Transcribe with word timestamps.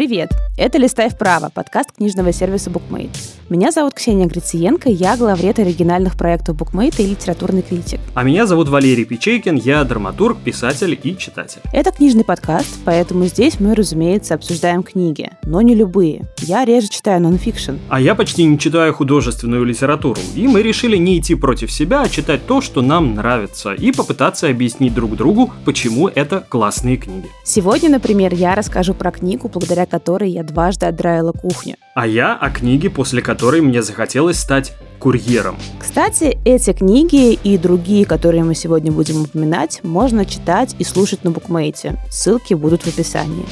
Привет! 0.00 0.30
Это 0.56 0.78
«Листай 0.78 1.10
вправо»– 1.10 1.50
подкаст 1.54 1.92
книжного 1.92 2.32
сервиса 2.32 2.70
BookMate. 2.70 3.39
Меня 3.50 3.72
зовут 3.72 3.94
Ксения 3.94 4.28
Грициенко, 4.28 4.88
я 4.88 5.16
главред 5.16 5.58
оригинальных 5.58 6.16
проектов 6.16 6.56
BookMate 6.56 7.02
и 7.02 7.06
литературный 7.06 7.62
критик. 7.62 7.98
А 8.14 8.22
меня 8.22 8.46
зовут 8.46 8.68
Валерий 8.68 9.04
Печейкин, 9.04 9.56
я 9.56 9.82
драматург, 9.82 10.38
писатель 10.38 10.96
и 11.02 11.18
читатель. 11.18 11.60
Это 11.72 11.90
книжный 11.90 12.22
подкаст, 12.22 12.78
поэтому 12.84 13.24
здесь 13.24 13.58
мы, 13.58 13.74
разумеется, 13.74 14.34
обсуждаем 14.34 14.84
книги, 14.84 15.32
но 15.42 15.62
не 15.62 15.74
любые. 15.74 16.28
Я 16.38 16.64
реже 16.64 16.90
читаю 16.90 17.20
нонфикшн. 17.22 17.72
А 17.88 18.00
я 18.00 18.14
почти 18.14 18.44
не 18.44 18.56
читаю 18.56 18.94
художественную 18.94 19.64
литературу, 19.64 20.20
и 20.36 20.46
мы 20.46 20.62
решили 20.62 20.96
не 20.96 21.18
идти 21.18 21.34
против 21.34 21.72
себя, 21.72 22.02
а 22.02 22.08
читать 22.08 22.46
то, 22.46 22.60
что 22.60 22.82
нам 22.82 23.16
нравится, 23.16 23.72
и 23.74 23.90
попытаться 23.90 24.48
объяснить 24.48 24.94
друг 24.94 25.16
другу, 25.16 25.50
почему 25.64 26.06
это 26.06 26.46
классные 26.48 26.98
книги. 26.98 27.26
Сегодня, 27.42 27.90
например, 27.90 28.32
я 28.32 28.54
расскажу 28.54 28.94
про 28.94 29.10
книгу, 29.10 29.48
благодаря 29.48 29.86
которой 29.86 30.30
я 30.30 30.44
дважды 30.44 30.86
отдраила 30.86 31.32
кухню. 31.32 31.74
А 31.96 32.06
я 32.06 32.36
о 32.36 32.50
книге, 32.50 32.88
после 32.88 33.20
которой 33.20 33.39
мне 33.62 33.82
захотелось 33.82 34.38
стать 34.38 34.74
курьером. 34.98 35.56
Кстати, 35.78 36.38
эти 36.44 36.72
книги 36.72 37.32
и 37.32 37.56
другие, 37.58 38.04
которые 38.04 38.44
мы 38.44 38.54
сегодня 38.54 38.92
будем 38.92 39.22
упоминать, 39.22 39.80
можно 39.82 40.24
читать 40.26 40.76
и 40.78 40.84
слушать 40.84 41.24
на 41.24 41.30
букмейте. 41.30 41.96
Ссылки 42.10 42.54
будут 42.54 42.82
в 42.82 42.88
описании. 42.88 43.46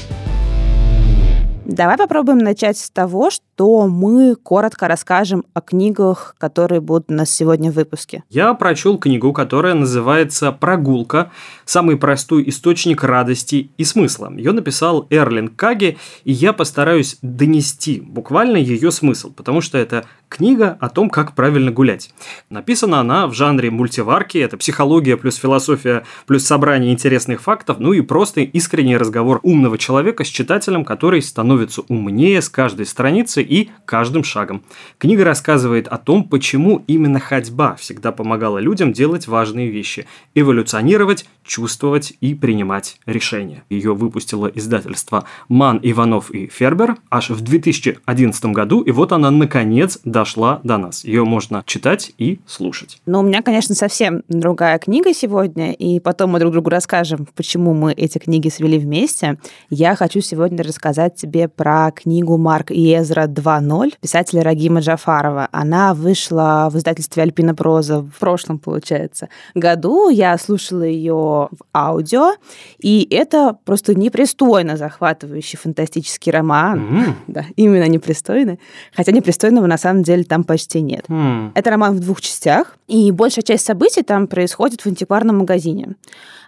Давай 1.69 1.99
попробуем 1.99 2.39
начать 2.39 2.79
с 2.79 2.89
того, 2.89 3.29
что 3.29 3.89
мы 3.89 4.37
коротко 4.37 4.89
расскажем 4.89 5.45
о 5.53 5.61
книгах, 5.61 6.35
которые 6.39 6.81
будут 6.81 7.11
у 7.11 7.13
нас 7.13 7.31
сегодня 7.31 7.71
в 7.71 7.75
выпуске. 7.75 8.25
Я 8.31 8.55
прочел 8.55 8.97
книгу, 8.97 9.35
которая 9.35 9.75
называется 9.75 10.51
«Прогулка. 10.51 11.31
Самый 11.67 11.99
простой 11.99 12.49
источник 12.49 13.05
радости 13.05 13.71
и 13.77 13.85
смысла». 13.85 14.33
Ее 14.35 14.53
написал 14.53 15.07
Эрлин 15.11 15.49
Каги, 15.49 15.99
и 16.25 16.33
я 16.33 16.55
постараюсь 16.55 17.19
донести 17.21 18.01
буквально 18.01 18.57
ее 18.57 18.91
смысл, 18.91 19.31
потому 19.31 19.61
что 19.61 19.77
это 19.77 20.07
книга 20.29 20.77
о 20.81 20.89
том, 20.89 21.11
как 21.11 21.35
правильно 21.35 21.71
гулять. 21.71 22.11
Написана 22.51 23.01
она 23.01 23.27
в 23.27 23.35
жанре 23.35 23.71
мультиварки, 23.71 24.39
это 24.39 24.57
психология 24.57 25.17
плюс 25.17 25.37
философия 25.37 26.05
плюс 26.27 26.45
собрание 26.45 26.93
интересных 26.93 27.41
фактов, 27.41 27.79
ну 27.79 27.93
и 27.93 28.01
просто 28.01 28.41
искренний 28.41 28.97
разговор 28.97 29.41
умного 29.43 29.79
человека 29.79 30.25
с 30.25 30.29
читателем, 30.29 30.85
который 30.85 31.23
становится 31.23 31.83
умнее 31.89 32.43
с 32.43 32.49
каждой 32.49 32.87
страницы 32.87 33.43
и 33.43 33.71
каждым 33.85 34.25
шагом. 34.25 34.63
Книга 34.99 35.25
рассказывает 35.25 35.89
о 35.89 35.99
том, 35.99 36.25
почему 36.25 36.85
именно 36.87 37.21
ходьба 37.21 37.75
всегда 37.77 38.13
помогала 38.13 38.59
людям 38.59 38.93
делать 38.93 39.27
важные 39.27 39.71
вещи– 39.71 40.07
эволюционировать, 40.35 41.27
чувствовать 41.49 42.13
и 42.21 42.35
принимать 42.35 43.01
решения. 43.07 43.65
Ее 43.71 43.95
выпустило 43.95 44.47
издательство 44.47 45.25
Ман, 45.49 45.81
Иванов 45.83 46.31
и 46.31 46.47
Фербер 46.47 46.99
аж 47.11 47.31
в 47.31 47.41
2011 47.41 48.45
году, 48.47 48.83
и 48.83 48.93
вот 48.93 49.13
она 49.13 49.31
наконец 49.31 49.99
дошла 50.05 50.61
до 50.63 50.77
нас. 50.77 51.05
Ее 51.05 51.25
можно 51.25 51.65
читать 51.67 52.13
и 52.19 52.39
слушать. 52.47 53.01
Но 53.07 53.21
у 53.21 53.23
меня, 53.23 53.43
конечно, 53.43 53.75
совсем 53.75 54.23
другая 54.29 54.79
книга 54.79 55.13
сегодня, 55.15 55.73
и 55.73 55.99
потом 56.01 56.33
мы 56.33 56.39
друг 56.39 56.53
другу 56.53 56.71
расскажем, 56.71 57.27
почему 57.35 57.73
мы 57.73 57.93
эти 57.93 58.19
книги 58.19 58.51
свели 58.51 58.79
вместе. 58.79 59.39
Я 59.71 59.97
хочу 59.97 60.21
сегодня 60.21 60.63
рассказать 60.63 61.15
тебе 61.15 61.49
про 61.49 61.91
книгу 61.93 62.37
Марк 62.37 62.71
и 62.71 62.95
Эзра 62.95 63.27
2.0 63.27 63.95
писателя 64.01 64.43
Рагима 64.43 64.81
Джафарова. 64.81 65.49
Она 65.51 65.95
вышла 65.95 66.69
в 66.71 66.77
издательстве 66.77 67.23
Альпина 67.23 67.55
Проза 67.55 68.01
в 68.03 68.13
прошлом, 68.21 68.59
получается, 68.59 69.31
году. 69.55 70.11
Я 70.11 70.37
слушала 70.37 70.83
ее 70.83 71.38
в 71.47 71.65
аудио, 71.73 72.33
и 72.81 73.07
это 73.11 73.57
просто 73.65 73.95
непристойно 73.95 74.77
захватывающий 74.77 75.59
фантастический 75.59 76.33
роман. 76.33 76.79
Mm. 76.79 77.15
Да, 77.29 77.45
именно 77.57 77.87
непристойный. 77.89 78.59
Хотя 78.95 79.13
непристойного 79.13 79.67
на 79.67 79.79
самом 79.79 80.03
деле 80.03 80.25
там 80.25 80.45
почти 80.45 80.81
нет. 80.81 81.05
Mm. 81.09 81.53
Это 81.55 81.71
роман 81.71 81.95
в 81.95 82.01
двух 82.01 82.21
частях, 82.21 82.77
и 82.89 83.13
большая 83.13 83.45
часть 83.45 83.67
событий 83.67 84.03
там 84.03 84.27
происходит 84.27 84.81
в 84.81 84.87
антикварном 84.87 85.39
магазине. 85.39 85.95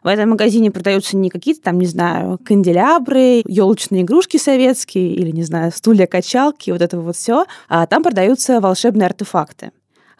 В 0.02 0.06
этом 0.06 0.30
магазине 0.30 0.70
продаются 0.70 1.16
не 1.16 1.28
какие-то 1.28 1.60
там, 1.62 1.78
не 1.78 1.86
знаю, 1.86 2.38
канделябры, 2.44 3.42
елочные 3.46 4.02
игрушки 4.02 4.38
советские 4.38 5.12
или, 5.14 5.30
не 5.30 5.42
знаю, 5.42 5.72
стулья-качалки, 5.72 6.70
вот 6.70 6.80
это 6.80 6.98
вот 6.98 7.16
все. 7.16 7.44
А 7.68 7.86
там 7.86 8.02
продаются 8.02 8.60
волшебные 8.60 9.06
артефакты. 9.06 9.72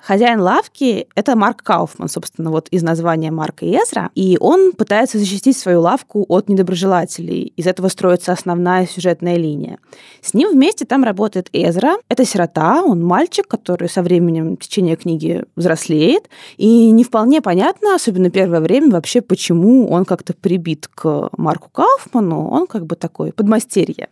Хозяин 0.02 0.40
лавки— 0.40 1.08
это 1.14 1.36
Марк 1.36 1.62
Кауфман, 1.62 2.08
собственно, 2.08 2.50
вот 2.50 2.68
из 2.68 2.82
названия 2.82 3.30
Марка 3.30 3.66
и 3.66 3.76
Эзра, 3.76 4.10
и 4.14 4.38
он 4.40 4.72
пытается 4.72 5.18
защитить 5.18 5.58
свою 5.58 5.82
лавку 5.82 6.24
от 6.28 6.48
недоброжелателей. 6.48 7.52
Из 7.56 7.66
этого 7.66 7.88
строится 7.88 8.32
основная 8.32 8.86
сюжетная 8.86 9.36
линия. 9.36 9.78
С 10.22 10.32
ним 10.32 10.52
вместе 10.52 10.86
там 10.86 11.04
работает 11.04 11.50
Эзра. 11.52 11.96
Это 12.08 12.24
сирота, 12.24 12.82
он 12.82 13.04
мальчик, 13.04 13.46
который 13.46 13.88
со 13.90 14.02
временем 14.02 14.56
в 14.56 14.60
течение 14.60 14.96
книги 14.96 15.44
взрослеет, 15.54 16.30
и 16.56 16.90
не 16.90 17.04
вполне 17.04 17.42
понятно, 17.42 17.94
особенно 17.94 18.30
первое 18.30 18.60
время, 18.60 18.90
вообще, 18.90 19.20
почему 19.20 19.90
он 19.90 20.06
как-то 20.06 20.32
прибит 20.32 20.88
к 20.88 21.28
Марку 21.36 21.68
Кауфману, 21.70 22.48
он 22.48 22.66
как 22.66 22.86
бы 22.86 22.96
такой 22.96 23.32
подмастерье. 23.32 24.08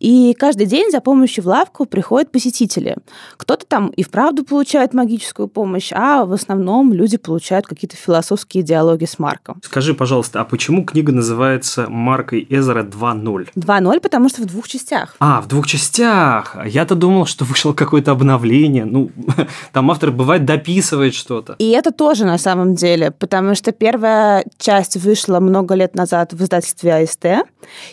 И 0.00 0.34
каждый 0.38 0.66
день 0.66 0.90
за 0.90 1.00
помощью 1.00 1.44
в 1.44 1.48
лавку 1.48 1.86
приходят 1.86 2.30
посетители. 2.30 2.96
Кто-то 3.36 3.66
там 3.66 3.88
и 3.88 4.02
вправду 4.02 4.44
получает 4.44 4.94
магическую 4.94 5.48
помощь, 5.48 5.90
а 5.92 6.24
в 6.24 6.32
основном 6.32 6.92
люди 6.92 7.16
получают 7.16 7.66
какие-то 7.66 7.96
философские 7.96 8.62
диалоги 8.62 9.04
с 9.04 9.18
Марком. 9.18 9.60
Скажи, 9.64 9.94
пожалуйста, 9.94 10.40
а 10.40 10.44
почему 10.44 10.84
книга 10.84 11.12
называется 11.12 11.86
Маркой 11.88 12.46
Эзера 12.48 12.84
2.0? 12.84 13.48
2.0, 13.56 14.00
потому 14.00 14.28
что 14.28 14.42
в 14.42 14.46
двух 14.46 14.68
частях. 14.68 15.16
А, 15.18 15.40
в 15.40 15.48
двух 15.48 15.66
частях. 15.66 16.56
Я-то 16.66 16.94
думал, 16.94 17.26
что 17.26 17.44
вышло 17.44 17.72
какое-то 17.72 18.12
обновление. 18.12 18.84
Ну, 18.84 19.10
там 19.72 19.90
автор 19.90 20.10
бывает 20.10 20.44
дописывает 20.44 21.14
что-то. 21.14 21.56
И 21.58 21.70
это 21.70 21.90
тоже 21.90 22.24
на 22.24 22.38
самом 22.38 22.74
деле, 22.74 23.10
потому 23.10 23.54
что 23.54 23.72
первая 23.72 24.44
часть 24.58 24.96
вышла 24.96 25.40
много 25.40 25.74
лет 25.74 25.94
назад 25.94 26.32
в 26.32 26.42
издательстве 26.42 26.94
АСТ, 26.94 27.26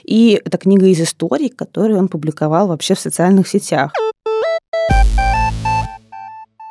и 0.03 0.41
это 0.45 0.57
книга 0.57 0.85
из 0.85 1.01
истории, 1.01 1.49
которые 1.55 1.97
он 1.97 2.07
публиковал 2.07 2.67
вообще 2.67 2.93
в 2.95 2.99
социальных 2.99 3.47
сетях. 3.47 3.91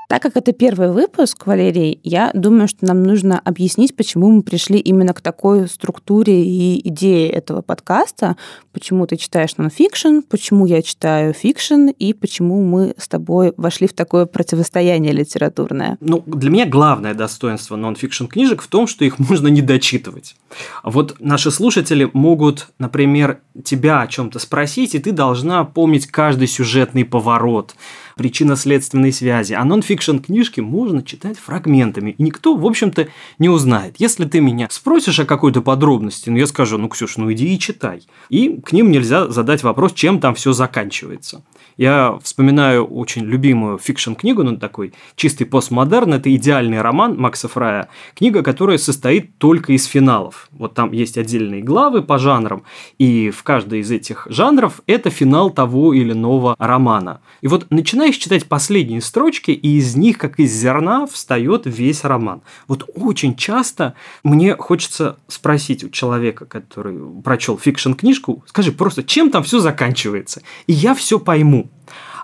Так 0.09 0.23
как 0.23 0.37
это 0.37 0.53
первый 0.53 0.93
выпуск, 0.93 1.47
Валерий, 1.47 1.99
я 2.03 2.31
думаю, 2.35 2.69
что 2.69 2.87
нам 2.87 3.03
нужно 3.03 3.39
объяснить, 3.39 3.97
почему 3.97 4.31
мы 4.31 4.43
пришли 4.43 4.79
именно 4.79 5.15
к 5.15 5.21
такой 5.21 5.67
структуре 5.69 6.45
и 6.45 6.89
идее 6.89 7.31
этого 7.31 7.63
подкаста, 7.63 8.37
почему 8.73 9.07
ты 9.07 9.17
читаешь 9.17 9.57
нонфикшн, 9.57 10.21
почему 10.29 10.67
я 10.67 10.83
читаю 10.83 11.33
фикшн 11.33 11.89
и 11.89 12.13
почему 12.13 12.63
мы 12.63 12.95
с 12.99 13.09
тобой 13.09 13.55
вошли 13.57 13.87
в 13.87 13.95
такое 13.95 14.27
противостояние 14.27 15.13
литературное. 15.13 15.97
Ну, 16.01 16.23
для 16.27 16.51
меня 16.51 16.67
главное 16.67 17.15
достоинство 17.15 17.77
нонфикшн 17.77 18.27
книжек 18.27 18.63
в 18.63 18.67
том, 18.67 18.87
что 18.87 19.05
их 19.05 19.19
можно 19.19 19.49
не 19.49 19.63
дочитывать. 19.63 20.37
Вот 20.83 21.17
наши 21.19 21.51
слушатели 21.51 22.11
могут, 22.13 22.69
например, 22.79 23.41
тебя 23.65 24.03
о 24.03 24.07
чем-то 24.07 24.39
спросить, 24.39 24.95
и 24.95 24.99
ты 24.99 25.13
должна 25.13 25.65
помнить 25.65 26.07
каждый 26.07 26.47
сюжетный 26.47 27.05
поворот, 27.05 27.75
причинно-следственной 28.17 29.13
связи. 29.13 29.55
А 29.55 29.65
нон-фикшн 29.65 30.19
книжки 30.19 30.61
можно 30.61 31.03
читать 31.03 31.39
фрагментами, 31.39 32.15
и 32.17 32.23
никто, 32.23 32.57
в 32.57 32.67
общем-то, 32.67 33.09
не 33.39 33.49
узнает. 33.49 33.97
Если 33.99 34.25
ты 34.25 34.41
меня 34.41 34.69
спросишь 34.71 35.21
о 35.21 35.25
какой-то 35.25 35.63
подробности, 35.63 36.31
ну 36.31 36.37
я 36.37 36.47
скажу, 36.47 36.79
ну, 36.79 36.89
Ксюш, 36.89 37.17
ну 37.17 37.33
иди 37.33 37.55
и 37.55 37.59
читай. 37.59 38.03
И 38.29 38.61
к 38.61 38.73
ним 38.73 38.91
нельзя 38.91 39.29
задать 39.29 39.63
вопрос, 39.63 39.93
чем 39.93 40.21
там 40.21 40.35
все 40.35 40.53
заканчивается. 40.53 41.43
Я 41.77 42.19
вспоминаю 42.23 42.85
очень 42.87 43.23
любимую 43.23 43.79
фикшн-книгу, 43.79 44.43
ну, 44.45 44.57
такой 44.57 44.93
чистый 45.17 45.45
постмодерн, 45.45 46.15
это 46.15 46.35
идеальный 46.35 46.81
роман 46.81 47.17
Макса 47.19 47.49
Фрая, 47.49 47.89
книга, 48.15 48.43
которая 48.43 48.79
состоит 48.79 49.39
только 49.39 49.73
из 49.73 49.87
финалов. 49.87 50.49
Вот 50.53 50.75
там 50.75 50.93
есть 50.93 51.19
отдельные 51.19 51.63
главы 51.63 52.03
по 52.03 52.19
жанрам, 52.19 52.63
и 52.99 53.31
в 53.31 53.43
каждой 53.43 53.81
из 53.81 53.91
этих 53.91 54.27
жанров 54.31 54.83
это 54.87 55.11
финал 55.11 55.51
того 55.51 55.93
или 55.93 56.13
иного 56.13 56.55
романа. 56.59 57.21
И 57.41 57.49
вот 57.49 57.67
начинаешь 58.05 58.17
читать 58.17 58.47
последние 58.47 59.01
строчки, 59.01 59.51
и 59.51 59.79
из 59.79 59.97
них, 59.97 60.19
как 60.19 60.39
из 60.39 60.53
зерна, 60.53 61.07
встает 61.07 61.63
весь 61.65 62.05
роман. 62.05 62.43
Вот 62.69 62.89
очень 62.95 63.35
часто 63.35 63.95
мне 64.23 64.57
хочется 64.57 65.17
спросить 65.29 65.85
у 65.85 65.89
человека, 65.89 66.45
который 66.45 66.99
прочел 67.23 67.59
фикшн-книжку, 67.59 68.45
скажи 68.47 68.73
просто, 68.73 69.03
чем 69.03 69.31
там 69.31 69.43
все 69.43 69.59
заканчивается? 69.59 70.43
И 70.67 70.73
я 70.73 70.95
все 70.95 71.19
пойму. 71.19 71.71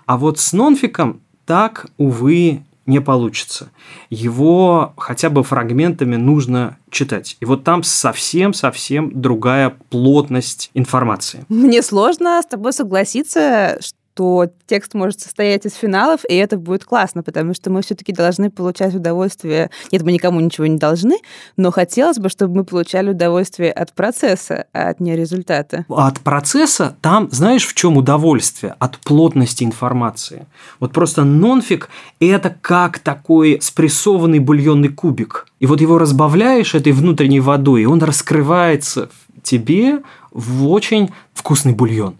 А 0.05 0.17
вот 0.17 0.39
с 0.39 0.53
нонфиком 0.53 1.21
так, 1.45 1.87
увы, 1.97 2.63
не 2.85 2.99
получится. 2.99 3.71
Его 4.09 4.93
хотя 4.97 5.29
бы 5.29 5.43
фрагментами 5.43 6.15
нужно 6.15 6.77
читать. 6.89 7.37
И 7.39 7.45
вот 7.45 7.63
там 7.63 7.83
совсем-совсем 7.83 9.19
другая 9.19 9.75
плотность 9.89 10.69
информации. 10.73 11.45
Мне 11.49 11.81
сложно 11.81 12.41
с 12.41 12.45
тобой 12.45 12.73
согласиться, 12.73 13.79
то 14.13 14.47
текст 14.67 14.93
может 14.93 15.19
состоять 15.19 15.65
из 15.65 15.73
финалов, 15.73 16.21
и 16.27 16.35
это 16.35 16.57
будет 16.57 16.85
классно, 16.85 17.23
потому 17.23 17.53
что 17.53 17.69
мы 17.69 17.81
все-таки 17.81 18.11
должны 18.11 18.49
получать 18.49 18.93
удовольствие. 18.93 19.69
Нет, 19.91 20.01
мы 20.03 20.11
никому 20.11 20.39
ничего 20.39 20.67
не 20.67 20.77
должны, 20.77 21.17
но 21.57 21.71
хотелось 21.71 22.17
бы, 22.17 22.29
чтобы 22.29 22.55
мы 22.55 22.63
получали 22.63 23.11
удовольствие 23.11 23.71
от 23.71 23.93
процесса, 23.93 24.65
а 24.73 24.93
не 24.99 25.15
результата. 25.15 25.85
От 25.89 26.19
процесса 26.19 26.95
там, 27.01 27.29
знаешь, 27.31 27.65
в 27.65 27.73
чем 27.73 27.97
удовольствие? 27.97 28.75
От 28.79 28.97
плотности 28.99 29.63
информации. 29.63 30.45
Вот 30.79 30.91
просто 30.91 31.23
нонфик– 31.23 31.89
это 32.19 32.55
как 32.61 32.99
такой 32.99 33.59
спрессованный 33.61 34.39
бульонный 34.39 34.89
кубик. 34.89 35.47
И 35.59 35.65
вот 35.65 35.79
его 35.79 35.97
разбавляешь 35.97 36.75
этой 36.75 36.91
внутренней 36.91 37.39
водой, 37.39 37.83
и 37.83 37.85
он 37.85 38.01
раскрывается 38.01 39.09
тебе 39.43 40.01
в 40.31 40.69
очень 40.69 41.11
вкусный 41.33 41.73
бульон. 41.73 42.15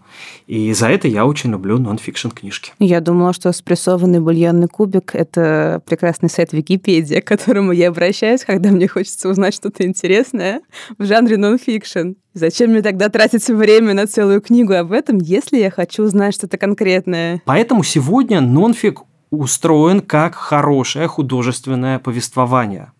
И 0.46 0.72
за 0.72 0.88
это 0.88 1.08
я 1.08 1.26
очень 1.26 1.50
люблю 1.50 1.78
нон-фикшн 1.78 2.28
книжки. 2.28 2.72
Я 2.78 3.00
думала, 3.00 3.32
что 3.32 3.52
спрессованный 3.52 4.20
бульонный 4.20 4.68
кубик– 4.68 5.12
это 5.14 5.82
прекрасный 5.86 6.28
сайт 6.28 6.52
Википедия, 6.52 7.20
к 7.20 7.26
которому 7.26 7.72
я 7.72 7.88
обращаюсь, 7.88 8.44
когда 8.44 8.70
мне 8.70 8.88
хочется 8.88 9.28
узнать 9.28 9.54
что-то 9.54 9.84
интересное 9.84 10.60
в 10.98 11.04
жанре 11.04 11.36
нон-фикшн. 11.36 12.12
Зачем 12.34 12.70
мне 12.70 12.82
тогда 12.82 13.08
тратить 13.08 13.46
время 13.48 13.94
на 13.94 14.06
целую 14.06 14.40
книгу 14.40 14.74
об 14.74 14.92
этом, 14.92 15.18
если 15.18 15.58
я 15.58 15.70
хочу 15.70 16.04
узнать 16.04 16.34
что-то 16.34 16.58
конкретное? 16.58 17.42
Поэтому 17.44 17.82
сегодня 17.82 18.40
нонфик 18.40 19.02
устроен 19.30 20.00
как 20.00 20.34
хорошее 20.34 21.08
художественное 21.08 21.98
повествование. 21.98 22.92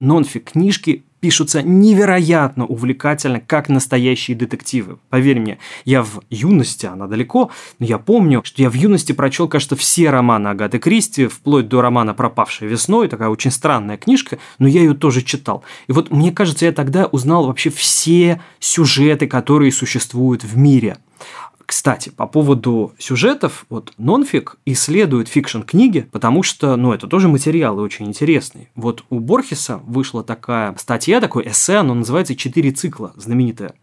Нонфик 0.00 0.52
книжки 0.52 1.04
пишутся 1.24 1.62
невероятно 1.62 2.66
увлекательно, 2.66 3.40
как 3.40 3.70
настоящие 3.70 4.36
детективы. 4.36 4.98
Поверь 5.08 5.40
мне, 5.40 5.56
я 5.86 6.02
в 6.02 6.20
юности, 6.28 6.84
она 6.84 7.06
далеко, 7.06 7.50
но 7.78 7.86
я 7.86 7.96
помню, 7.96 8.42
что 8.44 8.60
я 8.60 8.68
в 8.68 8.74
юности 8.74 9.12
прочел, 9.12 9.48
кажется, 9.48 9.74
все 9.74 10.10
романы 10.10 10.48
Агаты 10.48 10.78
Кристи, 10.78 11.26
вплоть 11.26 11.66
до 11.66 11.80
романа 11.80 12.12
«Пропавшая 12.12 12.68
весной», 12.68 13.08
такая 13.08 13.30
очень 13.30 13.50
странная 13.50 13.96
книжка, 13.96 14.36
но 14.58 14.68
я 14.68 14.82
ее 14.82 14.92
тоже 14.92 15.22
читал. 15.22 15.64
И 15.86 15.92
вот 15.92 16.10
мне 16.10 16.30
кажется, 16.30 16.66
я 16.66 16.72
тогда 16.72 17.06
узнал 17.06 17.46
вообще 17.46 17.70
все 17.70 18.42
сюжеты, 18.60 19.26
которые 19.26 19.72
существуют 19.72 20.44
в 20.44 20.58
мире. 20.58 20.98
Кстати, 21.66 22.10
по 22.10 22.26
поводу 22.26 22.92
сюжетов, 22.98 23.64
вот 23.70 23.92
нонфик 23.96 24.56
исследует 24.66 25.28
фикшн-книги, 25.28 26.08
потому 26.12 26.42
что, 26.42 26.76
ну, 26.76 26.92
это 26.92 27.06
тоже 27.06 27.28
материалы 27.28 27.82
очень 27.82 28.06
интересные. 28.06 28.68
Вот 28.74 29.04
у 29.10 29.18
Борхеса 29.18 29.80
вышла 29.86 30.22
такая 30.22 30.74
статья, 30.78 31.20
такой 31.20 31.48
эссе, 31.48 31.76
оно 31.76 31.94
называется 31.94 32.36
«Четыре 32.36 32.70
цикла», 32.70 33.12
знаменитая. 33.16 33.74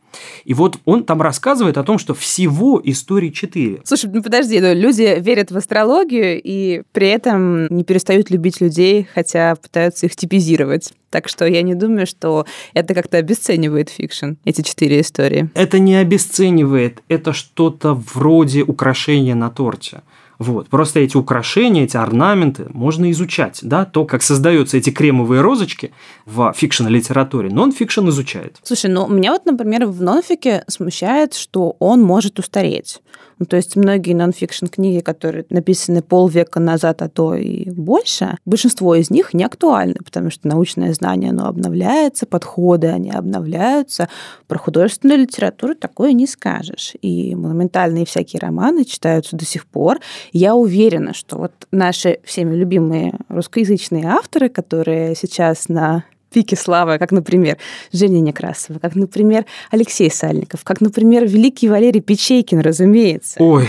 И 0.46 0.54
вот 0.54 0.78
он 0.86 1.04
там 1.04 1.22
рассказывает 1.22 1.78
о 1.78 1.84
том, 1.84 1.98
что 1.98 2.14
всего 2.14 2.82
истории 2.84 3.30
четыре. 3.30 3.82
Слушай, 3.84 4.10
ну 4.14 4.22
подожди, 4.22 4.60
ну, 4.60 4.74
люди 4.74 5.20
верят 5.20 5.52
в 5.52 5.58
астрологию 5.58 6.42
и 6.44 6.84
при 6.92 7.08
этом 7.08 7.68
не 7.68 7.84
перестают 7.84 8.30
любить 8.30 8.62
людей, 8.62 9.08
хотя 9.14 9.56
пытаются 9.56 10.06
их 10.06 10.16
типизировать. 10.16 10.94
Так 11.10 11.28
что 11.28 11.46
я 11.46 11.62
не 11.62 11.76
думаю, 11.76 12.08
что 12.08 12.46
это 12.74 12.94
как-то 12.94 13.18
обесценивает 13.18 13.90
фикшн, 13.90 14.34
эти 14.46 14.62
четыре 14.62 15.02
истории. 15.02 15.50
Это 15.56 15.78
не 15.78 15.96
обесценивает, 15.96 17.04
это 17.10 17.34
что-то 17.34 17.94
вроде 17.94 18.64
украшения 18.64 19.36
на 19.36 19.50
торте. 19.50 20.02
Вот. 20.42 20.70
Просто 20.70 21.00
эти 21.02 21.16
украшения, 21.18 21.84
эти 21.84 21.98
орнаменты 21.98 22.66
можно 22.74 23.12
изучать. 23.12 23.60
Да? 23.62 23.86
То, 23.86 24.06
как 24.06 24.24
создаются 24.24 24.76
эти 24.76 24.90
кремовые 24.90 25.42
розочки 25.42 25.94
в 26.26 26.52
фикшн-литературе, 26.58 27.52
нон-фикшн 27.52 28.10
изучает. 28.10 28.58
Слушай, 28.64 28.90
ну 28.90 29.08
меня 29.08 29.34
вот, 29.34 29.46
например, 29.46 29.86
в 29.86 30.02
нонфике 30.02 30.64
смущает, 30.68 31.36
что 31.36 31.76
он 31.78 32.02
может 32.02 32.40
устареть. 32.40 33.02
Ну, 33.42 33.48
то 33.48 33.56
есть 33.56 33.76
многие 33.76 34.14
нонфикшн 34.14 34.68
книги, 34.68 35.00
которые 35.00 35.46
написаны 35.50 36.04
полвека 36.04 36.60
назад, 36.60 37.02
а 37.02 37.10
то 37.10 37.34
и 37.34 37.72
больше, 37.72 38.38
большинство 38.46 38.94
из 38.94 39.10
них 39.10 39.34
не 39.34 39.44
актуальны, 39.44 39.96
потому 40.06 40.30
что 40.30 40.48
научное 40.48 40.94
знание, 40.94 41.32
оно 41.32 41.48
обновляется, 41.48 42.28
подходы, 42.28 42.90
они 42.90 43.10
обновляются. 43.10 44.10
Про 44.46 44.60
художественную 44.60 45.22
литературу 45.22 45.74
такое 45.74 46.14
не 46.14 46.28
скажешь. 46.28 46.94
И 47.02 47.34
монументальные 47.34 48.06
всякие 48.06 48.40
романы 48.42 48.86
читаются 48.86 49.36
до 49.36 49.44
сих 49.44 49.66
пор. 49.66 49.98
Я 50.34 50.54
уверена, 50.54 51.16
что 51.16 51.40
вот 51.40 51.54
наши 51.72 52.20
всеми 52.24 52.56
любимые 52.56 53.16
русскоязычные 53.28 54.06
авторы, 54.06 54.50
которые 54.50 55.16
сейчас 55.16 55.68
на 55.68 56.04
пике 56.32 56.56
славы, 56.56 56.98
как, 56.98 57.12
например, 57.12 57.58
Женя 57.92 58.20
Некрасова, 58.20 58.80
как, 58.80 58.96
например, 58.96 59.46
Алексей 59.70 60.10
Сальников, 60.10 60.64
как, 60.64 60.82
например, 60.82 61.28
великий 61.28 61.70
Валерий 61.70 62.02
Печейкин, 62.02 62.60
разумеется. 62.62 63.42
Ой, 63.42 63.68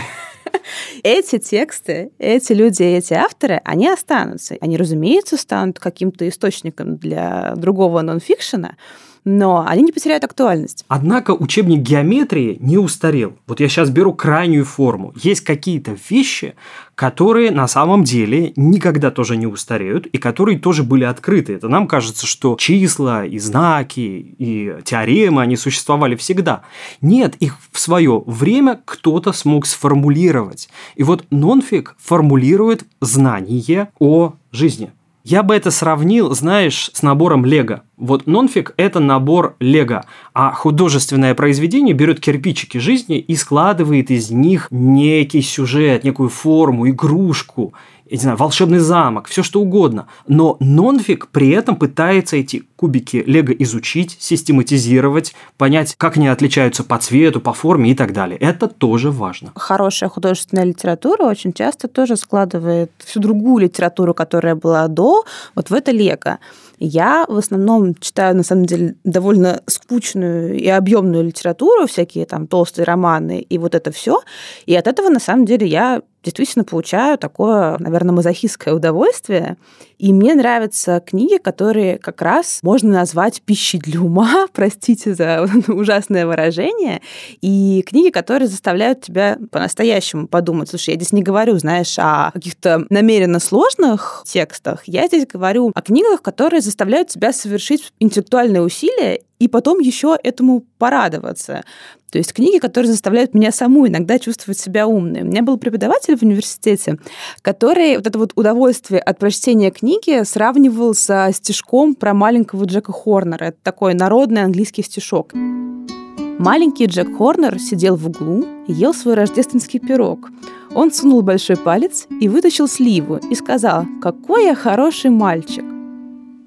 эти 1.03 1.39
тексты, 1.39 2.11
эти 2.19 2.53
люди, 2.53 2.83
эти 2.83 3.15
авторы, 3.15 3.61
они 3.65 3.89
останутся. 3.89 4.57
Они, 4.61 4.77
разумеется, 4.77 5.37
станут 5.37 5.79
каким-то 5.79 6.29
источником 6.29 6.97
для 6.97 7.55
другого 7.57 8.01
нонфикшена, 8.01 8.77
но 9.25 9.65
они 9.67 9.83
не 9.83 9.93
потеряют 9.93 10.25
актуальность. 10.25 10.85
Однако 10.89 11.33
учебник 11.33 11.81
геометрии 11.81 12.57
не 12.61 12.79
устарел. 12.79 13.37
Вот 13.47 13.61
я 13.61 13.69
сейчас 13.69 13.91
беру 13.91 14.13
крайнюю 14.13 14.65
форму. 14.65 15.13
Есть 15.17 15.43
какие-то 15.43 15.97
вещи, 16.11 16.55
которые 16.95 17.51
на 17.51 17.69
самом 17.69 18.05
деле 18.05 18.53
никогда 18.57 19.11
тоже 19.11 19.37
не 19.37 19.47
устареют 19.47 20.07
и 20.07 20.19
которые 20.19 20.59
тоже 20.59 20.83
были 20.83 21.05
открыты. 21.05 21.55
Это 21.55 21.69
нам 21.69 21.87
кажется, 21.87 22.27
что 22.27 22.57
числа 22.59 23.25
и 23.25 23.39
знаки 23.39 24.01
и 24.39 24.77
теоремы, 24.85 25.43
они 25.43 25.57
существовали 25.57 26.17
всегда. 26.17 26.63
Нет, 27.01 27.37
их 27.37 27.59
в 27.71 27.79
свое 27.79 28.23
время 28.27 28.81
кто-то 28.85 29.33
смог 29.33 29.67
сформулировать. 29.67 30.69
И 30.97 31.03
вот 31.03 31.25
нонфик 31.31 31.97
формулирует 31.99 32.85
знание 33.01 33.89
о 33.99 34.35
жизни. 34.51 34.93
Я 35.25 35.45
бы 35.45 35.55
это 35.55 35.71
сравнил, 35.71 36.35
знаешь, 36.35 36.91
с 36.93 37.03
набором 37.03 37.45
Лего. 37.45 37.83
Вот 37.97 38.27
нонфик– 38.27 38.75
это 38.77 38.99
набор 38.99 39.55
Лего, 39.61 40.05
а 40.35 40.51
художественное 40.53 41.37
произведение 41.37 41.95
берет 41.95 42.19
кирпичики 42.19 42.79
жизни 42.79 43.19
и 43.19 43.37
складывает 43.37 44.11
из 44.11 44.33
них 44.33 44.67
некий 44.71 45.43
сюжет, 45.43 46.03
некую 46.03 46.29
форму, 46.29 46.89
игрушку 46.89 47.73
я 48.13 48.17
не 48.17 48.23
знаю, 48.23 48.37
волшебный 48.37 48.79
замок, 48.79 49.27
все 49.27 49.43
что 49.43 49.63
угодно. 49.63 50.07
Но 50.29 50.59
нонфик 50.61 51.29
при 51.29 51.49
этом 51.49 51.77
пытается 51.77 52.37
эти 52.37 52.63
кубики 52.77 53.25
Лего 53.27 53.53
изучить, 53.53 54.19
систематизировать, 54.21 55.35
понять, 55.57 55.95
как 55.97 56.19
они 56.19 56.29
отличаются 56.29 56.85
по 56.85 56.99
цвету, 56.99 57.41
по 57.41 57.55
форме 57.55 57.91
и 57.91 57.95
так 57.95 58.13
далее. 58.13 58.37
Это 58.37 58.69
тоже 58.69 59.11
важно. 59.11 59.53
Хорошая 59.55 60.11
художественная 60.11 60.65
литература 60.65 61.25
очень 61.25 61.55
часто 61.55 61.89
тоже 61.89 62.17
складывает 62.17 62.91
всю 62.99 63.19
другую 63.19 63.65
литературу, 63.65 64.13
которая 64.13 64.57
была 64.57 64.89
до, 64.89 65.25
вот 65.55 65.71
в 65.71 65.73
это 65.73 65.91
Лего. 65.91 66.39
Я 66.79 67.25
в 67.29 67.39
основном 67.39 67.95
читаю, 67.95 68.37
на 68.37 68.43
самом 68.43 68.67
деле, 68.67 68.97
довольно 69.05 69.63
скучную 69.67 70.59
и 70.59 70.69
объемную 70.69 71.25
литературу, 71.25 71.87
всякие 71.87 72.27
там 72.27 72.47
толстые 72.47 72.85
романы 72.85 73.41
и 73.41 73.57
вот 73.57 73.75
это 73.75 73.91
все. 73.91 74.21
И 74.67 74.75
от 74.75 74.87
этого, 74.87 75.09
на 75.09 75.21
самом 75.21 75.47
деле, 75.47 75.67
я 75.67 76.03
действительно 76.23 76.65
получаю 76.65 77.19
такое, 77.19 77.77
наверное, 77.79 78.15
мазохистское 78.15 78.75
удовольствие. 78.75 79.57
И 79.99 80.13
мне 80.13 80.35
нравятся 80.35 81.01
книги, 81.01 81.37
которые 81.37 81.99
как 81.99 82.23
раз 82.23 82.61
можно 82.63 82.91
назвать 82.91 83.43
пищей 83.43 83.79
для 83.79 84.01
ума, 84.01 84.47
простите 84.53 85.15
за 85.15 85.49
ужасное 85.69 86.27
выражение, 86.27 87.01
и 87.41 87.85
книги, 87.87 88.11
которые 88.11 88.49
заставляют 88.49 89.03
тебя 89.03 89.39
по-настоящему 89.51 90.27
подумать. 90.27 90.69
Слушай, 90.71 90.91
я 90.91 90.97
здесь 90.97 91.13
не 91.13 91.23
говорю, 91.23 91.59
знаешь, 91.59 91.95
о 91.99 92.31
каких-то 92.33 92.87
намеренно 92.91 93.39
сложных 93.39 94.23
текстах, 94.27 94.83
я 94.87 95.07
здесь 95.07 95.27
говорю 95.27 95.71
о 95.75 95.83
книгах, 95.83 96.23
которые 96.23 96.61
заставляют 96.61 97.09
тебя 97.09 97.33
совершить 97.33 97.93
интеллектуальные 98.01 98.63
усилия 98.63 99.21
и 99.43 99.49
потом 99.49 99.81
еще 99.81 100.17
этому 100.23 100.65
порадоваться. 100.79 101.65
То 102.13 102.19
есть 102.19 102.33
книги, 102.33 102.59
которые 102.59 102.93
заставляют 102.93 103.35
меня 103.35 103.51
саму 103.51 103.89
иногда 103.89 104.21
чувствовать 104.21 104.59
себя 104.61 104.87
умной. 104.87 105.23
У 105.23 105.25
меня 105.25 105.43
был 105.43 105.59
преподаватель 105.59 106.17
в 106.17 106.23
университете, 106.23 106.99
который 107.41 107.97
вот 107.97 108.07
это 108.07 108.19
вот 108.21 108.33
удовольствие 108.37 109.01
от 109.01 109.19
прочтения 109.19 109.73
книги 109.73 110.23
сравнивал 110.23 110.95
со 110.95 111.31
стишком 111.33 111.97
про 111.97 112.15
маленького 112.15 112.67
Джека 112.67 112.93
Хорнера. 112.93 113.47
Это 113.47 113.59
такой 113.65 113.95
народный 113.95 114.45
английский 114.45 114.85
стишок. 114.85 115.33
Маленький 115.35 116.87
Джек 116.87 117.17
Хорнер 117.17 117.59
сидел 117.59 117.97
в 117.97 118.07
углу 118.07 118.45
и 118.69 118.73
ел 118.73 118.95
свой 118.95 119.15
рождественский 119.15 119.81
пирог. 119.81 120.31
Он 120.73 120.93
сунул 120.93 121.23
большой 121.23 121.57
палец 121.57 122.07
и 122.21 122.29
вытащил 122.29 122.69
сливу 122.69 123.17
и 123.17 123.35
сказал 123.35 123.87
«Какой 124.01 124.45
я 124.45 124.55
хороший 124.55 125.11
мальчик!» 125.11 125.82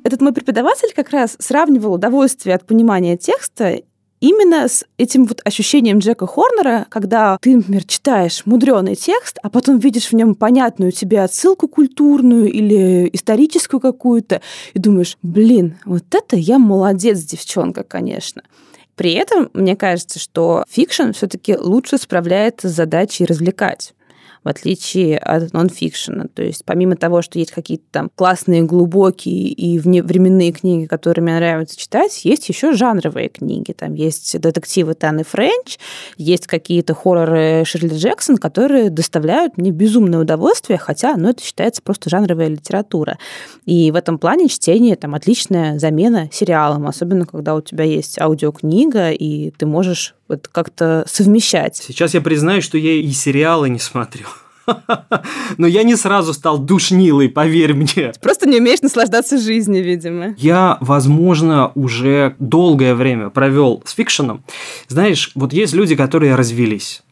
Этот 0.06 0.22
мой 0.22 0.34
преподаватель 0.34 0.94
как 0.96 1.10
раз 1.10 1.36
сравнивал 1.40 1.96
удовольствие 1.96 2.56
от 2.56 2.68
понимания 2.68 3.18
текста 3.18 3.82
именно 4.20 4.68
с 4.68 4.86
этим 5.00 5.26
вот 5.26 5.42
ощущением 5.44 5.98
Джека 5.98 6.28
Хорнера, 6.28 6.86
когда 6.90 7.40
ты, 7.42 7.56
например, 7.56 7.86
читаешь 7.86 8.46
мудреный 8.46 8.96
текст, 8.96 9.40
а 9.42 9.50
потом 9.50 9.80
видишь 9.80 10.12
в 10.12 10.14
нем 10.14 10.36
понятную 10.36 10.92
тебе 10.92 11.22
отсылку 11.22 11.68
культурную 11.68 12.52
или 12.52 13.10
историческую 13.14 13.80
какую-то, 13.80 14.42
и 14.76 14.80
думаешь, 14.80 15.18
блин, 15.24 15.80
вот 15.86 16.04
это 16.12 16.36
я 16.36 16.60
молодец, 16.60 17.22
девчонка, 17.22 17.84
конечно. 17.84 18.44
При 18.96 19.14
этом 19.14 19.50
мне 19.54 19.76
кажется, 19.76 20.20
что 20.20 20.66
фикшн 20.70 21.14
все-таки 21.14 21.58
лучше 21.58 21.98
справляется 21.98 22.70
с 22.70 22.74
задачей 22.74 23.26
развлекать. 23.26 23.96
В 24.46 24.48
отличие 24.48 25.18
от 25.18 25.52
нонфикшена. 25.54 26.28
То 26.34 26.44
есть 26.44 26.64
помимо 26.66 26.96
того, 26.96 27.24
что 27.24 27.40
есть 27.40 27.52
какие-то 27.52 27.84
там 27.92 28.12
классные, 28.16 28.62
глубокие 28.62 29.48
и 29.48 29.80
вневременные 29.80 30.52
книги, 30.52 30.86
которые 30.86 31.24
мне 31.24 31.36
нравится 31.36 31.78
читать, 31.78 32.24
есть 32.24 32.48
еще 32.48 32.74
жанровые 32.74 33.30
книги. 33.30 33.72
Там 33.72 33.96
есть 33.96 34.40
детективы 34.40 34.94
Таны 34.94 35.24
Френч, 35.24 35.80
есть 36.18 36.46
какие-то 36.46 36.94
хорроры 36.94 37.64
Ширли 37.66 37.96
Джексон, 37.96 38.38
которые 38.38 38.90
доставляют 38.92 39.58
мне 39.58 39.72
безумное 39.72 40.20
удовольствие, 40.20 40.78
хотя 40.78 41.18
ну, 41.18 41.30
это 41.30 41.44
считается 41.44 41.82
просто 41.82 42.10
жанровая 42.10 42.48
литература. 42.48 43.18
И 43.66 43.90
в 43.90 43.96
этом 43.96 44.20
плане 44.20 44.48
чтение 44.48 44.96
там 44.96 45.16
отличная 45.16 45.80
замена 45.80 46.30
сериалам, 46.32 46.88
особенно 46.88 47.26
когда 47.26 47.56
у 47.56 47.62
тебя 47.62 47.84
есть 47.84 48.20
аудиокнига, 48.20 49.10
и 49.12 49.50
ты 49.52 49.66
можешь 49.66 50.15
вот 50.28 50.48
как-то 50.48 51.06
совмещать. 51.08 51.78
Сейчас 51.78 52.14
я 52.14 52.22
признаю, 52.22 52.62
что 52.62 52.78
я 52.78 52.94
и 52.94 53.12
сериалы 53.12 53.70
не 53.70 53.80
смотрю. 53.80 54.26
Но 55.58 55.68
я 55.68 55.84
не 55.84 55.96
сразу 55.96 56.34
стал 56.34 56.58
душнилой, 56.58 57.30
поверь 57.30 57.74
мне. 57.74 58.14
Просто 58.22 58.48
не 58.48 58.58
умеешь 58.58 58.82
наслаждаться 58.82 59.38
жизнью, 59.38 59.84
видимо. 59.84 60.34
Я, 60.38 60.78
возможно, 60.82 61.72
уже 61.76 62.36
долгое 62.40 62.96
время 62.96 63.30
провел 63.30 63.84
с 63.86 63.94
фикшеном. 63.94 64.44
Знаешь, 64.88 65.32
вот 65.36 65.54
есть 65.54 65.74
люди, 65.74 65.96
которые 65.96 66.36
развелись 66.36 67.04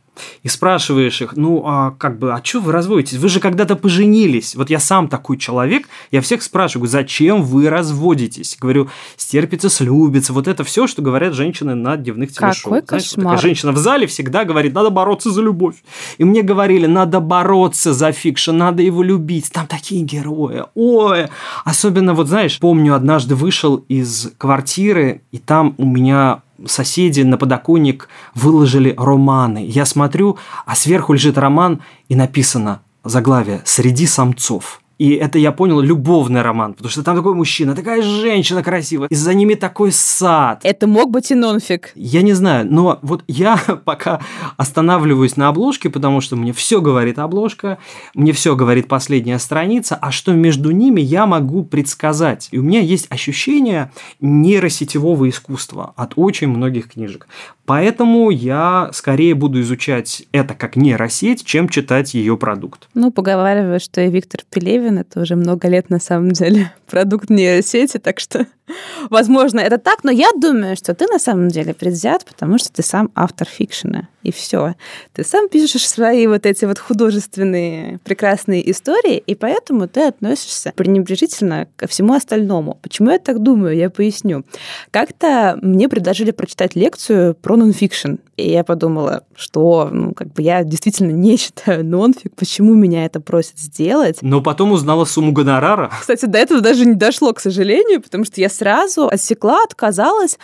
и 0.43 0.47
спрашиваешь 0.47 1.21
их, 1.21 1.35
ну, 1.35 1.63
а 1.65 1.91
как 1.91 2.19
бы, 2.19 2.33
а 2.33 2.41
что 2.43 2.59
вы 2.59 2.71
разводитесь? 2.71 3.17
Вы 3.17 3.29
же 3.29 3.39
когда-то 3.39 3.75
поженились. 3.75 4.55
Вот 4.55 4.69
я 4.69 4.79
сам 4.79 5.07
такой 5.07 5.37
человек, 5.37 5.87
я 6.11 6.21
всех 6.21 6.43
спрашиваю, 6.43 6.87
зачем 6.87 7.43
вы 7.43 7.69
разводитесь? 7.69 8.57
Говорю, 8.59 8.89
стерпится, 9.17 9.69
слюбится, 9.69 10.33
вот 10.33 10.47
это 10.47 10.63
все, 10.63 10.87
что 10.87 11.01
говорят 11.01 11.33
женщины 11.33 11.75
на 11.75 11.97
дневных 11.97 12.31
телешоу. 12.31 12.73
Какой 12.73 12.87
Знаешь, 12.87 13.09
кошмар. 13.09 13.33
Вот 13.33 13.41
женщина 13.41 13.71
в 13.71 13.77
зале 13.77 14.07
всегда 14.07 14.45
говорит, 14.45 14.73
надо 14.73 14.89
бороться 14.89 15.31
за 15.31 15.41
любовь. 15.41 15.75
И 16.17 16.23
мне 16.23 16.41
говорили, 16.41 16.85
надо 16.85 17.19
бороться 17.19 17.93
за 17.93 18.11
фикшн, 18.11 18.51
надо 18.51 18.83
его 18.83 19.03
любить, 19.03 19.51
там 19.51 19.67
такие 19.67 20.03
герои, 20.03 20.63
ой. 20.75 21.27
Особенно, 21.65 22.13
вот 22.13 22.27
знаешь, 22.27 22.59
помню, 22.59 22.95
однажды 22.95 23.35
вышел 23.35 23.77
из 23.87 24.31
квартиры, 24.37 25.21
и 25.31 25.37
там 25.37 25.75
у 25.77 25.85
меня 25.85 26.41
соседи 26.67 27.21
на 27.21 27.37
подоконник 27.37 28.09
выложили 28.35 28.93
романы. 28.97 29.65
Я 29.67 29.85
смотрю, 29.85 30.37
а 30.65 30.75
сверху 30.75 31.13
лежит 31.13 31.37
роман 31.37 31.81
и 32.09 32.15
написано 32.15 32.81
заглавие 33.03 33.61
«Среди 33.65 34.05
самцов». 34.05 34.82
И 34.99 35.11
это, 35.11 35.39
я 35.39 35.51
понял, 35.51 35.81
любовный 35.81 36.41
роман, 36.41 36.73
потому 36.73 36.89
что 36.89 37.03
там 37.03 37.17
такой 37.17 37.33
мужчина, 37.33 37.75
такая 37.75 38.01
женщина 38.01 38.61
красивая, 38.61 39.07
и 39.07 39.15
за 39.15 39.33
ними 39.33 39.55
такой 39.55 39.91
сад. 39.91 40.61
Это 40.63 40.87
мог 40.87 41.09
быть 41.09 41.31
и 41.31 41.35
нонфик. 41.35 41.91
Я 41.95 42.21
не 42.21 42.33
знаю, 42.33 42.67
но 42.69 42.99
вот 43.01 43.23
я 43.27 43.57
пока 43.85 44.21
останавливаюсь 44.57 45.35
на 45.35 45.47
обложке, 45.47 45.89
потому 45.89 46.21
что 46.21 46.35
мне 46.35 46.53
все 46.53 46.79
говорит 46.79 47.17
обложка, 47.17 47.79
мне 48.13 48.33
все 48.33 48.55
говорит 48.55 48.87
последняя 48.87 49.39
страница, 49.39 49.95
а 49.95 50.11
что 50.11 50.31
между 50.33 50.71
ними 50.71 51.01
я 51.01 51.25
могу 51.25 51.63
предсказать. 51.63 52.49
И 52.51 52.59
у 52.59 52.63
меня 52.63 52.79
есть 52.79 53.07
ощущение 53.09 53.91
нейросетевого 54.21 55.27
искусства 55.27 55.93
от 55.95 56.13
очень 56.17 56.47
многих 56.47 56.91
книжек. 56.91 57.27
Поэтому 57.65 58.29
я 58.29 58.89
скорее 58.93 59.35
буду 59.35 59.61
изучать 59.61 60.23
это 60.31 60.53
как 60.53 60.75
нейросеть, 60.75 61.45
чем 61.45 61.69
читать 61.69 62.13
ее 62.13 62.37
продукт. 62.37 62.89
Ну, 62.93 63.11
поговариваю, 63.11 63.79
что 63.79 64.01
и 64.01 64.09
Виктор 64.09 64.41
Пелевин 64.49 64.99
это 64.99 65.21
уже 65.21 65.35
много 65.35 65.67
лет 65.67 65.89
на 65.89 65.99
самом 65.99 66.31
деле 66.31 66.71
продукт 66.87 67.29
нейросети, 67.29 67.97
так 67.97 68.19
что 68.19 68.47
Возможно, 69.09 69.59
это 69.59 69.77
так, 69.77 70.03
но 70.03 70.11
я 70.11 70.29
думаю, 70.35 70.75
что 70.75 70.93
ты 70.93 71.05
на 71.07 71.19
самом 71.19 71.49
деле 71.49 71.73
предвзят, 71.73 72.25
потому 72.25 72.57
что 72.57 72.71
ты 72.71 72.81
сам 72.81 73.11
автор 73.15 73.47
фикшена, 73.47 74.07
и 74.23 74.31
все. 74.31 74.75
Ты 75.13 75.23
сам 75.23 75.49
пишешь 75.49 75.87
свои 75.87 76.27
вот 76.27 76.45
эти 76.45 76.65
вот 76.65 76.79
художественные 76.79 77.99
прекрасные 78.03 78.69
истории, 78.71 79.17
и 79.17 79.35
поэтому 79.35 79.87
ты 79.87 80.07
относишься 80.07 80.71
пренебрежительно 80.75 81.67
ко 81.75 81.87
всему 81.87 82.13
остальному. 82.13 82.79
Почему 82.81 83.11
я 83.11 83.19
так 83.19 83.41
думаю, 83.41 83.75
я 83.75 83.89
поясню. 83.89 84.43
Как-то 84.91 85.57
мне 85.61 85.89
предложили 85.89 86.31
прочитать 86.31 86.75
лекцию 86.75 87.35
про 87.35 87.52
нонфикшн, 87.55 88.15
и 88.37 88.51
я 88.51 88.63
подумала, 88.63 89.23
что, 89.35 89.89
ну, 89.91 90.13
как 90.13 90.33
бы 90.33 90.41
я 90.41 90.63
действительно 90.63 91.11
не 91.11 91.37
читаю 91.39 91.85
нонфик, 91.85 92.35
почему 92.35 92.73
меня 92.73 93.05
это 93.05 93.19
просят 93.19 93.59
сделать. 93.59 94.19
Но 94.21 94.41
потом 94.41 94.71
узнала 94.71 95.05
сумму 95.05 95.31
гонорара. 95.31 95.91
Кстати, 95.99 96.25
до 96.25 96.37
этого 96.37 96.61
даже 96.61 96.85
не 96.85 96.95
дошло, 96.95 97.33
к 97.33 97.39
сожалению, 97.39 98.01
потому 98.01 98.25
что 98.25 98.41
я 98.41 98.49
сразу 98.49 99.07
отсекла, 99.07 99.63
отказалась 99.63 100.37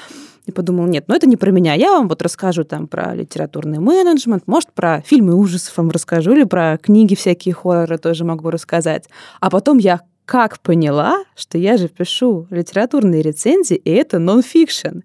и 0.46 0.52
подумала, 0.52 0.88
нет, 0.88 1.06
ну 1.08 1.16
это 1.16 1.28
не 1.28 1.38
про 1.38 1.52
меня. 1.52 1.74
Я 1.76 1.92
вам 1.92 2.08
вот 2.08 2.22
расскажу 2.22 2.64
там 2.64 2.88
про 2.88 3.14
литературный 3.14 3.80
менеджмент, 3.80 4.44
может, 4.48 4.74
про 4.74 5.02
фильмы 5.02 5.36
ужасов 5.36 5.78
вам 5.78 5.92
расскажу, 5.92 6.32
или 6.32 6.44
про 6.44 6.78
книги 6.78 7.16
всякие 7.16 7.54
хорроры 7.54 7.98
тоже 7.98 8.26
могу 8.26 8.50
рассказать. 8.50 9.08
А 9.40 9.50
потом 9.50 9.78
я 9.78 10.02
как 10.30 10.60
поняла, 10.60 11.24
что 11.36 11.58
я 11.58 11.76
же 11.76 11.88
пишу 11.88 12.46
литературные 12.52 13.24
рецензии, 13.24 13.76
и 13.76 13.90
это 13.90 14.20
нонфикшн. 14.20 15.00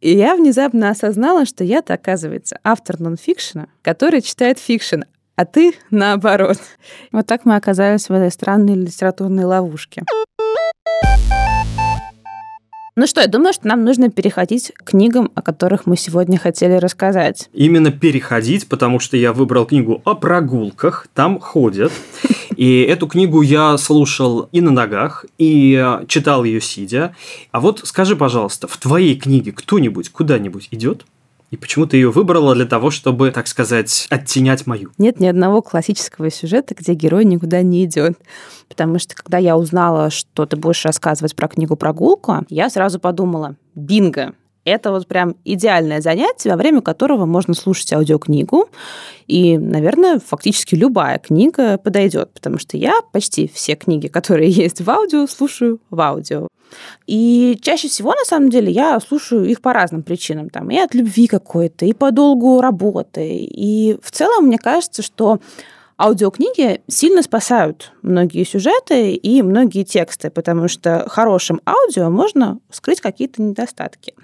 И 0.00 0.16
я 0.16 0.34
внезапно 0.34 0.88
осознала, 0.88 1.44
что 1.44 1.64
я-то, 1.64 1.92
оказывается, 1.92 2.58
автор 2.64 2.98
нонфикшена, 2.98 3.66
который 3.82 4.22
читает 4.22 4.58
фикшн, 4.58 5.02
а 5.36 5.44
ты 5.44 5.74
наоборот. 5.90 6.56
Вот 7.12 7.26
так 7.26 7.44
мы 7.44 7.56
оказались 7.56 8.08
в 8.08 8.12
этой 8.12 8.30
странной 8.30 8.74
литературной 8.74 9.44
ловушке. 9.44 10.02
Ну 12.96 13.06
что, 13.06 13.20
я 13.20 13.26
думаю, 13.26 13.52
что 13.52 13.68
нам 13.68 13.84
нужно 13.84 14.08
переходить 14.08 14.72
к 14.76 14.90
книгам, 14.92 15.30
о 15.34 15.42
которых 15.42 15.84
мы 15.84 15.98
сегодня 15.98 16.38
хотели 16.38 16.74
рассказать. 16.74 17.50
Именно 17.52 17.92
переходить, 17.92 18.66
потому 18.66 18.98
что 18.98 19.18
я 19.18 19.34
выбрал 19.34 19.66
книгу 19.66 20.00
о 20.06 20.14
прогулках, 20.14 21.06
там 21.12 21.38
ходят. 21.38 21.92
И 22.60 22.82
эту 22.82 23.06
книгу 23.06 23.40
я 23.40 23.78
слушал 23.78 24.50
и 24.52 24.60
на 24.60 24.70
ногах, 24.70 25.24
и 25.38 25.96
читал 26.08 26.44
ее 26.44 26.60
сидя. 26.60 27.16
А 27.52 27.58
вот 27.58 27.80
скажи, 27.84 28.16
пожалуйста, 28.16 28.68
в 28.68 28.76
твоей 28.76 29.18
книге 29.18 29.52
кто-нибудь 29.52 30.10
куда-нибудь 30.10 30.68
идет? 30.70 31.06
И 31.50 31.56
почему 31.56 31.86
ты 31.86 31.96
ее 31.96 32.10
выбрала 32.10 32.54
для 32.54 32.66
того, 32.66 32.90
чтобы, 32.90 33.30
так 33.30 33.48
сказать, 33.48 34.06
оттенять 34.10 34.66
мою? 34.66 34.90
Нет 34.98 35.20
ни 35.20 35.26
одного 35.26 35.62
классического 35.62 36.30
сюжета, 36.30 36.74
где 36.74 36.92
герой 36.92 37.24
никуда 37.24 37.62
не 37.62 37.82
идет. 37.86 38.18
Потому 38.68 38.98
что 38.98 39.14
когда 39.14 39.38
я 39.38 39.56
узнала, 39.56 40.10
что 40.10 40.44
ты 40.44 40.58
будешь 40.58 40.84
рассказывать 40.84 41.34
про 41.34 41.48
книгу 41.48 41.76
«Прогулку», 41.76 42.44
я 42.50 42.68
сразу 42.68 43.00
подумала, 43.00 43.56
бинго, 43.74 44.34
это 44.70 44.90
вот 44.90 45.06
прям 45.06 45.36
идеальное 45.44 46.00
занятие, 46.00 46.50
во 46.50 46.56
время 46.56 46.80
которого 46.80 47.26
можно 47.26 47.54
слушать 47.54 47.92
аудиокнигу. 47.92 48.68
И, 49.26 49.58
наверное, 49.58 50.18
фактически 50.18 50.74
любая 50.74 51.18
книга 51.18 51.78
подойдет, 51.78 52.32
потому 52.32 52.58
что 52.58 52.76
я 52.76 53.00
почти 53.12 53.50
все 53.52 53.74
книги, 53.74 54.08
которые 54.08 54.50
есть 54.64 54.80
в 54.80 54.90
аудио, 54.90 55.26
слушаю 55.26 55.80
в 55.90 56.00
аудио. 56.00 56.48
И 57.06 57.58
чаще 57.62 57.88
всего, 57.88 58.14
на 58.14 58.24
самом 58.24 58.50
деле, 58.50 58.70
я 58.72 58.98
слушаю 59.00 59.44
их 59.44 59.60
по 59.60 59.72
разным 59.72 60.02
причинам. 60.02 60.50
Там, 60.50 60.70
и 60.70 60.78
от 60.78 60.94
любви 60.94 61.26
какой-то, 61.26 61.84
и 61.84 61.92
по 61.92 62.10
долгу 62.10 62.60
работы. 62.60 63.38
И 63.38 63.98
в 64.02 64.10
целом, 64.10 64.46
мне 64.46 64.58
кажется, 64.58 65.02
что 65.02 65.40
аудиокниги 66.00 66.80
сильно 66.88 67.22
спасают 67.22 67.92
многие 68.02 68.44
сюжеты 68.44 69.12
и 69.12 69.42
многие 69.42 69.84
тексты, 69.84 70.30
потому 70.30 70.68
что 70.68 71.04
хорошим 71.08 71.60
аудио 71.66 72.10
можно 72.10 72.58
скрыть 72.70 73.00
какие-то 73.00 73.42
недостатки. 73.42 74.14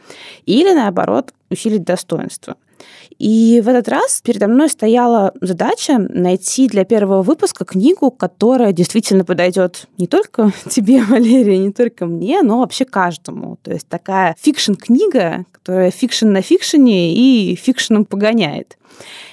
Или, 0.46 0.72
наоборот, 0.72 1.32
усилить 1.50 1.84
достоинство. 1.84 2.56
И 3.18 3.62
в 3.64 3.68
этот 3.68 3.88
раз 3.88 4.20
передо 4.22 4.46
мной 4.46 4.68
стояла 4.68 5.32
задача 5.40 5.96
найти 5.98 6.68
для 6.68 6.84
первого 6.84 7.22
выпуска 7.22 7.64
книгу, 7.64 8.10
которая 8.10 8.72
действительно 8.72 9.24
подойдет 9.24 9.86
не 9.96 10.06
только 10.06 10.52
тебе, 10.70 11.02
Валерия, 11.02 11.58
не 11.58 11.72
только 11.72 12.06
мне, 12.06 12.42
но 12.42 12.60
вообще 12.60 12.84
каждому. 12.84 13.58
То 13.62 13.72
есть 13.72 13.88
такая 13.88 14.36
фикшн-книга, 14.40 15.46
которая 15.52 15.90
фикшн 15.90 16.28
на 16.28 16.42
фикшене 16.42 17.14
и 17.14 17.54
фикшеном 17.54 18.04
погоняет. 18.04 18.76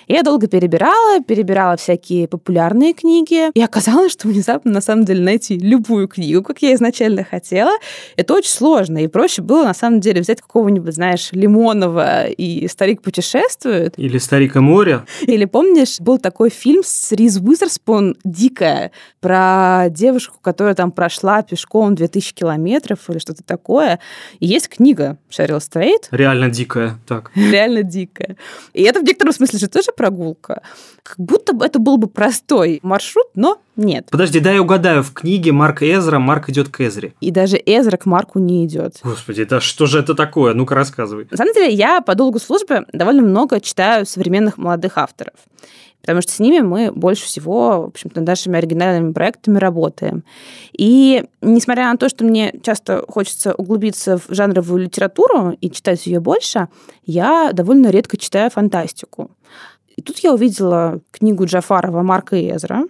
Я 0.07 0.23
долго 0.23 0.47
перебирала, 0.47 1.21
перебирала 1.21 1.77
всякие 1.77 2.27
популярные 2.27 2.93
книги, 2.93 3.51
и 3.53 3.61
оказалось, 3.61 4.11
что 4.11 4.27
внезапно, 4.27 4.71
на 4.71 4.81
самом 4.81 5.05
деле, 5.05 5.23
найти 5.23 5.57
любую 5.57 6.07
книгу, 6.07 6.43
как 6.43 6.61
я 6.61 6.73
изначально 6.75 7.23
хотела, 7.23 7.71
это 8.15 8.33
очень 8.33 8.51
сложно, 8.51 8.97
и 8.97 9.07
проще 9.07 9.41
было, 9.41 9.63
на 9.63 9.73
самом 9.73 9.99
деле, 9.99 10.21
взять 10.21 10.41
какого-нибудь, 10.41 10.93
знаешь, 10.93 11.29
Лимонова 11.31 12.27
и 12.27 12.67
«Старик 12.67 13.01
путешествует». 13.01 13.93
Или 13.97 14.17
«Старик 14.17 14.55
и 14.55 14.59
море». 14.59 15.03
Или, 15.21 15.45
помнишь, 15.45 15.99
был 15.99 16.17
такой 16.17 16.49
фильм 16.49 16.81
с 16.83 17.11
Риз 17.11 17.37
Уизерспун 17.37 18.17
«Дикая», 18.23 18.91
про 19.23 19.85
девушку, 19.89 20.37
которая 20.41 20.75
там 20.75 20.91
прошла 20.91 21.41
пешком 21.43 21.95
2000 21.95 22.33
километров 22.33 23.09
или 23.09 23.19
что-то 23.19 23.41
такое. 23.41 23.99
И 24.39 24.47
есть 24.47 24.67
книга 24.67 25.17
Шерил 25.29 25.61
Стрейт. 25.61 26.09
Реально 26.11 26.49
дикая, 26.49 26.99
так. 27.07 27.31
Реально 27.33 27.83
дикая. 27.83 28.35
И 28.73 28.83
это 28.83 28.99
в 28.99 29.03
некотором 29.03 29.33
смысле 29.33 29.59
же 29.59 29.67
тоже 29.69 29.92
прогулка. 29.95 30.61
Как 31.03 31.17
будто 31.17 31.53
бы 31.53 31.65
это 31.65 31.79
был 31.79 31.97
бы 31.97 32.07
простой 32.07 32.79
маршрут, 32.83 33.27
но 33.35 33.59
Нет. 33.75 34.07
Подожди, 34.11 34.39
дай 34.39 34.55
я 34.55 34.61
угадаю. 34.61 35.03
В 35.03 35.13
книге 35.13 35.51
Марк 35.51 35.81
Эзра 35.81 36.19
Марк 36.19 36.49
идет 36.49 36.69
к 36.69 36.81
Эзре. 36.81 37.13
И 37.21 37.31
даже 37.31 37.57
Эзра 37.57 37.97
к 37.97 38.05
Марку 38.05 38.39
не 38.39 38.65
идет. 38.65 38.97
Господи, 39.03 39.43
да 39.45 39.59
что 39.59 39.85
же 39.85 39.99
это 39.99 40.13
такое? 40.13 40.53
Ну-ка 40.53 40.75
рассказывай. 40.75 41.27
На 41.31 41.37
самом 41.37 41.53
деле, 41.53 41.73
я 41.73 42.01
по 42.01 42.15
долгу 42.15 42.39
службы 42.39 42.85
довольно 42.93 43.23
много 43.23 43.59
читаю 43.59 44.05
современных 44.05 44.57
молодых 44.57 44.97
авторов 44.97 45.35
потому 46.03 46.21
что 46.21 46.33
с 46.33 46.39
ними 46.39 46.59
мы 46.59 46.91
больше 46.91 47.25
всего, 47.25 47.83
в 47.83 47.85
общем-то, 47.85 48.19
нашими 48.19 48.57
оригинальными 48.57 49.13
проектами 49.13 49.57
работаем. 49.57 50.25
И 50.73 51.23
несмотря 51.41 51.89
на 51.89 51.97
то, 51.97 52.09
что 52.09 52.25
мне 52.25 52.53
часто 52.61 53.05
хочется 53.07 53.53
углубиться 53.53 54.17
в 54.17 54.25
жанровую 54.27 54.83
литературу 54.83 55.55
и 55.61 55.71
читать 55.71 56.05
ее 56.05 56.19
больше, 56.19 56.67
я 57.05 57.51
довольно 57.53 57.87
редко 57.87 58.17
читаю 58.17 58.51
фантастику. 58.51 59.31
И 59.95 60.01
тут 60.01 60.19
я 60.19 60.33
увидела 60.33 60.99
книгу 61.11 61.45
Джафарова 61.45 62.01
«Марка 62.01 62.35
и 62.35 62.49
Эзра», 62.49 62.85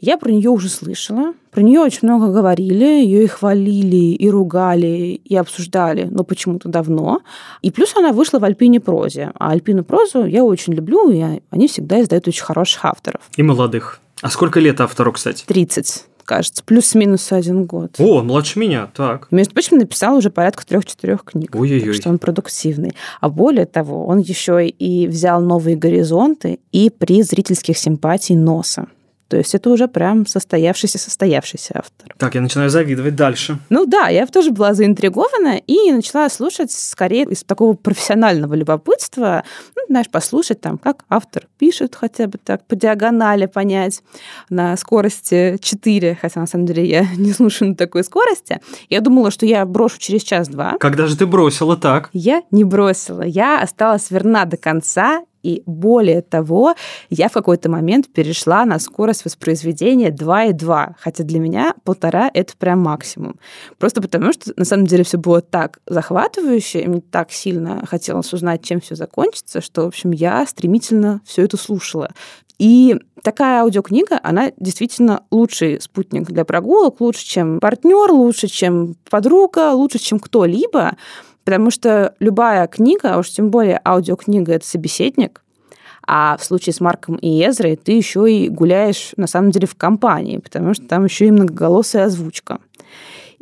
я 0.00 0.18
про 0.18 0.30
нее 0.30 0.50
уже 0.50 0.68
слышала, 0.68 1.32
про 1.50 1.62
нее 1.62 1.80
очень 1.80 2.00
много 2.02 2.30
говорили, 2.30 2.84
ее 2.84 3.24
и 3.24 3.26
хвалили, 3.26 4.12
и 4.14 4.28
ругали, 4.28 5.20
и 5.24 5.36
обсуждали, 5.36 6.08
но 6.10 6.24
почему-то 6.24 6.68
давно. 6.68 7.20
И 7.62 7.70
плюс 7.70 7.96
она 7.96 8.12
вышла 8.12 8.38
в 8.38 8.44
Альпине 8.44 8.80
прозе. 8.80 9.32
А 9.38 9.50
Альпину 9.50 9.84
прозу 9.84 10.26
я 10.26 10.44
очень 10.44 10.74
люблю, 10.74 11.10
и 11.10 11.40
они 11.48 11.68
всегда 11.68 12.02
издают 12.02 12.28
очень 12.28 12.44
хороших 12.44 12.84
авторов. 12.84 13.22
И 13.36 13.42
молодых. 13.42 14.00
А 14.20 14.30
сколько 14.30 14.60
лет 14.60 14.80
автору, 14.80 15.12
кстати? 15.12 15.44
30 15.46 16.06
кажется, 16.24 16.62
плюс-минус 16.64 17.32
один 17.32 17.64
год. 17.64 17.96
О, 17.98 18.22
младше 18.22 18.58
меня, 18.58 18.88
так. 18.94 19.28
Между 19.30 19.54
прочим, 19.54 19.78
написал 19.78 20.16
уже 20.16 20.30
порядка 20.30 20.66
трех-четырех 20.66 21.24
книг. 21.24 21.54
Ой-ой-ой. 21.54 21.86
Так 21.86 21.94
что 21.94 22.08
он 22.10 22.18
продуктивный. 22.18 22.92
А 23.20 23.28
более 23.28 23.66
того, 23.66 24.06
он 24.06 24.18
еще 24.18 24.66
и 24.66 25.06
взял 25.06 25.40
новые 25.40 25.76
горизонты 25.76 26.58
и 26.72 26.90
при 26.90 27.22
зрительских 27.22 27.78
симпатий 27.78 28.34
носа. 28.34 28.86
То 29.28 29.36
есть 29.36 29.54
это 29.54 29.70
уже 29.70 29.88
прям 29.88 30.26
состоявшийся-состоявшийся 30.26 31.72
автор. 31.78 32.14
Так, 32.18 32.34
я 32.34 32.40
начинаю 32.40 32.70
завидовать 32.70 33.16
дальше. 33.16 33.58
Ну 33.70 33.86
да, 33.86 34.08
я 34.08 34.26
тоже 34.26 34.50
была 34.50 34.74
заинтригована 34.74 35.56
и 35.56 35.92
начала 35.92 36.28
слушать 36.28 36.70
скорее 36.70 37.24
из 37.24 37.42
такого 37.42 37.74
профессионального 37.74 38.54
любопытства, 38.54 39.44
ну, 39.76 39.82
знаешь, 39.88 40.10
послушать 40.10 40.60
там, 40.60 40.78
как 40.78 41.04
автор 41.08 41.46
пишет 41.58 41.94
хотя 41.94 42.26
бы 42.26 42.38
так, 42.38 42.66
по 42.66 42.76
диагонали 42.76 43.46
понять 43.46 44.02
на 44.50 44.76
скорости 44.76 45.58
4, 45.60 46.18
хотя 46.20 46.40
на 46.40 46.46
самом 46.46 46.66
деле 46.66 46.84
я 46.84 47.06
не 47.16 47.32
слушаю 47.32 47.70
на 47.70 47.76
такой 47.76 48.04
скорости. 48.04 48.60
Я 48.88 49.00
думала, 49.00 49.30
что 49.30 49.46
я 49.46 49.64
брошу 49.64 49.98
через 49.98 50.22
час-два. 50.22 50.76
Когда 50.78 51.06
же 51.06 51.16
ты 51.16 51.26
бросила 51.26 51.76
так? 51.76 52.10
Я 52.12 52.42
не 52.50 52.64
бросила. 52.64 53.22
Я 53.22 53.60
осталась 53.60 54.10
верна 54.10 54.44
до 54.44 54.56
конца 54.56 55.22
и 55.44 55.62
более 55.66 56.22
того, 56.22 56.74
я 57.10 57.28
в 57.28 57.32
какой-то 57.32 57.70
момент 57.70 58.08
перешла 58.08 58.64
на 58.64 58.78
скорость 58.78 59.26
воспроизведения 59.26 60.10
2,2, 60.10 60.94
хотя 60.98 61.22
для 61.22 61.38
меня 61.38 61.74
полтора— 61.84 62.30
это 62.34 62.54
прям 62.56 62.80
максимум. 62.80 63.38
Просто 63.78 64.00
потому, 64.00 64.32
что 64.32 64.52
на 64.56 64.64
самом 64.64 64.86
деле 64.86 65.04
все 65.04 65.18
было 65.18 65.42
так 65.42 65.80
захватывающе, 65.86 66.80
и 66.80 66.88
мне 66.88 67.02
так 67.02 67.30
сильно 67.30 67.84
хотелось 67.86 68.32
узнать, 68.32 68.64
чем 68.64 68.80
все 68.80 68.94
закончится, 68.94 69.60
что, 69.60 69.82
в 69.82 69.88
общем, 69.88 70.12
я 70.12 70.46
стремительно 70.46 71.20
все 71.26 71.42
это 71.42 71.58
слушала. 71.58 72.10
И 72.58 72.96
такая 73.22 73.62
аудиокнига, 73.62 74.18
она 74.22 74.52
действительно 74.56 75.24
лучший 75.30 75.80
спутник 75.80 76.24
для 76.24 76.46
прогулок, 76.46 77.00
лучше, 77.00 77.26
чем 77.26 77.60
партнер, 77.60 78.12
лучше, 78.12 78.46
чем 78.46 78.94
подруга, 79.10 79.72
лучше, 79.72 79.98
чем 79.98 80.18
кто-либо, 80.20 80.96
Потому 81.44 81.70
что 81.70 82.14
любая 82.20 82.66
книга, 82.66 83.14
а 83.14 83.18
уж 83.18 83.30
тем 83.30 83.50
более 83.50 83.80
аудиокнига, 83.84 84.54
это 84.54 84.66
собеседник, 84.66 85.42
а 86.06 86.36
в 86.36 86.44
случае 86.44 86.74
с 86.74 86.80
Марком 86.80 87.16
и 87.16 87.46
Эзрой 87.46 87.76
ты 87.76 87.92
еще 87.92 88.30
и 88.30 88.48
гуляешь, 88.48 89.12
на 89.16 89.26
самом 89.26 89.50
деле, 89.50 89.66
в 89.66 89.74
компании, 89.74 90.38
потому 90.38 90.74
что 90.74 90.86
там 90.86 91.04
еще 91.04 91.26
и 91.26 91.30
многоголосая 91.30 92.06
озвучка. 92.06 92.58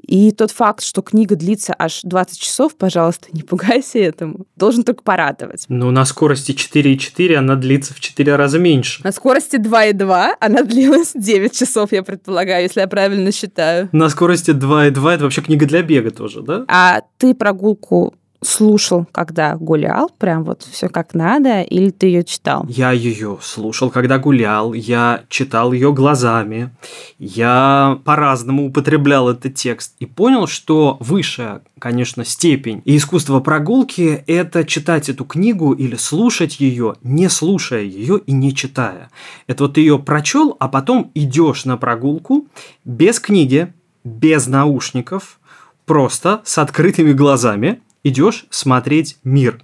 И 0.02 0.32
тот 0.32 0.50
факт, 0.50 0.82
что 0.82 1.02
книга 1.02 1.36
длится 1.36 1.74
аж 1.78 2.00
20 2.02 2.38
часов, 2.38 2.76
пожалуйста, 2.76 3.28
не 3.32 3.42
пугайся 3.42 3.98
этому, 3.98 4.46
должен 4.56 4.84
только 4.84 5.02
порадовать. 5.02 5.64
Ну, 5.68 5.90
на 5.90 6.04
скорости 6.04 6.52
4,4 6.52 7.34
она 7.36 7.56
длится 7.56 7.94
в 7.94 8.00
4 8.00 8.36
раза 8.36 8.58
меньше. 8.58 9.02
На 9.04 9.12
скорости 9.12 9.56
2,2 9.56 10.34
она 10.40 10.62
длилась 10.62 11.12
9 11.14 11.56
часов, 11.56 11.92
я 11.92 12.02
предполагаю, 12.02 12.62
если 12.64 12.80
я 12.80 12.88
правильно 12.88 13.32
считаю. 13.32 13.88
На 13.92 14.08
скорости 14.08 14.50
2,2 14.50 15.10
это 15.14 15.24
вообще 15.24 15.42
книга 15.42 15.66
для 15.66 15.82
бега 15.82 16.10
тоже, 16.10 16.42
да? 16.42 16.64
А 16.68 17.02
ты 17.18 17.34
прогулку 17.34 18.14
слушал, 18.42 19.06
когда 19.12 19.56
гулял, 19.56 20.10
прям 20.18 20.44
вот 20.44 20.62
все 20.62 20.88
как 20.88 21.14
надо, 21.14 21.62
или 21.62 21.90
ты 21.90 22.06
ее 22.06 22.24
читал? 22.24 22.66
Я 22.68 22.92
ее 22.92 23.38
слушал, 23.40 23.90
когда 23.90 24.18
гулял, 24.18 24.72
я 24.72 25.24
читал 25.28 25.72
ее 25.72 25.92
глазами, 25.92 26.70
я 27.18 28.00
по-разному 28.04 28.66
употреблял 28.66 29.28
этот 29.28 29.54
текст 29.54 29.94
и 30.00 30.06
понял, 30.06 30.46
что 30.46 30.96
высшая, 31.00 31.62
конечно, 31.78 32.24
степень 32.24 32.82
и 32.84 32.96
искусство 32.96 33.40
прогулки– 33.40 34.24
это 34.26 34.64
читать 34.64 35.08
эту 35.08 35.24
книгу 35.24 35.72
или 35.72 35.96
слушать 35.96 36.60
ее, 36.60 36.96
не 37.02 37.28
слушая 37.28 37.82
ее 37.82 38.20
и 38.26 38.32
не 38.32 38.54
читая. 38.54 39.10
Это 39.46 39.64
вот 39.64 39.74
ты 39.74 39.80
ее 39.80 39.98
прочел, 39.98 40.56
а 40.58 40.68
потом 40.68 41.10
идешь 41.14 41.64
на 41.64 41.76
прогулку 41.76 42.46
без 42.84 43.20
книги, 43.20 43.72
без 44.04 44.46
наушников, 44.46 45.38
просто 45.86 46.40
с 46.44 46.58
открытыми 46.58 47.12
глазами, 47.12 47.80
идешь 48.04 48.46
смотреть 48.50 49.18
мир. 49.24 49.60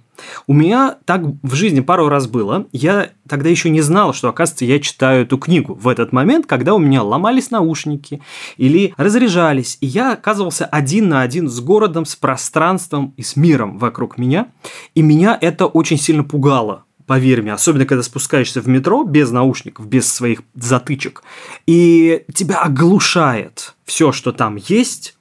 У 0.47 0.53
меня 0.53 0.97
так 1.05 1.21
в 1.43 1.53
жизни 1.53 1.79
пару 1.79 2.09
раз 2.09 2.27
было. 2.27 2.67
Я 2.71 3.11
тогда 3.27 3.49
еще 3.49 3.69
не 3.69 3.81
знал, 3.81 4.13
что, 4.13 4.29
оказывается, 4.29 4.65
я 4.65 4.79
читаю 4.79 5.23
эту 5.23 5.37
книгу 5.37 5.73
в 5.73 5.87
этот 5.87 6.11
момент, 6.11 6.45
когда 6.45 6.73
у 6.73 6.79
меня 6.79 7.03
ломались 7.03 7.51
наушники 7.51 8.21
или 8.57 8.93
разряжались, 8.97 9.77
и 9.81 9.87
я 9.87 10.13
оказывался 10.13 10.65
один 10.65 11.09
на 11.09 11.21
один 11.21 11.49
с 11.49 11.59
городом, 11.59 12.05
с 12.05 12.15
пространством 12.15 13.13
и 13.17 13.23
с 13.23 13.35
миром 13.35 13.77
вокруг 13.77 14.17
меня. 14.17 14.47
И 14.93 15.01
меня 15.01 15.37
это 15.39 15.65
очень 15.65 15.97
сильно 15.97 16.23
пугало 16.23 16.83
поверь 17.05 17.41
мне, 17.41 17.53
особенно 17.53 17.87
когда 17.87 18.03
спускаешься 18.03 18.61
в 18.61 18.67
метро 18.67 19.03
без 19.03 19.31
наушников, 19.31 19.87
без 19.87 20.13
своих 20.13 20.43
затычек, 20.53 21.23
и 21.65 22.23
тебя 22.35 22.61
оглушает 22.61 23.73
все, 23.85 24.11
что 24.11 24.31
там 24.31 24.57
есть, 24.57 25.17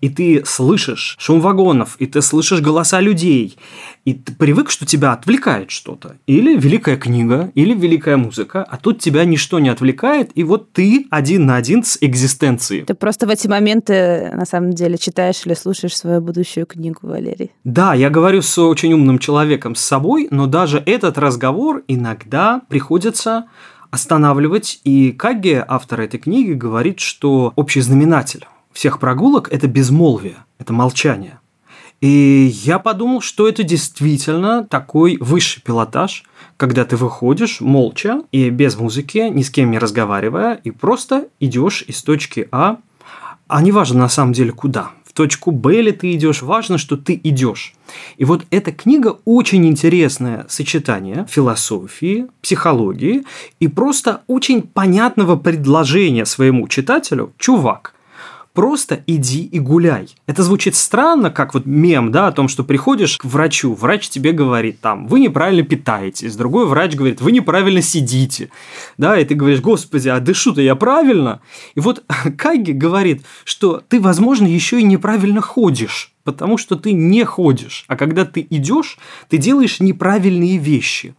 и 0.00 0.08
ты 0.08 0.42
слышишь 0.44 1.16
шум 1.18 1.40
вагонов, 1.40 1.96
и 1.98 2.06
ты 2.06 2.22
слышишь 2.22 2.60
голоса 2.60 3.00
людей, 3.00 3.58
и 4.04 4.14
ты 4.14 4.32
привык, 4.32 4.70
что 4.70 4.86
тебя 4.86 5.12
отвлекает 5.12 5.70
что-то. 5.70 6.16
Или 6.26 6.56
великая 6.56 6.96
книга, 6.96 7.50
или 7.54 7.74
великая 7.74 8.16
музыка, 8.16 8.64
а 8.68 8.76
тут 8.76 9.00
тебя 9.00 9.24
ничто 9.24 9.58
не 9.58 9.68
отвлекает, 9.68 10.30
и 10.34 10.44
вот 10.44 10.72
ты 10.72 11.06
один 11.10 11.46
на 11.46 11.56
один 11.56 11.84
с 11.84 11.98
экзистенцией. 12.00 12.84
Ты 12.84 12.94
просто 12.94 13.26
в 13.26 13.30
эти 13.30 13.48
моменты, 13.48 14.30
на 14.32 14.46
самом 14.46 14.72
деле, 14.72 14.96
читаешь 14.98 15.44
или 15.44 15.54
слушаешь 15.54 15.96
свою 15.96 16.20
будущую 16.20 16.66
книгу, 16.66 17.00
Валерий. 17.02 17.50
Да, 17.64 17.94
я 17.94 18.10
говорю 18.10 18.42
с 18.42 18.58
очень 18.58 18.92
умным 18.92 19.18
человеком, 19.18 19.74
с 19.74 19.80
собой, 19.80 20.28
но 20.30 20.46
даже 20.46 20.82
этот 20.86 21.18
разговор 21.18 21.82
иногда 21.88 22.62
приходится 22.68 23.46
останавливать, 23.90 24.80
и 24.84 25.12
Каги, 25.12 25.64
автор 25.66 26.02
этой 26.02 26.18
книги, 26.20 26.52
говорит, 26.52 27.00
что 27.00 27.52
общий 27.56 27.80
знаменатель 27.80 28.46
всех 28.76 28.98
прогулок– 28.98 29.48
это 29.50 29.68
безмолвие, 29.68 30.36
это 30.58 30.74
молчание. 30.74 31.40
И 32.02 32.52
я 32.64 32.78
подумал, 32.78 33.22
что 33.22 33.48
это 33.48 33.62
действительно 33.62 34.64
такой 34.64 35.16
высший 35.18 35.62
пилотаж, 35.62 36.24
когда 36.58 36.84
ты 36.84 36.96
выходишь 36.96 37.62
молча 37.62 38.20
и 38.32 38.50
без 38.50 38.76
музыки, 38.76 39.30
ни 39.30 39.42
с 39.42 39.48
кем 39.48 39.70
не 39.70 39.78
разговаривая, 39.78 40.60
и 40.62 40.70
просто 40.70 41.28
идешь 41.40 41.84
из 41.86 42.02
точки 42.02 42.48
А, 42.52 42.76
а 43.48 43.62
не 43.62 43.72
важно 43.72 44.00
на 44.00 44.08
самом 44.10 44.34
деле 44.34 44.52
куда. 44.52 44.90
В 45.06 45.14
точку 45.14 45.52
Б 45.52 45.80
ли 45.80 45.92
ты 45.92 46.12
идешь, 46.12 46.42
важно, 46.42 46.76
что 46.76 46.98
ты 46.98 47.18
идешь. 47.24 47.72
И 48.18 48.26
вот 48.26 48.44
эта 48.50 48.72
книга 48.72 49.16
очень 49.24 49.66
интересное 49.66 50.44
сочетание 50.50 51.24
философии, 51.30 52.26
психологии 52.42 53.24
и 53.58 53.68
просто 53.68 54.20
очень 54.26 54.60
понятного 54.60 55.36
предложения 55.36 56.26
своему 56.26 56.68
читателю. 56.68 57.32
Чувак, 57.38 57.95
Просто 58.56 59.04
иди 59.06 59.44
и 59.44 59.58
гуляй. 59.58 60.08
Это 60.26 60.42
звучит 60.42 60.76
странно, 60.76 61.30
как 61.30 61.52
вот 61.52 61.66
мем, 61.66 62.10
да, 62.10 62.28
о 62.28 62.32
том, 62.32 62.48
что 62.48 62.64
приходишь 62.64 63.18
к 63.18 63.26
врачу, 63.26 63.74
врач 63.74 64.08
тебе 64.08 64.32
говорит 64.32 64.80
там, 64.80 65.06
вы 65.08 65.20
неправильно 65.20 65.62
питаетесь, 65.62 66.34
другой 66.36 66.64
врач 66.64 66.94
говорит, 66.94 67.20
вы 67.20 67.32
неправильно 67.32 67.82
сидите, 67.82 68.48
да, 68.96 69.20
и 69.20 69.26
ты 69.26 69.34
говоришь, 69.34 69.60
господи, 69.60 70.08
а 70.08 70.20
дышу-то 70.20 70.62
я 70.62 70.74
правильно? 70.74 71.42
И 71.74 71.80
вот 71.80 72.02
Кайги 72.38 72.72
говорит, 72.72 73.26
что 73.44 73.82
ты, 73.86 74.00
возможно, 74.00 74.46
еще 74.46 74.80
и 74.80 74.84
неправильно 74.84 75.42
ходишь, 75.42 76.14
потому 76.24 76.56
что 76.56 76.76
ты 76.76 76.94
не 76.94 77.24
ходишь, 77.24 77.84
а 77.88 77.96
когда 77.96 78.24
ты 78.24 78.46
идешь, 78.48 78.96
ты 79.28 79.36
делаешь 79.36 79.80
неправильные 79.80 80.56
вещи. 80.56 81.14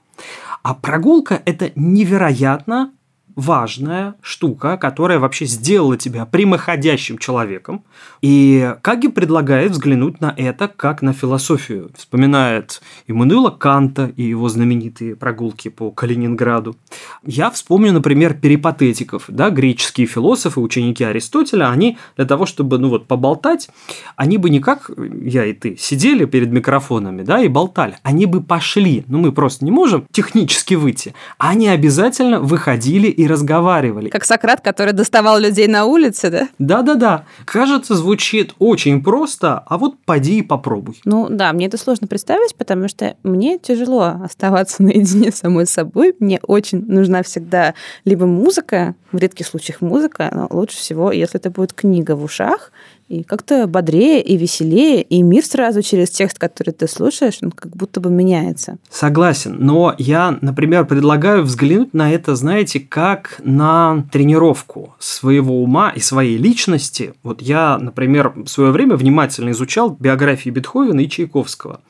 А 0.64 0.74
прогулка– 0.74 1.44
это 1.46 1.72
невероятно 1.76 2.94
важная 3.38 4.16
штука, 4.22 4.78
которая 4.78 5.20
вообще 5.20 5.46
сделала 5.46 5.96
тебя 5.96 6.26
прямоходящим 6.26 7.20
человеком. 7.20 7.84
И 8.22 8.74
Каги 8.82 9.08
предлагает 9.08 9.72
взглянуть 9.72 10.20
на 10.20 10.34
это 10.36 10.68
как 10.68 11.04
на 11.04 11.14
философию. 11.14 11.92
Вспоминает 11.96 12.82
Иммануила 13.06 13.52
Канта 13.52 14.12
и 14.18 14.24
его 14.24 14.50
знаменитые 14.50 15.16
прогулки 15.16 15.70
по 15.70 15.92
Калининграду. 15.92 16.76
Я 17.24 17.52
вспомню, 17.52 17.94
например, 17.94 18.34
перипатетиков. 18.34 19.26
Да, 19.28 19.52
греческие 19.52 20.08
философы, 20.08 20.60
ученики 20.60 21.04
Аристотеля, 21.04 21.70
они 21.70 22.00
для 22.16 22.26
того, 22.26 22.48
чтобы 22.48 22.80
ну 22.80 22.90
вот, 22.90 23.08
поболтать, 23.08 23.70
они 24.16 24.38
бы 24.38 24.50
не 24.50 24.60
как 24.60 24.90
я 25.22 25.46
и 25.46 25.54
ты 25.54 25.78
сидели 25.78 26.26
перед 26.26 26.52
микрофонами 26.52 27.22
да, 27.22 27.40
и 27.40 27.48
болтали. 27.48 27.98
Они 28.02 28.26
бы 28.26 28.42
пошли. 28.42 29.04
Ну, 29.08 29.20
мы 29.20 29.32
просто 29.32 29.64
не 29.64 29.72
можем 29.72 30.08
технически 30.12 30.74
выйти. 30.74 31.14
Они 31.38 31.68
обязательно 31.68 32.40
выходили 32.40 33.08
и 33.08 33.27
разговаривали. 33.28 34.10
Как 34.10 34.26
Сократ, 34.26 34.62
который 34.62 34.94
доставал 34.94 35.40
людей 35.40 35.68
на 35.68 35.86
улице, 35.86 36.30
да? 36.30 36.48
Да-да-да. 36.60 37.26
Кажется, 37.46 37.96
звучит 37.96 38.54
очень 38.60 39.04
просто, 39.04 39.64
а 39.66 39.78
вот 39.78 39.96
поди 40.06 40.40
и 40.40 40.42
попробуй. 40.42 41.00
Ну 41.06 41.28
да, 41.30 41.54
мне 41.54 41.68
это 41.68 41.78
сложно 41.78 42.08
представить, 42.08 42.56
потому 42.56 42.88
что 42.88 43.16
мне 43.24 43.58
тяжело 43.60 44.16
оставаться 44.24 44.84
наедине 44.84 45.32
с 45.32 45.40
самой 45.40 45.66
собой. 45.66 46.16
Мне 46.20 46.40
очень 46.44 46.86
нужна 46.86 47.24
всегда 47.24 47.74
либо 48.06 48.26
музыка, 48.26 48.96
в 49.12 49.18
редких 49.18 49.48
случаях 49.48 49.82
музыка, 49.82 50.30
но 50.34 50.48
лучше 50.50 50.78
всего, 50.78 51.12
если 51.12 51.40
это 51.40 51.50
будет 51.50 51.74
книга 51.74 52.16
в 52.16 52.24
ушах, 52.24 52.72
и 53.10 53.24
как-то 53.24 53.68
бодрее 53.68 54.22
и 54.22 54.36
веселее, 54.38 55.02
и 55.02 55.22
мир 55.22 55.46
сразу 55.46 55.82
через 55.82 56.10
текст, 56.10 56.38
который 56.38 56.72
ты 56.72 56.88
слушаешь, 56.88 57.40
он 57.42 57.52
как 57.52 57.76
будто 57.76 58.00
бы 58.00 58.10
меняется. 58.10 58.78
Согласен, 58.90 59.58
но 59.60 59.96
я, 59.98 60.38
например, 60.42 60.86
предлагаю 60.86 61.44
взглянуть 61.44 61.94
на 61.94 62.12
это, 62.12 62.36
знаете, 62.36 62.80
как 62.80 63.40
на 63.44 64.06
тренировку 64.12 64.96
своего 65.00 65.62
ума 65.64 65.92
и 65.96 66.00
своей 66.00 66.38
личности. 66.38 67.14
Вот 67.24 67.42
я, 67.42 67.78
например, 67.78 68.34
в 68.36 68.48
свое 68.48 68.72
время 68.72 68.96
внимательно 68.96 69.52
изучал 69.52 69.92
биографии 69.92 70.50
Бетховена 70.50 71.02
и 71.02 71.10
Чайковского. 71.10 71.82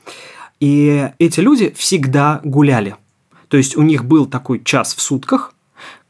И 0.59 1.09
эти 1.19 1.39
люди 1.39 1.73
всегда 1.75 2.41
гуляли. 2.43 2.95
То 3.47 3.57
есть 3.57 3.77
у 3.77 3.81
них 3.81 4.05
был 4.05 4.25
такой 4.25 4.63
час 4.63 4.93
в 4.93 5.01
сутках, 5.01 5.53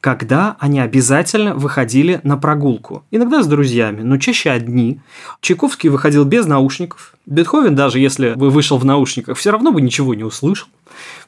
когда 0.01 0.55
они 0.59 0.79
обязательно 0.79 1.55
выходили 1.55 2.19
на 2.23 2.37
прогулку. 2.37 3.03
Иногда 3.11 3.41
с 3.41 3.47
друзьями, 3.47 4.01
но 4.01 4.17
чаще 4.17 4.51
одни. 4.51 4.99
Чайковский 5.41 5.89
выходил 5.89 6.23
без 6.23 6.45
наушников. 6.45 7.15
Бетховен, 7.25 7.75
даже 7.75 7.99
если 7.99 8.33
бы 8.33 8.49
вышел 8.49 8.77
в 8.77 8.85
наушниках, 8.85 9.37
все 9.37 9.51
равно 9.51 9.71
бы 9.71 9.81
ничего 9.81 10.13
не 10.13 10.23
услышал. 10.23 10.67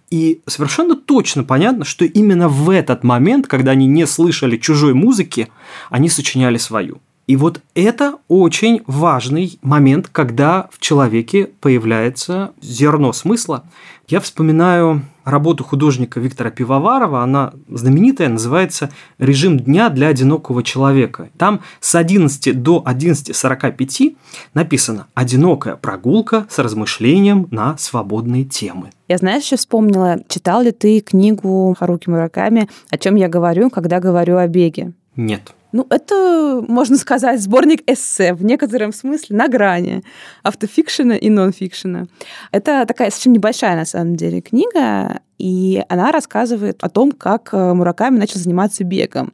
И 0.10 0.42
совершенно 0.48 0.96
точно 0.96 1.44
понятно, 1.44 1.86
что 1.86 2.06
именно 2.06 2.48
в 2.48 2.70
этот 2.70 3.04
момент, 3.04 3.48
когда 3.48 3.72
они 3.72 3.86
не 3.86 4.08
слышали 4.08 4.58
чужой 4.58 4.94
музыки, 4.94 5.50
они 5.90 6.10
сочиняли 6.10 6.58
свою. 6.58 7.00
И 7.28 7.36
вот 7.36 7.62
это 7.76 8.16
очень 8.28 8.82
важный 8.88 9.60
момент, 9.62 10.10
когда 10.12 10.68
в 10.72 10.80
человеке 10.80 11.50
появляется 11.62 12.54
зерно 12.60 13.14
смысла. 13.14 13.66
Я 14.08 14.20
вспоминаю 14.20 15.04
работу 15.30 15.64
художника 15.64 16.20
Виктора 16.20 16.50
Пивоварова, 16.50 17.24
она 17.24 17.54
знаменитая, 17.70 18.30
называется 18.30 18.90
«Режим 19.18 19.60
дня 19.60 19.90
для 19.90 20.08
одинокого 20.08 20.64
человека». 20.64 21.30
Там 21.38 21.62
с 21.80 21.96
11 21.96 22.62
до 22.62 22.84
11.45 22.86 24.16
написано 24.54 25.08
«Одинокая 25.14 25.76
прогулка 25.76 26.46
с 26.50 26.60
размышлением 26.60 27.48
на 27.52 27.78
свободные 27.78 28.46
темы». 28.46 28.90
Я, 29.08 29.18
знаешь, 29.18 29.44
еще 29.44 29.58
вспомнила, 29.58 30.20
читал 30.28 30.62
ли 30.62 30.72
ты 30.72 31.02
книгу 31.02 31.76
Харуки 31.80 32.10
Мураками 32.10 32.70
«О 32.90 32.98
чем 32.98 33.16
я 33.16 33.28
говорю, 33.28 33.70
когда 33.70 34.00
говорю 34.00 34.38
о 34.38 34.48
беге»? 34.48 34.94
Нет. 35.16 35.54
Ну, 35.72 35.86
это, 35.90 36.64
можно 36.68 36.98
сказать, 36.98 37.42
сборник 37.42 37.84
эссе 37.90 38.34
в 38.34 38.44
некотором 38.44 38.92
смысле 38.92 39.36
на 39.36 39.48
грани 39.48 40.04
автофикшена 40.44 41.16
и 41.16 41.30
нонфикшена. 41.30 42.08
Это 42.52 42.86
такая 42.88 43.12
совсем 43.12 43.34
небольшая, 43.34 43.76
на 43.76 43.86
самом 43.86 44.16
деле, 44.16 44.42
книга, 44.42 45.22
и 45.40 45.84
она 45.90 46.12
рассказывает 46.12 46.84
о 46.84 46.90
том, 46.90 47.12
как 47.12 47.50
э, 47.54 47.74
Мураками 47.74 48.20
начал 48.20 48.40
заниматься 48.40 48.84
бегом. 48.84 49.34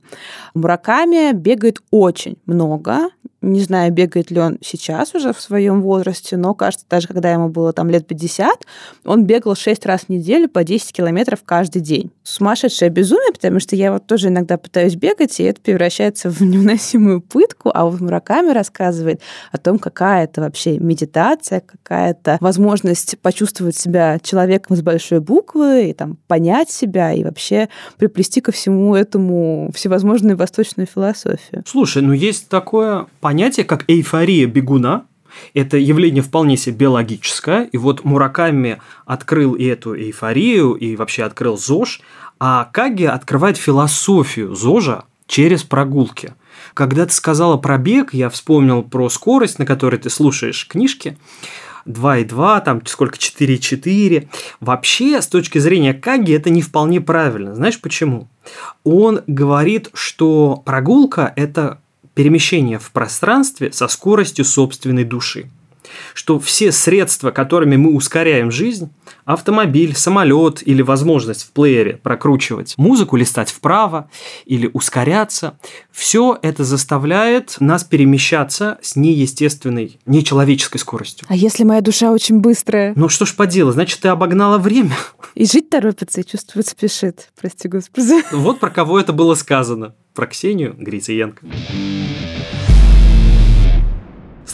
Мураками 0.54 1.34
бегает 1.34 1.80
очень 1.91 2.38
много, 2.46 3.10
не 3.46 3.62
знаю, 3.62 3.91
бегает 3.91 4.32
ли 4.32 4.39
он 4.39 4.58
сейчас 4.62 5.13
уже 5.13 5.32
в 5.32 5.39
своем 5.39 5.82
возрасте, 5.82 6.36
но, 6.36 6.56
кажется, 6.56 6.86
даже 6.89 7.08
когда 7.08 7.32
ему 7.32 7.50
было 7.50 7.74
там 7.74 7.89
лет 7.89 8.08
50, 8.08 8.65
он 9.06 9.26
бегал 9.26 9.56
6 9.56 9.86
раз 9.86 10.02
в 10.02 10.10
неделю 10.10 10.50
по 10.50 10.63
10 10.63 10.91
километров 10.91 11.44
каждый 11.46 11.82
день. 11.82 12.12
Сумасшедшее 12.24 12.89
безумие, 12.89 13.32
потому 13.32 13.60
что 13.60 13.76
я 13.76 13.91
вот 13.91 14.08
тоже 14.08 14.30
иногда 14.30 14.58
пытаюсь 14.58 14.96
бегать, 14.96 15.39
и 15.39 15.44
это 15.44 15.62
превращается 15.62 16.32
в 16.32 16.41
невыносимую 16.46 17.22
пытку, 17.22 17.70
а 17.74 17.86
вот 17.86 18.02
Мураками 18.02 18.52
рассказывает 18.52 19.22
о 19.52 19.58
том, 19.58 19.78
какая 19.78 20.24
это 20.24 20.41
вообще 20.41 20.80
медитация, 20.80 21.60
какая-то 21.62 22.38
возможность 22.41 23.20
почувствовать 23.20 23.78
себя 23.78 24.18
человеком 24.20 24.76
с 24.76 24.82
большой 24.82 25.20
буквы, 25.20 25.94
там 25.95 26.17
понять 26.27 26.69
себя, 26.69 27.13
и 27.13 27.23
вообще 27.23 27.69
приплести 27.97 28.41
ко 28.41 28.51
всему 28.51 28.95
этому 28.95 29.71
всевозможную 29.73 30.38
восточную 30.38 30.88
философию. 30.88 31.63
Слушай, 31.65 32.03
ну 32.03 32.13
есть 32.13 32.49
такое 32.49 33.08
понятие 33.21 33.65
как 33.65 33.86
эйфория 33.88 34.45
бегуна, 34.45 35.05
это 35.53 35.77
явление 35.77 36.23
вполне 36.23 36.58
себе 36.58 36.77
биологическое, 36.77 37.63
и 37.71 37.77
вот 37.77 38.03
Мураками 38.03 38.81
открыл 39.05 39.53
и 39.53 39.65
эту 39.65 39.95
эйфорию, 39.95 40.73
и 40.73 40.95
вообще 40.95 41.23
открыл 41.23 41.58
ЗОЖ, 41.58 42.01
а 42.39 42.65
Каги 42.71 43.05
открывает 43.05 43.58
философию 43.58 44.55
ЗОЖа 44.55 45.05
через 45.27 45.63
прогулки. 45.63 46.34
Когда 46.73 47.05
ты 47.05 47.13
сказала 47.13 47.58
про 47.58 47.77
бег, 47.77 48.13
я 48.13 48.29
вспомнил 48.29 48.84
про 48.84 49.10
скорость, 49.10 49.60
на 49.60 49.65
которой 49.65 49.97
ты 49.97 50.10
слушаешь 50.10 50.67
книжки. 50.67 51.17
2,2, 51.86 52.63
там 52.63 52.86
сколько, 52.86 53.17
4,4. 53.17 54.28
Вообще, 54.60 55.21
с 55.21 55.28
точки 55.28 55.60
зрения 55.60 55.93
Каги, 55.93 56.34
это 56.34 56.50
не 56.50 56.62
вполне 56.62 57.02
правильно. 57.02 57.56
Знаешь 57.56 57.80
почему? 57.80 58.28
Он 58.84 59.21
говорит, 59.28 59.89
что 59.93 60.62
прогулка– 60.65 61.32
это 61.36 61.80
перемещение 62.13 62.80
в 62.80 62.91
пространстве 62.91 63.71
со 63.71 63.88
скоростью 63.88 64.45
собственной 64.45 65.04
души. 65.04 65.50
Что 66.13 66.39
все 66.39 66.71
средства, 66.71 67.31
которыми 67.31 67.75
мы 67.75 67.93
ускоряем 67.93 68.51
жизнь, 68.51 68.91
автомобиль, 69.25 69.95
самолет 69.95 70.65
или 70.65 70.81
возможность 70.81 71.43
в 71.43 71.51
плеере 71.51 71.97
прокручивать 71.97 72.75
музыку, 72.77 73.15
листать 73.15 73.51
вправо 73.51 74.10
или 74.45 74.69
ускоряться, 74.73 75.58
все 75.91 76.38
это 76.41 76.63
заставляет 76.63 77.55
нас 77.60 77.84
перемещаться 77.84 78.77
с 78.81 78.95
неестественной, 78.95 79.99
нечеловеческой 80.05 80.79
скоростью. 80.79 81.27
А 81.29 81.36
если 81.36 81.63
моя 81.63 81.81
душа 81.81 82.12
очень 82.12 82.39
быстрая? 82.39 82.93
Ну 82.95 83.10
что 83.10 83.25
ж 83.25 83.36
поделать, 83.36 83.75
значит, 83.75 83.99
ты 83.99 84.10
обогнала 84.10 84.58
время. 84.58 84.95
И 85.34 85.45
жить 85.45 85.69
торопится, 85.69 86.21
и 86.21 86.25
чувствует 86.25 86.67
спешит, 86.67 87.29
прости 87.39 87.67
господи. 87.67 88.23
Вот 88.31 88.60
про 88.60 88.69
кого 88.69 88.99
это 88.99 89.13
было 89.13 89.36
сказано 89.36 89.95
про 90.13 90.27
Ксению 90.27 90.75
Грициенко. 90.77 91.45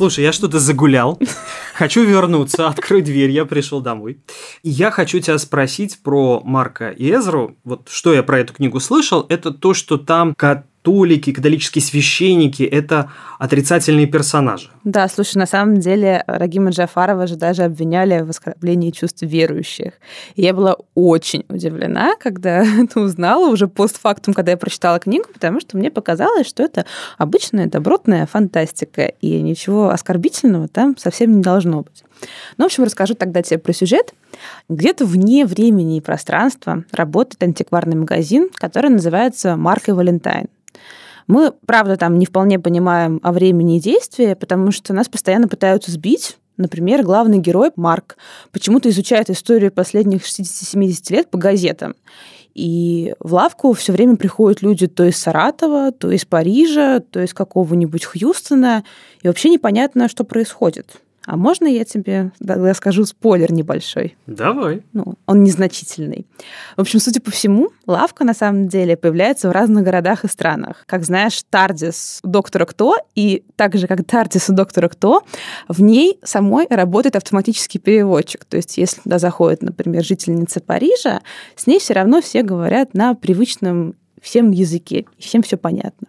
Слушай, 0.01 0.23
я 0.23 0.31
что-то 0.31 0.57
загулял. 0.57 1.19
Хочу 1.75 2.03
вернуться, 2.03 2.67
открой 2.67 3.03
дверь, 3.03 3.29
я 3.29 3.45
пришел 3.45 3.81
домой. 3.81 4.19
И 4.63 4.69
я 4.71 4.89
хочу 4.89 5.19
тебя 5.19 5.37
спросить 5.37 5.99
про 6.01 6.41
Марка 6.43 6.89
и 6.89 7.11
Эзру. 7.11 7.55
Вот 7.63 7.87
что 7.87 8.11
я 8.11 8.23
про 8.23 8.39
эту 8.39 8.51
книгу 8.55 8.79
слышал, 8.79 9.27
это 9.29 9.51
то, 9.51 9.75
что 9.75 9.99
там 9.99 10.33
католики, 10.81 11.31
католические 11.31 11.81
священники– 11.81 12.63
это 12.71 13.11
отрицательные 13.37 14.07
персонажи. 14.07 14.69
Да, 14.83 15.07
слушай, 15.07 15.37
на 15.37 15.45
самом 15.45 15.79
деле 15.79 16.23
Рагима 16.25 16.71
Джафарова 16.71 17.27
же 17.27 17.35
даже 17.35 17.63
обвиняли 17.63 18.21
в 18.21 18.29
оскорблении 18.29 18.89
чувств 18.91 19.21
верующих. 19.21 19.93
И 20.35 20.41
я 20.41 20.53
была 20.53 20.77
очень 20.95 21.45
удивлена, 21.49 22.15
когда 22.19 22.63
это 22.83 22.99
узнала 22.99 23.47
уже 23.47 23.67
постфактум, 23.67 24.33
когда 24.33 24.51
я 24.51 24.57
прочитала 24.57 24.99
книгу, 24.99 25.25
потому 25.31 25.59
что 25.59 25.77
мне 25.77 25.91
показалось, 25.91 26.47
что 26.47 26.63
это 26.63 26.85
обычная 27.17 27.67
добротная 27.67 28.25
фантастика, 28.25 29.05
и 29.05 29.39
ничего 29.41 29.89
оскорбительного 29.89 30.67
там 30.67 30.97
совсем 30.97 31.37
не 31.37 31.41
должно 31.43 31.81
быть. 31.81 32.03
Ну, 32.57 32.65
в 32.65 32.67
общем, 32.67 32.83
расскажу 32.83 33.13
тогда 33.13 33.41
тебе 33.41 33.59
про 33.59 33.73
сюжет. 33.73 34.13
Где-то 34.69 35.05
вне 35.05 35.45
времени 35.45 35.97
и 35.97 36.01
пространства 36.01 36.83
работает 36.91 37.41
антикварный 37.43 37.95
магазин, 37.95 38.49
который 38.55 38.89
называется 38.89 39.55
«Марк 39.55 39.89
и 39.89 39.91
Валентайн». 39.91 40.47
Мы, 41.27 41.53
правда, 41.65 41.97
там 41.97 42.19
не 42.19 42.25
вполне 42.25 42.59
понимаем 42.59 43.19
о 43.23 43.31
времени 43.31 43.77
и 43.77 43.79
действии, 43.79 44.33
потому 44.33 44.71
что 44.71 44.93
нас 44.93 45.07
постоянно 45.07 45.47
пытаются 45.47 45.91
сбить. 45.91 46.37
Например, 46.57 47.03
главный 47.03 47.37
герой 47.37 47.71
Марк 47.75 48.17
почему-то 48.51 48.89
изучает 48.89 49.29
историю 49.29 49.71
последних 49.71 50.23
60-70 50.23 51.11
лет 51.11 51.29
по 51.29 51.37
газетам. 51.37 51.95
И 52.53 53.13
в 53.19 53.33
лавку 53.33 53.71
все 53.73 53.93
время 53.93 54.17
приходят 54.17 54.61
люди 54.61 54.87
то 54.87 55.05
из 55.05 55.17
Саратова, 55.17 55.91
то 55.91 56.11
из 56.11 56.25
Парижа, 56.25 56.99
то 56.99 57.21
из 57.21 57.33
какого-нибудь 57.33 58.03
Хьюстона, 58.03 58.83
и 59.21 59.27
вообще 59.27 59.49
непонятно, 59.49 60.09
что 60.09 60.23
происходит. 60.23 60.97
А 61.25 61.37
можно 61.37 61.67
я 61.67 61.85
тебе 61.85 62.31
тогда 62.39 62.73
скажу 62.73 63.05
спойлер 63.05 63.51
небольшой? 63.51 64.17
Давай. 64.25 64.81
Ну, 64.93 65.15
он 65.27 65.43
незначительный. 65.43 66.25
В 66.75 66.81
общем, 66.81 66.99
судя 66.99 67.21
по 67.21 67.29
всему, 67.29 67.69
лавка 67.85 68.23
на 68.23 68.33
самом 68.33 68.67
деле 68.67 68.97
появляется 68.97 69.49
в 69.49 69.51
разных 69.51 69.83
городах 69.83 70.23
и 70.23 70.27
странах. 70.27 70.83
Как 70.87 71.03
знаешь, 71.03 71.43
Тардис 71.49 72.19
доктора 72.23 72.65
Кто, 72.65 72.95
и 73.13 73.43
так 73.55 73.75
же, 73.75 73.87
как 73.87 74.03
Тардис 74.03 74.49
у 74.49 74.53
доктора 74.53 74.87
Кто, 74.89 75.23
в 75.67 75.81
ней 75.81 76.19
самой 76.23 76.65
работает 76.69 77.15
автоматический 77.15 77.79
переводчик. 77.79 78.43
То 78.45 78.57
есть, 78.57 78.77
если 78.77 79.01
туда 79.01 79.19
заходит, 79.19 79.61
например, 79.61 80.03
жительница 80.03 80.59
Парижа, 80.59 81.21
с 81.55 81.67
ней 81.67 81.79
все 81.79 81.93
равно 81.93 82.21
все 82.21 82.41
говорят 82.41 82.93
на 82.95 83.13
привычном 83.13 83.95
всем 84.21 84.51
языке, 84.51 85.05
и 85.17 85.21
всем 85.21 85.41
все 85.41 85.57
понятно. 85.57 86.07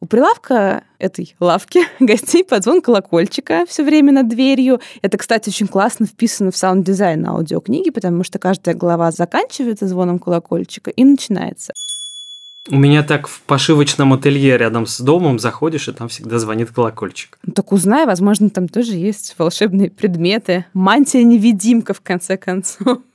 У 0.00 0.06
прилавка 0.06 0.84
этой 0.98 1.34
лавки 1.40 1.80
гостей 2.00 2.44
под 2.44 2.64
звон 2.64 2.80
колокольчика 2.80 3.64
все 3.66 3.84
время 3.84 4.12
над 4.12 4.28
дверью. 4.28 4.80
Это, 5.02 5.18
кстати, 5.18 5.48
очень 5.48 5.68
классно 5.68 6.06
вписано 6.06 6.50
в 6.50 6.56
саунд-дизайн 6.56 7.26
аудиокниги, 7.26 7.90
потому 7.90 8.24
что 8.24 8.38
каждая 8.38 8.74
глава 8.74 9.10
заканчивается 9.10 9.86
звоном 9.88 10.18
колокольчика 10.18 10.90
и 10.90 11.04
начинается. 11.04 11.72
У 12.68 12.76
меня 12.76 13.04
так 13.04 13.28
в 13.28 13.42
пошивочном 13.42 14.12
ателье 14.12 14.58
рядом 14.58 14.86
с 14.86 14.98
домом 14.98 15.38
заходишь, 15.38 15.86
и 15.88 15.92
там 15.92 16.08
всегда 16.08 16.40
звонит 16.40 16.72
колокольчик. 16.72 17.38
Ну, 17.44 17.52
так 17.52 17.70
узнай, 17.70 18.06
возможно, 18.06 18.50
там 18.50 18.66
тоже 18.66 18.94
есть 18.94 19.36
волшебные 19.38 19.88
предметы. 19.88 20.66
Мантия-невидимка, 20.72 21.94
в 21.94 22.00
конце 22.00 22.36
концов. 22.36 22.98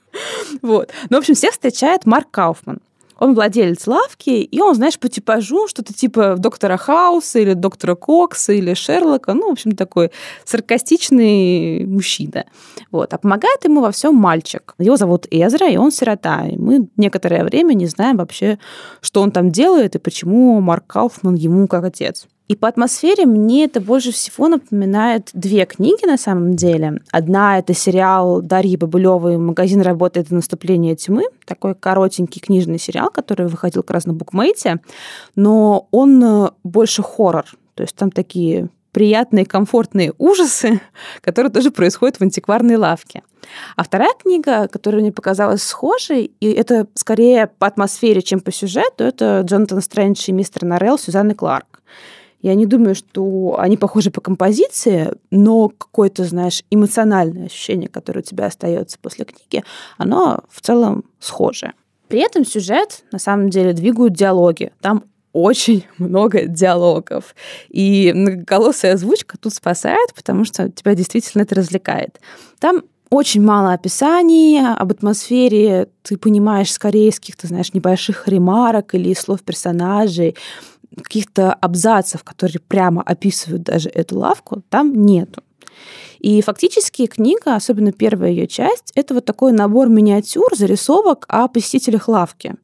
Вот. 0.62 0.92
Ну, 1.10 1.16
в 1.16 1.20
общем, 1.20 1.36
всех 1.36 1.52
встречает 1.52 2.06
Марк 2.06 2.30
Кауфман. 2.32 2.80
Он 3.22 3.36
владелец 3.36 3.86
лавки, 3.86 4.32
и 4.32 4.62
он, 4.62 4.74
знаешь, 4.74 4.98
по 4.98 5.08
типажу 5.08 5.68
что-то 5.68 5.94
типа 5.94 6.38
доктора 6.40 6.76
Хауса 6.78 7.38
или 7.38 7.54
доктора 7.54 7.94
Кокса 7.94 8.52
или 8.52 8.74
Шерлока, 8.74 9.36
ну, 9.36 9.50
в 9.50 9.52
общем, 9.52 9.74
такой 9.74 10.10
саркастичный 10.44 11.86
мужчина. 11.86 12.46
Вот. 12.90 13.14
А 13.14 13.20
помогает 13.20 13.64
ему 13.64 13.82
во 13.82 13.92
всем 13.92 14.16
мальчик. 14.16 14.74
Его 14.80 14.98
зовут 14.98 15.28
Эзра, 15.30 15.70
и 15.70 15.78
он 15.78 15.92
сирота. 15.92 16.48
И 16.48 16.58
мы 16.58 16.88
некоторое 16.98 17.44
время 17.44 17.76
не 17.76 17.86
знаем 17.86 18.18
вообще, 18.18 18.58
что 19.02 19.22
он 19.22 19.30
там 19.30 19.52
делает 19.52 19.96
и 19.96 20.00
почему 20.00 20.60
Марк 20.60 20.88
Кауфман 20.88 21.36
ему 21.36 21.68
как 21.68 21.84
отец. 21.84 22.26
И 22.52 22.56
по 22.58 22.68
атмосфере 22.68 23.26
мне 23.26 23.64
это 23.64 23.80
больше 23.80 24.12
всего 24.12 24.50
напоминает 24.50 25.30
две 25.32 25.66
книги 25.66 26.06
на 26.06 26.18
самом 26.18 26.58
деле. 26.58 27.00
Одна— 27.10 27.58
это 27.60 27.74
сериал 27.74 28.42
Дарьи 28.42 28.76
Бабылевой 28.76 29.38
«Магазин 29.38 29.80
работает 29.80 30.28
до 30.28 30.36
наступления 30.36 30.98
тьмы». 30.98 31.24
Такой 31.46 31.76
коротенький 31.76 32.42
книжный 32.42 32.78
сериал, 32.78 33.10
который 33.10 33.48
выходил 33.48 33.84
как 33.84 33.92
раз 33.92 34.06
на 34.06 34.12
букмейте. 34.12 34.82
Но 35.38 35.88
он 35.92 36.22
э, 36.22 36.50
больше 36.66 37.02
хоррор. 37.02 37.46
То 37.76 37.84
есть 37.84 37.96
там 37.96 38.12
такие 38.12 38.68
приятные, 38.92 39.46
комфортные 39.46 40.14
ужасы, 40.18 40.82
которые 41.22 41.54
тоже 41.54 41.72
происходят 41.72 42.18
в 42.18 42.22
антикварной 42.22 42.76
лавке. 42.76 43.24
А 43.78 43.84
вторая 43.86 44.12
книга, 44.22 44.68
которая 44.68 45.00
мне 45.00 45.14
показалась 45.14 45.64
схожей, 45.64 46.34
и 46.42 46.52
это 46.52 46.88
скорее 46.96 47.48
по 47.48 47.68
атмосфере, 47.68 48.22
чем 48.22 48.42
по 48.42 48.52
сюжету, 48.52 49.06
это 49.06 49.40
Джонатан 49.46 49.82
Стрэндж 49.82 50.26
и 50.28 50.34
мистер 50.34 50.66
Норрелл 50.66 50.98
Сюзанны 50.98 51.34
Кларк. 51.34 51.71
Я 52.42 52.56
не 52.56 52.66
думаю, 52.66 52.96
что 52.96 53.56
они 53.60 53.78
похожи 53.78 54.10
по 54.10 54.22
композиции, 54.22 55.14
но 55.30 55.70
какое-то, 55.70 56.24
знаешь, 56.24 56.64
эмоциональное 56.72 57.46
ощущение, 57.46 57.88
которое 57.88 58.22
у 58.22 58.24
тебя 58.24 58.48
остается 58.48 58.98
после 59.00 59.26
книги, 59.26 59.64
оно 59.98 60.42
в 60.50 60.62
целом 60.62 61.04
схоже. 61.20 61.74
При 62.08 62.20
этом 62.20 62.46
сюжет 62.46 63.04
на 63.12 63.20
самом 63.20 63.50
деле 63.50 63.74
двигают 63.74 64.14
диалоги. 64.14 64.72
Там 64.82 65.04
очень 65.34 65.86
много 65.98 66.46
диалогов. 66.46 67.36
И 67.70 68.12
многоголосая 68.14 68.96
озвучка 68.96 69.38
тут 69.38 69.54
спасает, 69.54 70.14
потому 70.16 70.44
что 70.44 70.70
тебя 70.70 70.96
действительно 70.96 71.44
это 71.44 71.56
развлекает. 71.56 72.20
Там 72.60 72.84
очень 73.10 73.42
мало 73.42 73.74
описаний 73.74 74.66
об 74.66 74.92
атмосфере. 74.92 75.90
Ты 76.02 76.18
понимаешь 76.18 76.72
скорее 76.72 77.10
из 77.10 77.20
каких-то, 77.20 77.48
знаешь, 77.48 77.74
небольших 77.74 78.28
ремарок 78.28 78.96
или 78.96 79.14
слов 79.14 79.42
персонажей 79.44 80.36
каких-то 80.96 81.54
абзацев, 81.54 82.24
которые 82.24 82.60
прямо 82.60 83.02
описывают 83.02 83.64
даже 83.64 83.90
эту 83.90 84.20
лавку, 84.20 84.62
там 84.70 84.94
нету. 85.06 85.42
И 86.20 86.42
фактически 86.42 87.08
книга, 87.08 87.56
особенно 87.56 87.92
первая 87.92 88.30
ее 88.30 88.48
часть, 88.48 88.92
это 88.94 89.16
вот 89.16 89.26
такой 89.26 89.54
набор 89.54 89.90
миниатюр, 89.90 90.56
зарисовок 90.56 91.26
о 91.28 91.48
посетителях 91.48 92.08
лавки. 92.08 92.56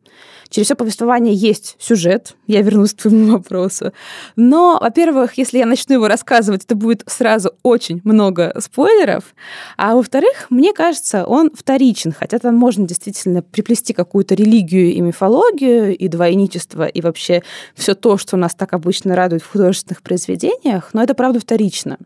Через 0.49 0.67
все 0.67 0.75
повествование 0.75 1.33
есть 1.33 1.75
сюжет, 1.79 2.35
я 2.47 2.61
вернусь 2.61 2.93
к 2.93 3.01
твоему 3.01 3.33
вопросу. 3.33 3.91
Но, 4.35 4.77
во-первых, 4.81 5.37
если 5.37 5.57
я 5.57 5.65
начну 5.65 5.95
его 5.95 6.07
рассказывать, 6.07 6.63
это 6.63 6.75
будет 6.75 7.03
сразу 7.07 7.53
очень 7.63 8.01
много 8.03 8.53
спойлеров. 8.59 9.35
А 9.77 9.95
во-вторых, 9.95 10.47
мне 10.49 10.73
кажется, 10.73 11.25
он 11.25 11.51
вторичен, 11.53 12.11
хотя 12.11 12.39
там 12.39 12.55
можно 12.55 12.87
действительно 12.87 13.41
приплести 13.41 13.93
какую-то 13.93 14.35
религию 14.35 14.93
и 14.93 15.01
мифологию, 15.01 15.95
и 15.95 16.07
двойничество, 16.07 16.85
и 16.85 17.01
вообще 17.01 17.43
все 17.75 17.93
то, 17.93 18.17
что 18.17 18.37
нас 18.37 18.55
так 18.55 18.73
обычно 18.73 19.15
радует 19.15 19.43
в 19.43 19.51
художественных 19.51 20.01
произведениях, 20.01 20.89
но 20.93 21.03
это 21.03 21.13
правда 21.13 21.39
вторично. 21.39 21.97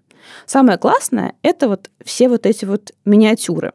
Самое 0.45 0.77
классное— 0.77 1.33
это 1.41 1.67
вот 1.67 1.89
все 2.03 2.29
вот 2.29 2.45
эти 2.45 2.65
вот 2.65 2.91
миниатюры. 3.05 3.73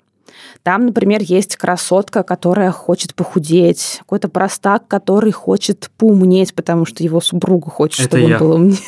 Там, 0.62 0.86
например, 0.86 1.20
есть 1.22 1.56
красотка, 1.56 2.22
которая 2.22 2.70
хочет 2.70 3.14
похудеть, 3.14 3.98
какой-то 4.00 4.28
простак, 4.28 4.88
который 4.88 5.32
хочет 5.32 5.90
поумнеть, 5.96 6.54
потому 6.54 6.84
что 6.86 7.02
его 7.02 7.20
супругу 7.20 7.70
хочет, 7.70 8.06
Это 8.06 8.18
чтобы 8.18 8.30
я. 8.30 8.36
он 8.36 8.40
был 8.40 8.54
умнее. 8.56 8.78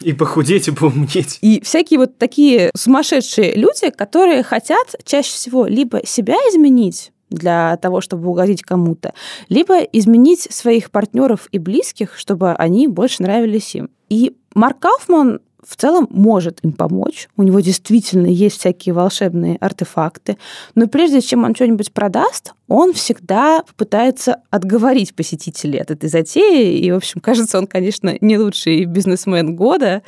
И 0.00 0.12
похудеть, 0.14 0.68
и 0.68 0.70
поумнеть. 0.70 1.38
И 1.42 1.60
всякие 1.62 1.98
вот 1.98 2.16
такие 2.16 2.70
сумасшедшие 2.74 3.54
люди, 3.56 3.90
которые 3.90 4.42
хотят 4.42 4.94
чаще 5.04 5.30
всего 5.30 5.66
либо 5.66 6.00
себя 6.06 6.36
изменить, 6.50 7.12
для 7.28 7.76
того, 7.78 8.00
чтобы 8.00 8.28
угодить 8.28 8.62
кому-то, 8.62 9.12
либо 9.48 9.80
изменить 9.80 10.42
своих 10.50 10.90
партнеров 10.90 11.48
и 11.52 11.58
близких, 11.58 12.16
чтобы 12.16 12.52
они 12.52 12.88
больше 12.88 13.22
нравились 13.22 13.74
им. 13.74 13.90
И 14.08 14.36
Марк 14.54 14.78
Кауфман 14.78 15.40
в 15.66 15.76
целом 15.76 16.06
может 16.10 16.60
им 16.62 16.72
помочь. 16.72 17.28
У 17.36 17.42
него 17.42 17.60
действительно 17.60 18.26
есть 18.26 18.58
всякие 18.58 18.94
волшебные 18.94 19.56
артефакты. 19.56 20.36
Но 20.74 20.86
прежде 20.86 21.20
чем 21.20 21.44
он 21.44 21.54
что-нибудь 21.54 21.92
продаст, 21.92 22.54
он 22.68 22.92
всегда 22.92 23.62
попытается 23.62 24.42
отговорить 24.50 25.14
посетителей 25.14 25.78
от 25.78 25.90
этой 25.90 26.08
затеи. 26.08 26.78
И, 26.78 26.90
в 26.92 26.96
общем, 26.96 27.20
кажется, 27.20 27.58
он, 27.58 27.66
конечно, 27.66 28.16
не 28.20 28.38
лучший 28.38 28.84
бизнесмен 28.84 29.56
года, 29.56 30.02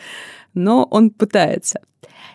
но 0.55 0.85
он 0.85 1.11
пытается. 1.11 1.81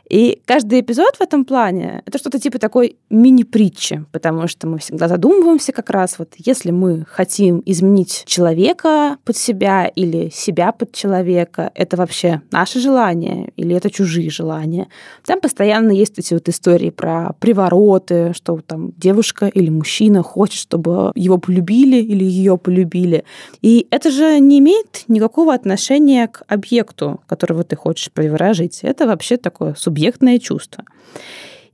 И 0.09 0.41
каждый 0.45 0.81
эпизод 0.81 1.15
в 1.15 1.21
этом 1.21 1.45
плане— 1.45 2.03
это 2.05 2.17
что-то 2.17 2.39
типа 2.39 2.59
такой 2.59 2.97
мини-притчи, 3.09 4.05
потому 4.11 4.47
что 4.47 4.67
мы 4.67 4.79
всегда 4.79 5.07
задумываемся 5.07 5.71
как 5.71 5.89
раз, 5.89 6.19
вот 6.19 6.33
если 6.37 6.71
мы 6.71 7.05
хотим 7.09 7.63
изменить 7.65 8.23
человека 8.25 9.17
под 9.23 9.37
себя 9.37 9.87
или 9.87 10.29
себя 10.29 10.71
под 10.71 10.91
человека, 10.91 11.71
это 11.73 11.95
вообще 11.95 12.41
наше 12.51 12.79
желание 12.79 13.53
или 13.55 13.75
это 13.75 13.89
чужие 13.89 14.29
желания. 14.29 14.87
Там 15.25 15.39
постоянно 15.39 15.91
есть 15.91 16.19
эти 16.19 16.33
вот 16.33 16.49
истории 16.49 16.89
про 16.89 17.33
привороты, 17.39 18.33
что 18.35 18.59
там 18.65 18.91
девушка 18.97 19.47
или 19.47 19.69
мужчина 19.69 20.21
хочет, 20.21 20.59
чтобы 20.59 21.11
его 21.15 21.37
полюбили 21.37 21.97
или 21.97 22.25
ее 22.25 22.57
полюбили. 22.57 23.23
И 23.61 23.87
это 23.89 24.11
же 24.11 24.39
не 24.39 24.59
имеет 24.59 25.05
никакого 25.07 25.53
отношения 25.53 26.27
к 26.27 26.43
объекту, 26.47 27.21
которого 27.25 27.63
ты 27.63 27.75
хочешь 27.75 28.11
приворожить. 28.11 28.79
Это 28.81 29.07
вообще 29.07 29.37
такое 29.37 29.75
субъект 29.75 29.92
субъектное 29.93 30.39
чувство. 30.39 30.83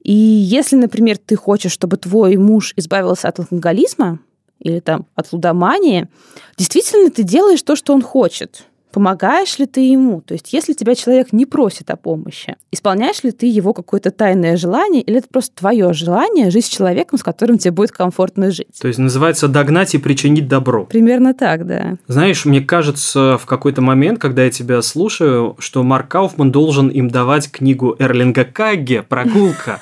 И 0.03 0.13
если, 0.13 0.75
например, 0.75 1.17
ты 1.17 1.35
хочешь, 1.35 1.71
чтобы 1.71 1.97
твой 1.97 2.35
муж 2.37 2.73
избавился 2.75 3.29
от 3.29 3.39
алкоголизма 3.39 4.19
или 4.59 4.79
там 4.79 5.05
от 5.15 5.31
лудомании, 5.31 6.07
действительно 6.57 7.09
ты 7.09 7.23
делаешь 7.23 7.61
то, 7.61 7.75
что 7.75 7.93
он 7.93 8.01
хочет. 8.01 8.65
Помогаешь 8.91 9.59
ли 9.59 9.65
ты 9.65 9.81
ему? 9.81 10.21
То 10.21 10.33
есть, 10.33 10.51
если 10.53 10.73
тебя 10.73 10.95
человек 10.95 11.31
не 11.31 11.45
просит 11.45 11.89
о 11.91 11.95
помощи, 11.95 12.55
исполняешь 12.71 13.23
ли 13.23 13.31
ты 13.31 13.45
его 13.45 13.73
какое-то 13.73 14.11
тайное 14.11 14.57
желание, 14.57 15.01
или 15.01 15.19
это 15.19 15.27
просто 15.29 15.55
твое 15.55 15.93
желание 15.93 16.49
жить 16.49 16.65
с 16.65 16.69
человеком, 16.69 17.19
с 17.19 17.23
которым 17.23 17.57
тебе 17.57 17.71
будет 17.71 17.91
комфортно 17.91 18.51
жить? 18.51 18.79
То 18.81 18.87
есть, 18.87 18.99
называется 18.99 19.47
догнать 19.47 19.93
и 19.93 19.97
причинить 19.97 20.47
добро. 20.47 20.85
Примерно 20.85 21.33
так, 21.33 21.67
да. 21.67 21.97
Знаешь, 22.07 22.45
мне 22.45 22.61
кажется, 22.61 23.37
в 23.39 23.45
какой-то 23.45 23.81
момент, 23.81 24.19
когда 24.19 24.43
я 24.43 24.49
тебя 24.49 24.81
слушаю, 24.81 25.55
что 25.59 25.83
Марк 25.83 26.09
Кауфман 26.09 26.51
должен 26.51 26.87
им 26.89 27.09
давать 27.09 27.51
книгу 27.51 27.95
Эрлинга 27.99 28.45
Кагге 28.45 29.03
«Прогулка», 29.03 29.79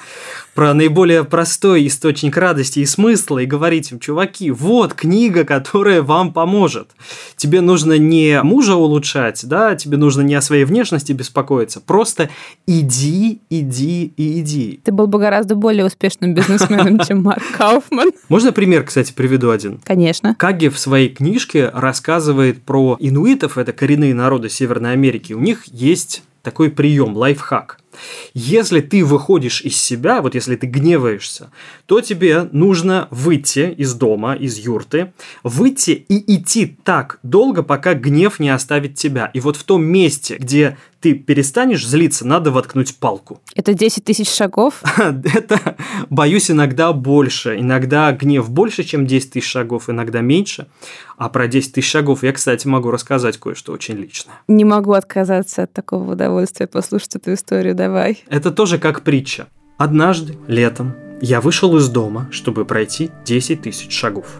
про 0.57 0.73
наиболее 0.73 1.23
простой 1.23 1.85
источник 1.85 2.35
радости 2.35 2.79
и 2.79 2.85
смысла 2.87 3.37
и 3.37 3.45
говорить 3.45 3.91
им, 3.91 3.99
чуваки, 3.99 4.49
вот 4.49 4.95
книга, 4.95 5.43
которая 5.43 6.01
вам 6.01 6.33
поможет. 6.33 6.89
Тебе 7.35 7.61
нужно 7.61 7.99
не 7.99 8.41
мужа 8.41 8.73
улучшать, 8.73 9.47
да, 9.47 9.75
тебе 9.75 9.97
нужно 9.97 10.21
не 10.21 10.33
о 10.33 10.41
своей 10.41 10.63
внешности 10.63 11.11
беспокоиться, 11.11 11.79
просто 11.79 12.31
иди, 12.65 13.39
иди 13.51 14.11
и 14.17 14.39
иди. 14.39 14.79
Ты 14.83 14.91
был 14.91 15.05
бы 15.05 15.19
гораздо 15.19 15.53
более 15.53 15.85
успешным 15.85 16.33
бизнесменом, 16.33 16.99
чем 17.07 17.21
Марк 17.21 17.43
Кауфман. 17.55 18.09
Можно 18.27 18.51
пример, 18.51 18.83
кстати, 18.83 19.13
приведу 19.13 19.51
один? 19.51 19.79
Конечно. 19.83 20.33
Каги 20.33 20.69
в 20.69 20.79
своей 20.79 21.09
книжке 21.09 21.69
рассказывает 21.69 22.63
про 22.63 22.97
инуитов, 22.99 23.59
это 23.59 23.73
коренные 23.73 24.15
народы 24.15 24.49
Северной 24.49 24.93
Америки. 24.93 25.33
У 25.33 25.39
них 25.39 25.65
есть 25.67 26.23
такой 26.41 26.71
прием, 26.71 27.15
лайфхак. 27.15 27.77
Если 28.33 28.81
ты 28.81 29.03
выходишь 29.03 29.61
из 29.61 29.81
себя, 29.81 30.21
вот 30.21 30.35
если 30.35 30.55
ты 30.55 30.67
гневаешься, 30.67 31.51
то 31.85 32.01
тебе 32.01 32.47
нужно 32.51 33.07
выйти 33.11 33.73
из 33.77 33.93
дома, 33.93 34.35
из 34.35 34.57
юрты, 34.57 35.13
выйти 35.43 35.91
и 35.91 36.35
идти 36.35 36.77
так 36.83 37.19
долго, 37.23 37.63
пока 37.63 37.93
гнев 37.93 38.39
не 38.39 38.49
оставит 38.49 38.95
тебя. 38.95 39.31
И 39.33 39.39
вот 39.39 39.55
в 39.55 39.63
том 39.63 39.83
месте, 39.83 40.37
где 40.39 40.77
ты 40.99 41.13
перестанешь 41.13 41.85
злиться, 41.85 42.25
надо 42.25 42.51
воткнуть 42.51 42.95
палку. 42.97 43.41
Это 43.55 43.73
10 43.73 44.03
тысяч 44.03 44.29
шагов? 44.29 44.81
Это, 44.97 45.75
боюсь, 46.09 46.49
иногда 46.51 46.93
больше. 46.93 47.57
Иногда 47.59 48.11
гнев 48.11 48.49
больше, 48.49 48.83
чем 48.83 49.05
10 49.05 49.31
тысяч 49.31 49.47
шагов, 49.47 49.89
иногда 49.89 50.21
меньше. 50.21 50.67
А 51.17 51.29
про 51.29 51.47
10 51.47 51.73
тысяч 51.73 51.89
шагов 51.89 52.23
я, 52.23 52.33
кстати, 52.33 52.67
могу 52.67 52.91
рассказать 52.91 53.37
кое-что 53.37 53.73
очень 53.73 53.95
личное. 53.95 54.35
Не 54.47 54.65
могу 54.65 54.93
отказаться 54.93 55.63
от 55.63 55.73
такого 55.73 56.13
удовольствия 56.13 56.67
послушать 56.67 57.15
эту 57.15 57.33
историю, 57.33 57.75
давай. 57.75 58.23
Это 58.27 58.51
тоже 58.51 58.77
как 58.77 59.03
притча. 59.03 59.47
Однажды, 59.77 60.37
летом, 60.47 60.95
я 61.21 61.41
вышел 61.41 61.75
из 61.77 61.89
дома, 61.89 62.27
чтобы 62.31 62.65
пройти 62.65 63.11
10 63.25 63.61
тысяч 63.61 63.91
шагов. 63.91 64.39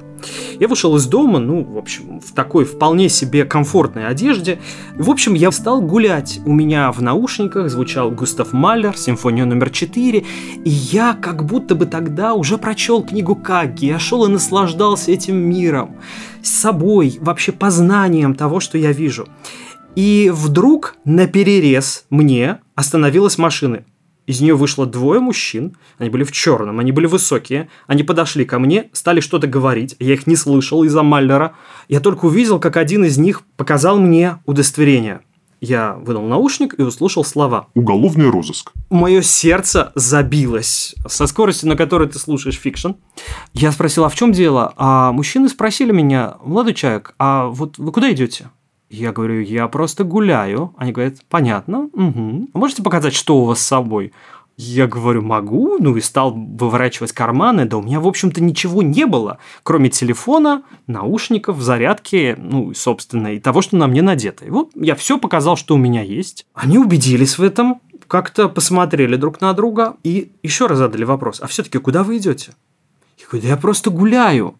Я 0.60 0.68
вышел 0.68 0.96
из 0.96 1.06
дома, 1.06 1.40
ну, 1.40 1.64
в 1.64 1.78
общем, 1.78 2.20
в 2.20 2.34
такой 2.34 2.66
вполне 2.66 3.10
себе 3.10 3.46
комфортной 3.46 4.08
одежде. 4.08 4.60
В 4.96 5.10
общем, 5.10 5.34
я 5.34 5.52
стал 5.52 5.82
гулять. 5.82 6.40
У 6.46 6.54
меня 6.54 6.92
в 6.92 7.02
наушниках 7.02 7.70
звучал 7.70 8.12
Густав 8.12 8.54
Малер, 8.54 8.98
симфония 8.98 9.46
номер 9.46 9.70
4, 9.70 10.20
и 10.64 10.70
я 10.70 11.14
как 11.14 11.46
будто 11.46 11.76
бы 11.76 11.86
тогда 11.86 12.34
уже 12.34 12.58
прочел 12.58 13.04
книгу 13.04 13.36
Каги, 13.36 13.86
я 13.86 14.00
шел 14.00 14.26
и 14.26 14.30
наслаждался 14.30 15.12
этим 15.12 15.38
миром, 15.38 15.98
с 16.42 16.50
собой, 16.50 17.18
вообще 17.22 17.52
познанием 17.52 18.36
того, 18.36 18.60
что 18.60 18.78
я 18.78 18.92
вижу. 18.92 19.28
И 19.96 20.32
вдруг 20.34 20.96
на 21.06 21.28
перерез 21.28 22.06
мне 22.10 22.60
остановилась 22.76 23.38
машина. 23.38 23.84
Из 24.28 24.42
нее 24.42 24.56
вышло 24.56 24.86
двое 24.86 25.22
мужчин, 25.22 25.78
они 25.98 26.10
были 26.10 26.26
в 26.26 26.34
черном, 26.34 26.80
они 26.80 26.92
были 26.92 27.06
высокие, 27.06 27.70
они 27.88 28.04
подошли 28.04 28.44
ко 28.44 28.60
мне, 28.60 28.90
стали 28.92 29.22
что-то 29.22 29.48
говорить, 29.48 29.96
я 30.00 30.14
их 30.14 30.28
не 30.28 30.36
слышал 30.36 30.84
из-за 30.84 31.02
Маллера, 31.02 31.56
я 31.88 32.02
только 32.02 32.26
увидел, 32.26 32.60
как 32.60 32.76
один 32.76 33.06
из 33.06 33.18
них 33.18 33.44
показал 33.56 33.98
мне 33.98 34.40
удостоверение. 34.46 35.22
Я 35.60 35.94
вынул 35.94 36.28
наушник 36.28 36.76
и 36.78 36.84
услышал 36.84 37.24
слова. 37.24 37.68
Уголовный 37.74 38.30
розыск. 38.30 38.74
Мое 38.92 39.24
сердце 39.24 39.92
забилось 39.96 40.94
со 41.08 41.26
скоростью, 41.26 41.70
на 41.70 41.76
которой 41.76 42.08
ты 42.08 42.20
слушаешь 42.20 42.60
фикшн. 42.60 42.92
Я 43.54 43.72
спросил, 43.72 44.06
а 44.06 44.10
в 44.10 44.16
чем 44.16 44.34
дело? 44.34 44.74
А 44.78 45.12
мужчины 45.14 45.50
спросили 45.50 45.92
меня, 45.92 46.36
молодой 46.44 46.76
человек, 46.76 47.16
а 47.18 47.48
вот 47.48 47.80
вы 47.80 47.92
куда 47.92 48.12
идете? 48.12 48.50
Я 48.90 49.12
говорю, 49.12 49.42
я 49.42 49.68
просто 49.68 50.04
гуляю. 50.04 50.74
Они 50.78 50.92
говорят, 50.92 51.16
понятно, 51.30 51.90
угу. 51.92 52.48
можете 52.54 52.84
показать, 52.84 53.14
что 53.14 53.38
у 53.38 53.46
вас 53.46 53.60
с 53.60 53.66
собой? 53.66 54.14
Я 54.60 54.88
говорю, 54.88 55.22
могу, 55.22 55.78
ну 55.80 55.96
и 55.98 56.02
стал 56.02 56.34
выворачивать 56.34 57.12
карманы, 57.12 57.66
да 57.66 57.78
у 57.78 57.84
меня, 57.84 58.00
в 58.00 58.08
общем-то, 58.08 58.42
ничего 58.42 58.82
не 58.82 59.06
было, 59.06 59.38
кроме 59.62 59.90
телефона, 59.90 60.64
наушников, 60.88 61.62
зарядки, 61.62 62.36
ну, 62.40 62.74
собственно, 62.74 63.36
и 63.36 63.40
того, 63.40 63.62
что 63.62 63.78
на 63.78 63.86
мне 63.86 64.02
надето. 64.02 64.46
И 64.46 64.50
вот 64.50 64.72
я 64.74 64.96
все 64.96 65.20
показал, 65.20 65.58
что 65.58 65.76
у 65.76 65.78
меня 65.78 66.02
есть. 66.02 66.48
Они 66.56 66.80
убедились 66.80 67.38
в 67.38 67.44
этом, 67.44 67.82
как-то 68.08 68.50
посмотрели 68.50 69.16
друг 69.16 69.42
на 69.42 69.54
друга 69.54 69.96
и 70.04 70.32
еще 70.42 70.66
раз 70.66 70.80
задали 70.80 71.04
вопрос, 71.04 71.40
а 71.40 71.46
все-таки 71.46 71.78
куда 71.78 72.04
вы 72.04 72.18
идете? 72.18 72.54
Я 73.20 73.26
говорю, 73.28 73.44
да 73.44 73.50
я 73.50 73.58
просто 73.58 73.92
гуляю. 73.92 74.56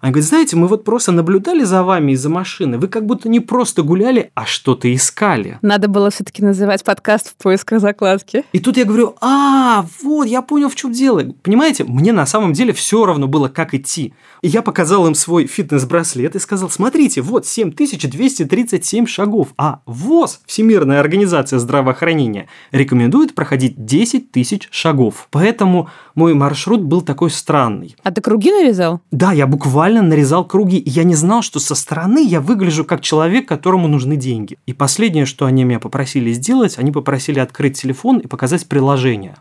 Они 0.00 0.12
говорят, 0.12 0.28
знаете, 0.28 0.56
мы 0.56 0.66
вот 0.66 0.84
просто 0.84 1.12
наблюдали 1.12 1.62
за 1.62 1.82
вами 1.82 2.12
из-за 2.12 2.30
машины. 2.30 2.78
Вы 2.78 2.88
как 2.88 3.04
будто 3.04 3.28
не 3.28 3.40
просто 3.40 3.82
гуляли, 3.82 4.30
а 4.34 4.46
что-то 4.46 4.92
искали. 4.94 5.58
Надо 5.60 5.88
было 5.88 6.10
все-таки 6.10 6.42
называть 6.42 6.84
подкаст 6.84 7.30
в 7.30 7.42
поисках 7.42 7.80
закладки. 7.80 8.44
И 8.52 8.60
тут 8.60 8.78
я 8.78 8.86
говорю, 8.86 9.16
а, 9.20 9.84
вот, 10.02 10.24
я 10.24 10.40
понял, 10.40 10.70
в 10.70 10.74
чем 10.74 10.92
дело. 10.92 11.22
Понимаете, 11.42 11.84
мне 11.84 12.12
на 12.12 12.24
самом 12.24 12.54
деле 12.54 12.72
все 12.72 13.04
равно 13.04 13.28
было, 13.28 13.48
как 13.48 13.74
идти. 13.74 14.14
И 14.40 14.48
я 14.48 14.62
показал 14.62 15.06
им 15.06 15.14
свой 15.14 15.46
фитнес-браслет 15.46 16.34
и 16.34 16.38
сказал, 16.38 16.70
смотрите, 16.70 17.20
вот 17.20 17.46
7237 17.46 19.06
шагов, 19.06 19.48
а 19.58 19.80
ВОЗ, 19.84 20.40
Всемирная 20.46 21.00
организация 21.00 21.58
здравоохранения, 21.58 22.48
рекомендует 22.72 23.34
проходить 23.34 23.84
10 23.84 24.32
тысяч 24.32 24.68
шагов. 24.70 25.28
Поэтому 25.30 25.90
мой 26.14 26.32
маршрут 26.32 26.80
был 26.82 27.02
такой 27.02 27.30
странный. 27.30 27.96
А 28.02 28.10
ты 28.10 28.22
круги 28.22 28.50
нарезал? 28.50 29.00
Да, 29.10 29.32
я 29.32 29.46
буквально 29.46 29.89
нарезал 29.98 30.44
круги, 30.44 30.78
и 30.78 30.88
я 30.88 31.04
не 31.04 31.14
знал, 31.14 31.42
что 31.42 31.58
со 31.58 31.74
стороны 31.74 32.24
я 32.24 32.40
выгляжу 32.40 32.84
как 32.84 33.00
человек, 33.00 33.48
которому 33.48 33.88
нужны 33.88 34.16
деньги. 34.16 34.58
И 34.66 34.72
последнее, 34.72 35.26
что 35.26 35.46
они 35.46 35.64
меня 35.64 35.80
попросили 35.80 36.32
сделать, 36.32 36.78
они 36.78 36.92
попросили 36.92 37.40
открыть 37.40 37.80
телефон 37.80 38.18
и 38.18 38.26
показать 38.26 38.66
приложение. 38.66 39.36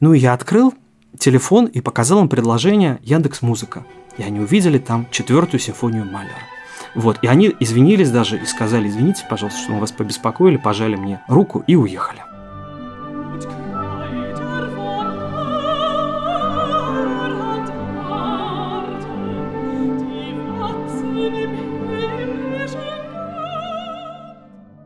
Ну, 0.00 0.14
и 0.14 0.18
я 0.18 0.32
открыл 0.32 0.74
телефон 1.18 1.66
и 1.66 1.80
показал 1.80 2.20
им 2.20 2.28
предложение 2.28 2.98
Яндекс 3.02 3.42
Музыка. 3.42 3.84
И 4.16 4.22
они 4.22 4.40
увидели 4.40 4.78
там 4.78 5.06
четвертую 5.10 5.60
симфонию 5.60 6.04
Малера. 6.04 6.34
Вот, 6.94 7.18
и 7.22 7.26
они 7.26 7.54
извинились 7.58 8.10
даже 8.10 8.36
и 8.38 8.46
сказали, 8.46 8.88
извините, 8.88 9.24
пожалуйста, 9.28 9.60
что 9.60 9.72
мы 9.72 9.80
вас 9.80 9.90
побеспокоили, 9.90 10.56
пожали 10.56 10.94
мне 10.94 11.20
руку 11.28 11.64
и 11.66 11.74
уехали. 11.74 12.22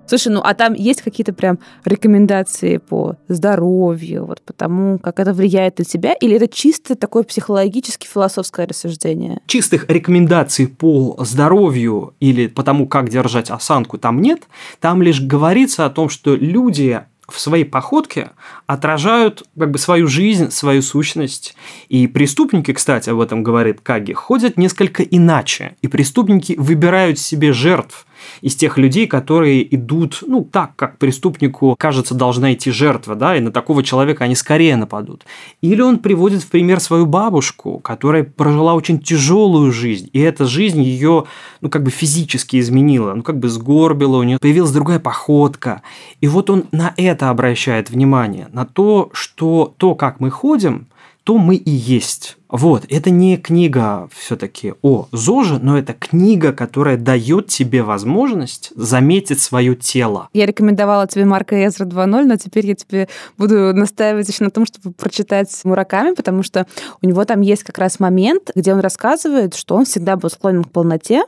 Слушай, 0.08 0.32
ну 0.32 0.40
а 0.42 0.54
там 0.54 0.72
есть 0.72 1.02
какие-то 1.02 1.34
прям 1.34 1.58
рекомендации 1.84 2.78
по 2.78 3.16
здоровью, 3.28 4.24
вот 4.24 4.40
по 4.40 4.54
тому, 4.54 4.98
как 4.98 5.20
это 5.20 5.34
влияет 5.34 5.78
на 5.78 5.84
тебя, 5.84 6.14
или 6.14 6.36
это 6.36 6.48
чисто 6.48 6.94
такое 6.96 7.24
психологически 7.24 8.06
философское 8.06 8.66
рассуждение? 8.66 9.40
Чистых 9.46 9.84
рекомендаций 9.88 10.66
по 10.66 11.16
здоровью 11.20 12.14
или 12.20 12.46
по 12.46 12.62
тому, 12.62 12.88
как 12.88 13.10
держать 13.10 13.50
осанку, 13.50 13.98
там 13.98 14.22
нет. 14.22 14.44
Там 14.80 15.02
лишь 15.02 15.20
говорится 15.20 15.84
о 15.84 15.90
том, 15.90 16.08
что 16.08 16.34
люди 16.34 17.02
в 17.28 17.38
своей 17.38 17.64
походке 17.64 18.30
отражают 18.66 19.44
как 19.58 19.70
бы 19.70 19.78
свою 19.78 20.06
жизнь, 20.06 20.50
свою 20.50 20.80
сущность. 20.80 21.54
И 21.90 22.06
преступники, 22.06 22.72
кстати, 22.72 23.10
об 23.10 23.20
этом 23.20 23.42
говорит 23.42 23.82
Каги, 23.82 24.14
ходят 24.14 24.56
несколько 24.56 25.02
иначе. 25.02 25.76
И 25.82 25.88
преступники 25.88 26.54
выбирают 26.56 27.18
себе 27.18 27.52
жертв 27.52 28.06
из 28.40 28.54
тех 28.56 28.78
людей, 28.78 29.06
которые 29.06 29.74
идут, 29.74 30.22
ну, 30.26 30.44
так, 30.44 30.76
как 30.76 30.98
преступнику, 30.98 31.76
кажется, 31.78 32.14
должна 32.14 32.52
идти 32.52 32.70
жертва, 32.70 33.14
да, 33.14 33.36
и 33.36 33.40
на 33.40 33.50
такого 33.50 33.82
человека 33.82 34.24
они 34.24 34.34
скорее 34.34 34.76
нападут. 34.76 35.24
Или 35.60 35.80
он 35.80 35.98
приводит 35.98 36.42
в 36.42 36.48
пример 36.48 36.80
свою 36.80 37.06
бабушку, 37.06 37.78
которая 37.78 38.24
прожила 38.24 38.74
очень 38.74 39.00
тяжелую 39.00 39.72
жизнь, 39.72 40.08
и 40.12 40.20
эта 40.20 40.44
жизнь 40.46 40.82
ее, 40.82 41.24
ну, 41.60 41.68
как 41.68 41.82
бы 41.82 41.90
физически 41.90 42.58
изменила, 42.58 43.14
ну, 43.14 43.22
как 43.22 43.38
бы 43.38 43.48
сгорбила, 43.48 44.16
у 44.18 44.22
нее 44.22 44.38
появилась 44.38 44.70
другая 44.70 44.98
походка. 44.98 45.82
И 46.20 46.28
вот 46.28 46.50
он 46.50 46.64
на 46.72 46.94
это 46.96 47.30
обращает 47.30 47.90
внимание, 47.90 48.48
на 48.52 48.64
то, 48.64 49.10
что 49.12 49.74
то, 49.76 49.94
как 49.94 50.20
мы 50.20 50.30
ходим, 50.30 50.86
то 51.24 51.36
мы 51.36 51.56
и 51.56 51.70
есть. 51.70 52.37
Вот, 52.48 52.86
это 52.88 53.10
не 53.10 53.36
книга 53.36 54.08
все-таки 54.12 54.72
о 54.80 55.06
ЗОЖе, 55.12 55.58
но 55.60 55.78
это 55.78 55.92
книга, 55.92 56.52
которая 56.52 56.96
дает 56.96 57.48
тебе 57.48 57.82
возможность 57.82 58.72
заметить 58.74 59.40
свое 59.40 59.76
тело. 59.76 60.28
Я 60.32 60.46
рекомендовала 60.46 61.06
тебе 61.06 61.26
Марка 61.26 61.66
Эзра 61.66 61.84
2.0, 61.84 62.24
но 62.24 62.36
теперь 62.36 62.66
я 62.66 62.74
тебе 62.74 63.08
буду 63.36 63.74
настаивать 63.74 64.28
еще 64.28 64.44
на 64.44 64.50
том, 64.50 64.64
чтобы 64.64 64.94
прочитать 64.94 65.50
Мураками, 65.64 66.14
потому 66.14 66.42
что 66.42 66.66
у 67.02 67.06
него 67.06 67.24
там 67.26 67.42
есть 67.42 67.64
как 67.64 67.76
раз 67.76 68.00
момент, 68.00 68.50
где 68.54 68.72
он 68.72 68.80
рассказывает, 68.80 69.54
что 69.54 69.74
он 69.76 69.84
всегда 69.84 70.16
был 70.16 70.30
склонен 70.30 70.64
к 70.64 70.70
полноте, 70.70 71.24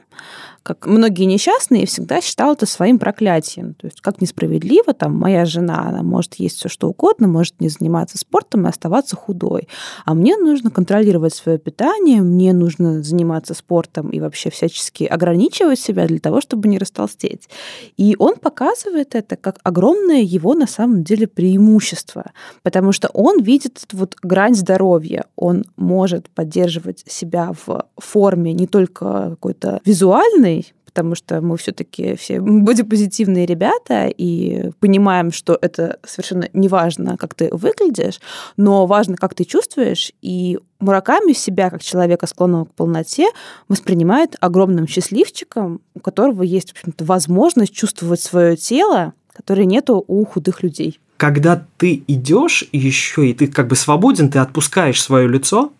как 0.62 0.86
многие 0.86 1.24
несчастные, 1.24 1.86
всегда 1.86 2.20
считал 2.20 2.52
это 2.52 2.66
своим 2.66 2.98
проклятием. 2.98 3.74
То 3.74 3.86
есть 3.86 4.00
как 4.00 4.20
несправедливо, 4.20 4.92
там, 4.92 5.16
моя 5.16 5.44
жена, 5.44 5.88
она 5.88 6.02
может 6.02 6.34
есть 6.34 6.56
все 6.56 6.68
что 6.68 6.88
угодно, 6.88 7.28
может 7.28 7.60
не 7.60 7.68
заниматься 7.68 8.18
спортом 8.18 8.66
и 8.66 8.68
оставаться 8.68 9.16
худой. 9.16 9.68
А 10.04 10.14
мне 10.14 10.36
нужно 10.36 10.70
контролировать 10.70 11.34
свое 11.34 11.58
питание, 11.58 12.20
мне 12.20 12.52
нужно 12.52 13.02
заниматься 13.02 13.54
спортом 13.54 14.10
и 14.10 14.20
вообще 14.20 14.50
всячески 14.50 15.04
ограничивать 15.04 15.78
себя 15.78 16.06
для 16.06 16.18
того, 16.18 16.40
чтобы 16.40 16.68
не 16.68 16.78
растолстеть. 16.78 17.48
И 17.96 18.16
он 18.18 18.36
показывает 18.36 19.14
это 19.14 19.36
как 19.36 19.58
огромное 19.62 20.20
его 20.20 20.54
на 20.54 20.66
самом 20.66 21.04
деле 21.04 21.26
преимущество, 21.26 22.32
потому 22.62 22.92
что 22.92 23.08
он 23.14 23.42
видит 23.42 23.86
вот 23.92 24.16
грань 24.22 24.54
здоровья, 24.54 25.24
он 25.36 25.64
может 25.76 26.28
поддерживать 26.30 27.04
себя 27.06 27.52
в 27.66 27.86
форме 27.96 28.52
не 28.52 28.66
только 28.66 29.30
какой-то 29.30 29.80
визуальной, 29.84 30.49
потому 30.90 31.14
что 31.14 31.40
мы 31.40 31.56
все-таки 31.56 32.16
все 32.16 32.40
бодипозитивные 32.40 33.46
ребята 33.46 34.08
и 34.08 34.70
понимаем, 34.80 35.32
что 35.32 35.58
это 35.60 35.98
совершенно 36.04 36.48
не 36.52 36.68
важно, 36.68 37.16
как 37.16 37.34
ты 37.34 37.48
выглядишь, 37.52 38.20
но 38.56 38.86
важно, 38.86 39.16
как 39.16 39.34
ты 39.34 39.44
чувствуешь, 39.44 40.12
и 40.20 40.58
Мураками 40.80 41.34
себя, 41.34 41.68
как 41.68 41.82
человека, 41.82 42.26
склонного 42.26 42.64
к 42.64 42.72
полноте, 42.72 43.28
воспринимает 43.68 44.36
огромным 44.40 44.88
счастливчиком, 44.88 45.82
у 45.94 46.00
которого 46.00 46.42
есть, 46.42 46.70
в 46.70 46.72
общем-то, 46.72 47.04
возможность 47.04 47.74
чувствовать 47.74 48.20
свое 48.20 48.56
тело, 48.56 49.12
которой 49.34 49.66
нету 49.66 50.02
у 50.06 50.24
худых 50.24 50.62
людей. 50.62 50.98
когда 51.20 51.62
ты 51.76 52.02
идешь 52.06 52.64
еще, 52.72 53.28
и 53.28 53.34
ты 53.34 53.46
как 53.46 53.68
бы 53.68 53.76
свободен, 53.76 54.30
ты 54.30 54.38
отпускаешь 54.38 55.02
свое 55.02 55.28
лицо, 55.28 55.70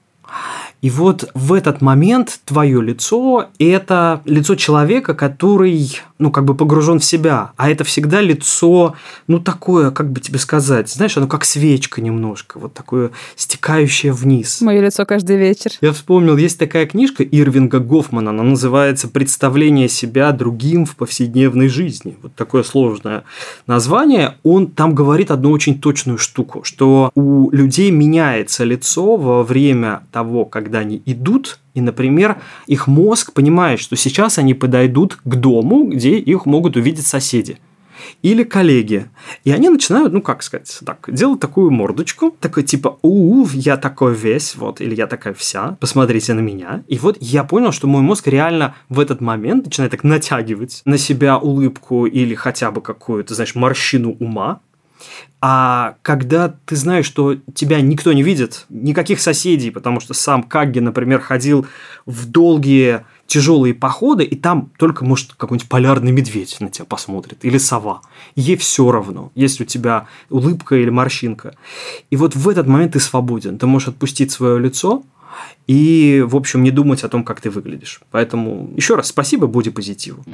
и 0.83 0.89
вот 0.89 1.29
в 1.35 1.53
этот 1.53 1.83
момент 1.83 2.41
твое 2.47 2.83
лицо– 2.83 3.49
это 3.59 4.23
лицо 4.25 4.55
человека, 4.55 5.15
который, 5.15 6.01
ну, 6.19 6.31
как 6.31 6.47
бы 6.47 6.55
погружен 6.55 7.01
в 7.01 7.05
себя. 7.05 7.53
А 7.57 7.71
это 7.71 7.85
всегда 7.85 8.23
лицо, 8.23 8.95
ну, 9.27 9.41
такое, 9.41 9.91
как 9.91 10.11
бы 10.11 10.21
тебе 10.21 10.39
сказать, 10.39 10.89
знаешь, 10.89 11.17
оно 11.19 11.27
как 11.27 11.45
свечка 11.45 12.01
немножко, 12.01 12.59
вот 12.59 12.73
такое 12.73 13.11
стекающее 13.37 14.13
вниз. 14.13 14.63
Мое 14.63 14.81
лицо 14.81 15.05
каждый 15.05 15.37
вечер. 15.37 15.73
Я 15.83 15.93
вспомнил, 15.93 16.37
есть 16.39 16.59
такая 16.59 16.87
книжка 16.87 17.25
Ирвинга 17.25 17.79
Гофмана, 17.81 18.31
она 18.31 18.43
называется 18.43 19.09
«Представление 19.09 19.89
себя 19.89 20.33
другим 20.33 20.87
в 20.87 20.97
повседневной 20.97 21.69
жизни». 21.69 22.17
Вот 22.23 22.35
такое 22.35 22.63
сложное 22.63 23.25
название. 23.67 24.37
Он 24.45 24.67
там 24.69 24.95
говорит 24.95 25.31
одну 25.31 25.51
очень 25.51 25.79
точную 25.79 26.17
штуку, 26.17 26.65
что 26.65 27.11
у 27.15 27.51
людей 27.51 27.91
меняется 27.91 28.65
лицо 28.65 29.17
во 29.17 29.43
время 29.43 30.03
того, 30.11 30.47
когда 30.47 30.70
когда 30.71 30.79
они 30.79 31.03
идут, 31.05 31.59
и, 31.75 31.81
например, 31.81 32.41
их 32.69 32.87
мозг 32.87 33.33
понимает, 33.33 33.81
что 33.81 33.97
сейчас 33.97 34.39
они 34.39 34.55
подойдут 34.55 35.17
к 35.17 35.35
дому, 35.35 35.89
где 35.89 36.17
их 36.17 36.47
могут 36.47 36.77
увидеть 36.77 37.07
соседи 37.07 37.59
или 38.23 38.45
коллеги. 38.45 39.11
И 39.45 39.51
они 39.51 39.69
начинают, 39.69 40.13
ну, 40.13 40.23
как 40.23 40.43
сказать, 40.43 40.79
так, 40.87 41.09
делать 41.13 41.41
такую 41.41 41.73
мордочку, 41.73 42.31
такой 42.41 42.63
типа, 42.63 42.99
у, 43.03 43.45
я 43.53 43.77
такой 43.77 44.15
весь, 44.15 44.55
вот, 44.55 44.81
или 44.81 44.95
я 44.95 45.07
такая 45.07 45.35
вся, 45.35 45.77
посмотрите 45.81 46.35
на 46.35 46.41
меня. 46.41 46.83
И 46.87 46.99
вот 46.99 47.17
я 47.21 47.43
понял, 47.43 47.73
что 47.73 47.89
мой 47.89 48.03
мозг 48.03 48.29
реально 48.29 48.75
в 48.89 49.01
этот 49.01 49.21
момент 49.21 49.65
начинает 49.67 49.91
так 49.91 50.05
натягивать 50.05 50.83
на 50.85 50.99
себя 50.99 51.37
улыбку 51.37 52.07
или 52.07 52.35
хотя 52.35 52.71
бы 52.71 52.81
какую-то, 52.81 53.35
знаешь, 53.35 53.57
морщину 53.57 54.13
ума, 54.21 54.61
а 55.41 55.97
когда 56.03 56.49
ты 56.49 56.77
знаешь, 56.77 57.07
что 57.07 57.37
тебя 57.55 57.81
никто 57.81 58.13
не 58.13 58.23
видит, 58.23 58.67
никаких 58.69 59.21
соседей, 59.21 59.71
потому 59.71 60.01
что 60.01 60.13
сам 60.13 60.43
Кагги, 60.43 60.81
например, 60.81 61.21
ходил 61.21 61.67
в 62.05 62.27
долгие 62.27 63.05
тяжелые 63.27 63.75
походы, 63.75 64.25
и 64.25 64.37
там 64.37 64.71
только, 64.77 65.05
может, 65.05 65.35
какой-нибудь 65.35 65.69
полярный 65.69 66.13
медведь 66.13 66.57
на 66.61 66.69
тебя 66.69 66.85
посмотрит, 66.85 67.39
или 67.45 67.59
сова. 67.59 68.03
Ей 68.35 68.57
все 68.57 68.91
равно, 68.91 69.31
есть 69.35 69.61
у 69.61 69.65
тебя 69.65 70.09
улыбка 70.29 70.77
или 70.77 70.91
морщинка. 70.91 71.55
И 72.11 72.17
вот 72.17 72.35
в 72.35 72.49
этот 72.49 72.67
момент 72.67 72.95
ты 72.95 73.01
свободен. 73.01 73.57
Ты 73.57 73.67
можешь 73.67 73.89
отпустить 73.89 74.33
свое 74.33 74.59
лицо, 74.59 75.05
и, 75.67 76.25
в 76.27 76.37
общем, 76.37 76.63
не 76.63 76.71
думать 76.71 77.05
о 77.05 77.09
том, 77.09 77.25
как 77.25 77.41
ты 77.41 77.51
выглядишь. 77.51 78.01
Поэтому 78.11 78.71
еще 78.77 78.97
раз 78.97 79.09
спасибо, 79.09 79.47
буди 79.47 79.71
позитиву. 79.71 80.25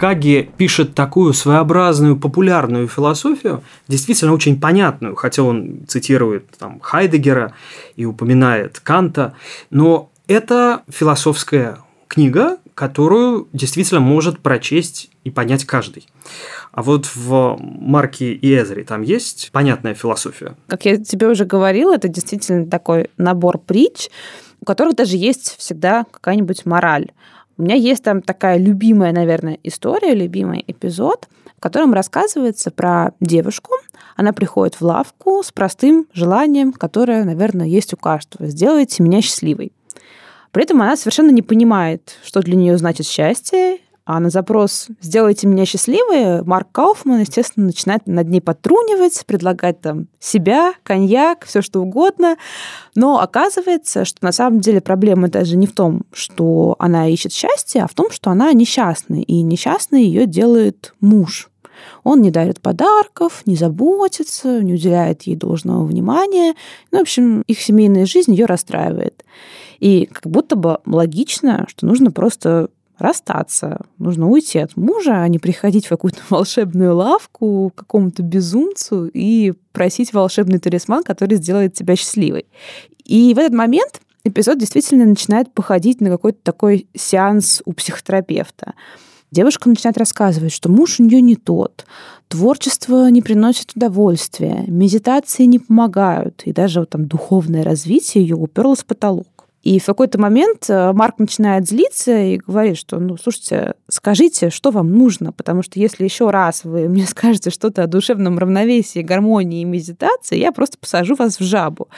Каги 0.00 0.50
пишет 0.56 0.94
такую 0.94 1.34
своеобразную 1.34 2.18
популярную 2.18 2.88
философию, 2.88 3.62
действительно 3.86 4.32
очень 4.32 4.58
понятную, 4.58 5.14
хотя 5.14 5.42
он 5.42 5.84
цитирует 5.88 6.46
там, 6.58 6.80
Хайдегера 6.80 7.52
и 7.96 8.06
упоминает 8.06 8.80
Канта, 8.80 9.34
но 9.68 10.10
это 10.26 10.84
философская 10.88 11.80
книга, 12.08 12.56
которую 12.74 13.48
действительно 13.52 14.00
может 14.00 14.40
прочесть 14.40 15.10
и 15.24 15.30
понять 15.30 15.66
каждый. 15.66 16.06
А 16.72 16.82
вот 16.82 17.04
в 17.14 17.58
Марке 17.60 18.32
и 18.32 18.58
Эзре 18.58 18.84
там 18.84 19.02
есть 19.02 19.50
понятная 19.52 19.92
философия. 19.92 20.56
Как 20.66 20.86
я 20.86 20.96
тебе 20.96 21.26
уже 21.28 21.44
говорила, 21.44 21.94
это 21.94 22.08
действительно 22.08 22.64
такой 22.64 23.10
набор 23.18 23.58
притч, 23.58 24.08
у 24.62 24.64
которых 24.64 24.96
даже 24.96 25.18
есть 25.18 25.56
всегда 25.58 26.06
какая-нибудь 26.10 26.64
мораль. 26.64 27.10
У 27.60 27.62
меня 27.62 27.74
есть 27.74 28.02
там 28.02 28.22
такая 28.22 28.56
любимая, 28.56 29.12
наверное, 29.12 29.58
история, 29.64 30.14
любимый 30.14 30.64
эпизод, 30.66 31.28
в 31.58 31.60
котором 31.60 31.92
рассказывается 31.92 32.70
про 32.70 33.12
девушку. 33.20 33.74
Она 34.16 34.32
приходит 34.32 34.76
в 34.76 34.82
лавку 34.82 35.42
с 35.42 35.52
простым 35.52 36.06
желанием, 36.14 36.72
которое, 36.72 37.22
наверное, 37.22 37.66
есть 37.66 37.92
у 37.92 37.98
каждого. 37.98 38.48
«Сделайте 38.48 39.02
меня 39.02 39.20
счастливой». 39.20 39.72
При 40.52 40.62
этом 40.62 40.80
она 40.80 40.96
совершенно 40.96 41.28
не 41.28 41.42
понимает, 41.42 42.16
что 42.24 42.40
для 42.40 42.56
нее 42.56 42.78
значит 42.78 43.04
счастье, 43.04 43.76
а 44.12 44.18
на 44.18 44.28
запрос 44.28 44.88
«сделайте 45.00 45.46
меня 45.46 45.64
счастливой» 45.64 46.42
Марк 46.42 46.66
Кауфман, 46.72 47.20
естественно, 47.20 47.66
начинает 47.66 48.08
над 48.08 48.28
ней 48.28 48.40
подтрунивать, 48.40 49.24
предлагать 49.24 49.80
там 49.80 50.08
себя, 50.18 50.74
коньяк, 50.82 51.46
все 51.46 51.62
что 51.62 51.80
угодно. 51.80 52.36
Но 52.96 53.20
оказывается, 53.20 54.04
что 54.04 54.18
на 54.22 54.32
самом 54.32 54.58
деле 54.58 54.80
проблема 54.80 55.28
даже 55.28 55.56
не 55.56 55.68
в 55.68 55.72
том, 55.72 56.02
что 56.12 56.74
она 56.80 57.06
ищет 57.06 57.32
счастье, 57.32 57.84
а 57.84 57.86
в 57.86 57.94
том, 57.94 58.10
что 58.10 58.30
она 58.30 58.52
несчастная. 58.52 59.20
И 59.20 59.42
несчастной 59.42 60.02
ее 60.02 60.26
делает 60.26 60.92
муж. 61.00 61.48
Он 62.02 62.20
не 62.20 62.32
дарит 62.32 62.60
подарков, 62.60 63.42
не 63.46 63.54
заботится, 63.54 64.60
не 64.60 64.74
уделяет 64.74 65.22
ей 65.22 65.36
должного 65.36 65.84
внимания. 65.84 66.56
Ну, 66.90 66.98
в 66.98 67.02
общем, 67.02 67.42
их 67.46 67.60
семейная 67.60 68.06
жизнь 68.06 68.32
ее 68.32 68.46
расстраивает. 68.46 69.24
И 69.78 70.06
как 70.06 70.26
будто 70.26 70.56
бы 70.56 70.80
логично, 70.84 71.66
что 71.68 71.86
нужно 71.86 72.10
просто 72.10 72.70
расстаться. 73.00 73.80
Нужно 73.98 74.28
уйти 74.28 74.58
от 74.58 74.76
мужа, 74.76 75.22
а 75.22 75.28
не 75.28 75.38
приходить 75.38 75.86
в 75.86 75.90
какую-то 75.90 76.20
волшебную 76.30 76.94
лавку 76.94 77.72
к 77.74 77.78
какому-то 77.78 78.22
безумцу 78.22 79.06
и 79.06 79.54
просить 79.72 80.12
волшебный 80.12 80.58
талисман, 80.58 81.02
который 81.02 81.36
сделает 81.36 81.74
тебя 81.74 81.96
счастливой. 81.96 82.46
И 83.04 83.34
в 83.34 83.38
этот 83.38 83.54
момент 83.54 84.00
эпизод 84.24 84.58
действительно 84.58 85.04
начинает 85.04 85.52
походить 85.52 86.00
на 86.00 86.10
какой-то 86.10 86.38
такой 86.42 86.88
сеанс 86.94 87.62
у 87.64 87.72
психотерапевта. 87.72 88.74
Девушка 89.30 89.68
начинает 89.68 89.96
рассказывать, 89.96 90.52
что 90.52 90.68
муж 90.68 90.98
у 90.98 91.04
нее 91.04 91.20
не 91.20 91.36
тот, 91.36 91.86
творчество 92.26 93.08
не 93.10 93.22
приносит 93.22 93.72
удовольствия, 93.76 94.64
медитации 94.66 95.44
не 95.44 95.60
помогают, 95.60 96.42
и 96.46 96.52
даже 96.52 96.80
вот 96.80 96.90
там 96.90 97.06
духовное 97.06 97.62
развитие 97.62 98.24
ее 98.24 98.34
уперлось 98.36 98.80
в 98.80 98.86
потолок. 98.86 99.26
И 99.62 99.78
в 99.78 99.84
какой-то 99.84 100.18
момент 100.18 100.70
э, 100.70 100.92
Марк 100.92 101.18
начинает 101.18 101.68
злиться 101.68 102.18
и 102.18 102.38
говорит, 102.38 102.78
что, 102.78 102.98
ну, 102.98 103.16
слушайте, 103.18 103.74
скажите, 103.88 104.48
что 104.48 104.70
вам 104.70 104.90
нужно, 104.92 105.32
потому 105.32 105.62
что 105.62 105.78
если 105.78 106.04
еще 106.04 106.30
раз 106.30 106.64
вы 106.64 106.88
мне 106.88 107.06
скажете 107.06 107.50
что-то 107.50 107.82
о 107.82 107.86
душевном 107.86 108.38
равновесии, 108.38 109.00
гармонии 109.00 109.60
и 109.60 109.64
медитации, 109.64 110.38
я 110.38 110.52
просто 110.52 110.78
посажу 110.78 111.14
вас 111.14 111.38
в 111.38 111.44
жабу. 111.44 111.88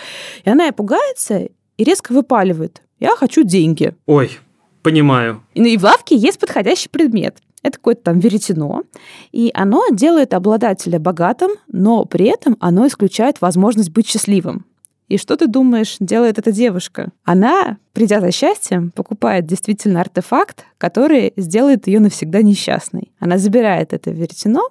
И 0.44 0.50
она 0.50 0.68
и 0.68 0.72
пугается, 0.72 1.48
и 1.76 1.84
резко 1.84 2.12
выпаливает. 2.12 2.82
Я 2.98 3.16
хочу 3.16 3.44
деньги. 3.44 3.94
Ой, 4.06 4.38
понимаю. 4.82 5.42
И, 5.54 5.60
ну, 5.60 5.66
и 5.66 5.76
в 5.76 5.84
лавке 5.84 6.16
есть 6.16 6.40
подходящий 6.40 6.88
предмет. 6.88 7.36
Это 7.62 7.78
какое-то 7.78 8.02
там 8.02 8.18
веретено, 8.18 8.82
и 9.30 9.52
оно 9.54 9.84
делает 9.92 10.34
обладателя 10.34 10.98
богатым, 10.98 11.52
но 11.68 12.04
при 12.04 12.26
этом 12.26 12.56
оно 12.58 12.88
исключает 12.88 13.40
возможность 13.40 13.90
быть 13.90 14.08
счастливым. 14.08 14.66
И 15.12 15.18
что 15.18 15.36
ты 15.36 15.46
думаешь, 15.46 15.96
делает 16.00 16.38
эта 16.38 16.52
девушка? 16.52 17.12
Она, 17.24 17.76
придя 17.92 18.22
за 18.22 18.32
счастьем, 18.32 18.90
покупает 18.90 19.44
действительно 19.44 20.00
артефакт, 20.00 20.64
который 20.78 21.34
сделает 21.36 21.86
ее 21.86 22.00
навсегда 22.00 22.40
несчастной. 22.40 23.12
Она 23.18 23.36
забирает 23.36 23.92
это 23.92 24.10
веретено 24.10 24.70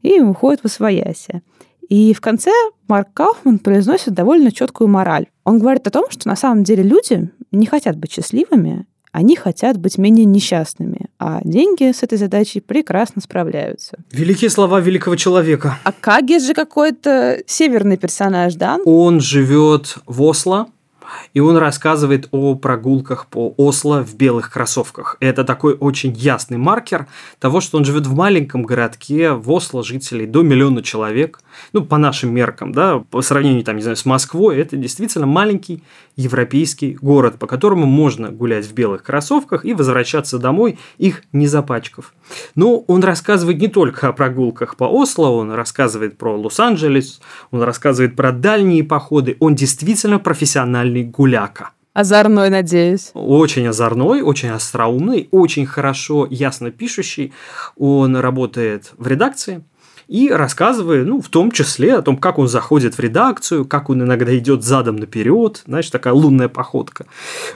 и 0.00 0.18
уходит 0.18 0.62
в 0.62 0.64
освоясье. 0.64 1.42
И 1.90 2.14
в 2.14 2.22
конце 2.22 2.50
Марк 2.88 3.08
Кауфман 3.12 3.58
произносит 3.58 4.14
довольно 4.14 4.50
четкую 4.50 4.88
мораль. 4.88 5.26
Он 5.44 5.58
говорит 5.58 5.86
о 5.86 5.90
том, 5.90 6.06
что 6.08 6.26
на 6.26 6.36
самом 6.36 6.64
деле 6.64 6.82
люди 6.82 7.28
не 7.50 7.66
хотят 7.66 7.98
быть 7.98 8.12
счастливыми, 8.12 8.86
они 9.12 9.36
хотят 9.36 9.76
быть 9.76 9.98
менее 9.98 10.24
несчастными, 10.24 11.01
а 11.24 11.40
деньги 11.44 11.92
с 11.92 12.02
этой 12.02 12.18
задачей 12.18 12.60
прекрасно 12.60 13.22
справляются. 13.22 13.96
Великие 14.10 14.50
слова 14.50 14.80
великого 14.80 15.14
человека. 15.14 15.78
А 15.84 15.92
Кагес 15.92 16.44
же 16.44 16.52
какой-то 16.52 17.38
северный 17.46 17.96
персонаж, 17.96 18.54
да? 18.54 18.78
Он 18.84 19.20
живет 19.20 19.98
в 20.06 20.20
Осло, 20.22 20.66
и 21.34 21.40
он 21.40 21.56
рассказывает 21.56 22.28
о 22.30 22.54
прогулках 22.54 23.26
по 23.26 23.54
Осло 23.56 24.04
в 24.04 24.14
белых 24.14 24.50
кроссовках. 24.50 25.16
Это 25.20 25.44
такой 25.44 25.74
очень 25.74 26.12
ясный 26.12 26.58
маркер 26.58 27.06
того, 27.38 27.60
что 27.60 27.78
он 27.78 27.84
живет 27.84 28.06
в 28.06 28.14
маленьком 28.14 28.62
городке, 28.62 29.32
в 29.32 29.50
Осло 29.50 29.82
жителей 29.82 30.26
до 30.26 30.42
миллиона 30.42 30.82
человек. 30.82 31.40
Ну, 31.72 31.84
по 31.84 31.98
нашим 31.98 32.34
меркам, 32.34 32.72
да, 32.72 32.98
по 32.98 33.22
сравнению, 33.22 33.64
там, 33.64 33.76
не 33.76 33.82
знаю, 33.82 33.96
с 33.96 34.04
Москвой, 34.04 34.58
это 34.58 34.76
действительно 34.76 35.26
маленький 35.26 35.82
европейский 36.16 36.98
город, 37.00 37.38
по 37.38 37.46
которому 37.46 37.86
можно 37.86 38.30
гулять 38.30 38.66
в 38.66 38.74
белых 38.74 39.02
кроссовках 39.02 39.64
и 39.64 39.72
возвращаться 39.72 40.38
домой, 40.38 40.78
их 40.98 41.22
не 41.32 41.46
запачкав. 41.46 42.12
Но 42.54 42.78
он 42.78 43.02
рассказывает 43.02 43.60
не 43.60 43.68
только 43.68 44.08
о 44.08 44.12
прогулках 44.12 44.76
по 44.76 44.84
Осло, 44.84 45.28
он 45.28 45.52
рассказывает 45.52 46.18
про 46.18 46.36
Лос-Анджелес, 46.36 47.20
он 47.50 47.62
рассказывает 47.62 48.16
про 48.16 48.32
дальние 48.32 48.84
походы, 48.84 49.36
он 49.40 49.54
действительно 49.54 50.18
профессиональный 50.18 51.01
гуляка. 51.02 51.70
Озорной, 51.94 52.48
надеюсь. 52.48 53.10
Очень 53.12 53.66
озорной, 53.66 54.22
очень 54.22 54.48
остроумный, 54.48 55.28
очень 55.30 55.66
хорошо, 55.66 56.26
ясно 56.30 56.70
пишущий. 56.70 57.34
Он 57.76 58.16
работает 58.16 58.92
в 58.96 59.06
редакции, 59.06 59.62
и 60.08 60.30
рассказывая, 60.30 61.04
ну, 61.04 61.20
в 61.20 61.28
том 61.28 61.50
числе 61.50 61.94
о 61.94 62.02
том, 62.02 62.16
как 62.16 62.38
он 62.38 62.48
заходит 62.48 62.94
в 62.94 63.00
редакцию, 63.00 63.64
как 63.64 63.90
он 63.90 64.02
иногда 64.02 64.36
идет 64.36 64.62
задом 64.62 64.96
наперед, 64.96 65.62
знаешь, 65.66 65.90
такая 65.90 66.12
лунная 66.12 66.48
походка. 66.48 67.06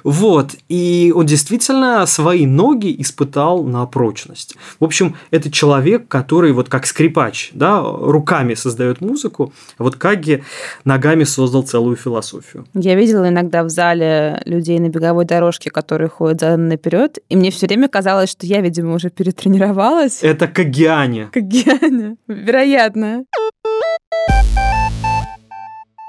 Вот, 0.05 0.53
и 0.69 1.13
он 1.15 1.27
действительно 1.27 2.07
свои 2.07 2.47
ноги 2.47 2.95
испытал 2.99 3.65
на 3.65 3.87
прочность. 3.87 4.57
В 4.81 4.85
общем, 4.85 5.17
это 5.31 5.51
человек, 5.51 6.09
который 6.09 6.53
вот 6.53 6.69
как 6.69 6.87
скрипач, 6.87 7.51
да, 7.55 7.83
руками 7.83 8.55
создает 8.55 9.01
музыку, 9.01 9.53
а 9.79 9.83
вот 9.83 9.97
Каги 9.97 10.43
ногами 10.85 11.25
создал 11.25 11.63
целую 11.63 11.97
философию. 11.97 12.67
Я 12.75 12.95
видела 12.95 13.29
иногда 13.29 13.63
в 13.63 13.71
зале 13.71 14.43
людей 14.45 14.79
на 14.79 14.89
беговой 14.89 15.25
дорожке, 15.25 15.71
которые 15.71 16.09
ходят 16.09 16.41
задом 16.41 16.69
наперед, 16.69 17.19
и 17.29 17.37
мне 17.37 17.51
все 17.51 17.67
время 17.67 17.89
казалось, 17.89 18.31
что 18.31 18.47
я, 18.47 18.61
видимо, 18.61 18.95
уже 18.95 19.11
перетренировалась. 19.11 20.23
Это 20.23 20.47
Кагиане. 20.49 21.29
Кагиане. 21.33 22.17
Вероятно. 22.37 23.25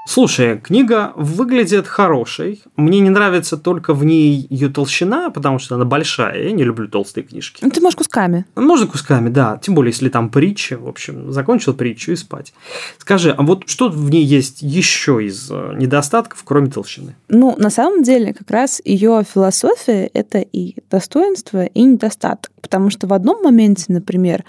Слушай, 0.06 0.58
книга 0.58 1.12
выглядит 1.16 1.86
хорошей. 1.86 2.62
Мне 2.76 3.00
не 3.00 3.10
нравится 3.10 3.56
только 3.56 3.94
в 3.94 4.04
ней 4.04 4.46
ее 4.48 4.68
толщина, 4.68 5.30
потому 5.30 5.58
что 5.58 5.74
она 5.74 5.84
большая. 5.84 6.44
Я 6.44 6.52
не 6.52 6.64
люблю 6.64 6.88
толстые 6.88 7.24
книжки. 7.24 7.62
Ну, 7.62 7.70
ты 7.70 7.80
можешь 7.80 7.96
кусками. 7.96 8.46
Можно 8.56 8.86
кусками, 8.86 9.28
да. 9.28 9.58
Тем 9.62 9.74
более, 9.74 9.90
если 9.90 10.08
там 10.08 10.30
притча. 10.30 10.78
В 10.78 10.88
общем, 10.88 11.30
закончил 11.32 11.74
притчу 11.74 12.12
и 12.12 12.16
спать. 12.16 12.52
Скажи, 12.98 13.30
а 13.30 13.42
вот 13.42 13.68
что 13.68 13.90
в 13.90 14.10
ней 14.10 14.24
есть 14.24 14.62
еще 14.62 15.24
из 15.24 15.50
э, 15.50 15.74
недостатков, 15.76 16.42
кроме 16.44 16.70
толщины? 16.70 17.14
Ну, 17.28 17.54
на 17.58 17.70
самом 17.70 18.02
деле, 18.02 18.34
как 18.34 18.50
раз 18.50 18.80
ее 18.84 19.22
философия– 19.24 20.10
это 20.14 20.38
и 20.38 20.76
достоинство, 20.90 21.64
и 21.64 21.82
недостаток. 21.82 22.50
Потому 22.62 22.90
что 22.90 23.06
в 23.06 23.12
одном 23.12 23.42
моменте, 23.42 23.84
например, 23.88 24.44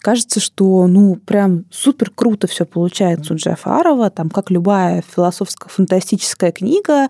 кажется, 0.00 0.40
что, 0.40 0.86
ну, 0.86 1.16
прям 1.16 1.64
супер 1.70 2.10
круто 2.10 2.46
все 2.46 2.64
получается 2.64 3.34
у 3.34 3.36
Джафарова, 3.36 4.10
там, 4.10 4.30
как 4.30 4.50
любая 4.50 5.02
философско-фантастическая 5.14 6.52
книга, 6.52 7.08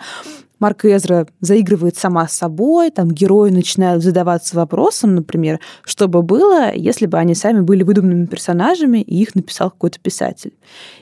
Марк 0.60 0.84
Эзра 0.84 1.26
заигрывает 1.40 1.96
сама 1.96 2.28
с 2.28 2.34
собой, 2.34 2.90
там 2.90 3.10
герои 3.10 3.48
начинают 3.48 4.04
задаваться 4.04 4.54
вопросом, 4.54 5.14
например, 5.14 5.58
что 5.84 6.06
бы 6.06 6.22
было, 6.22 6.72
если 6.74 7.06
бы 7.06 7.16
они 7.18 7.34
сами 7.34 7.60
были 7.60 7.82
выдуманными 7.82 8.26
персонажами, 8.26 8.98
и 8.98 9.22
их 9.22 9.34
написал 9.34 9.70
какой-то 9.70 9.98
писатель. 10.00 10.52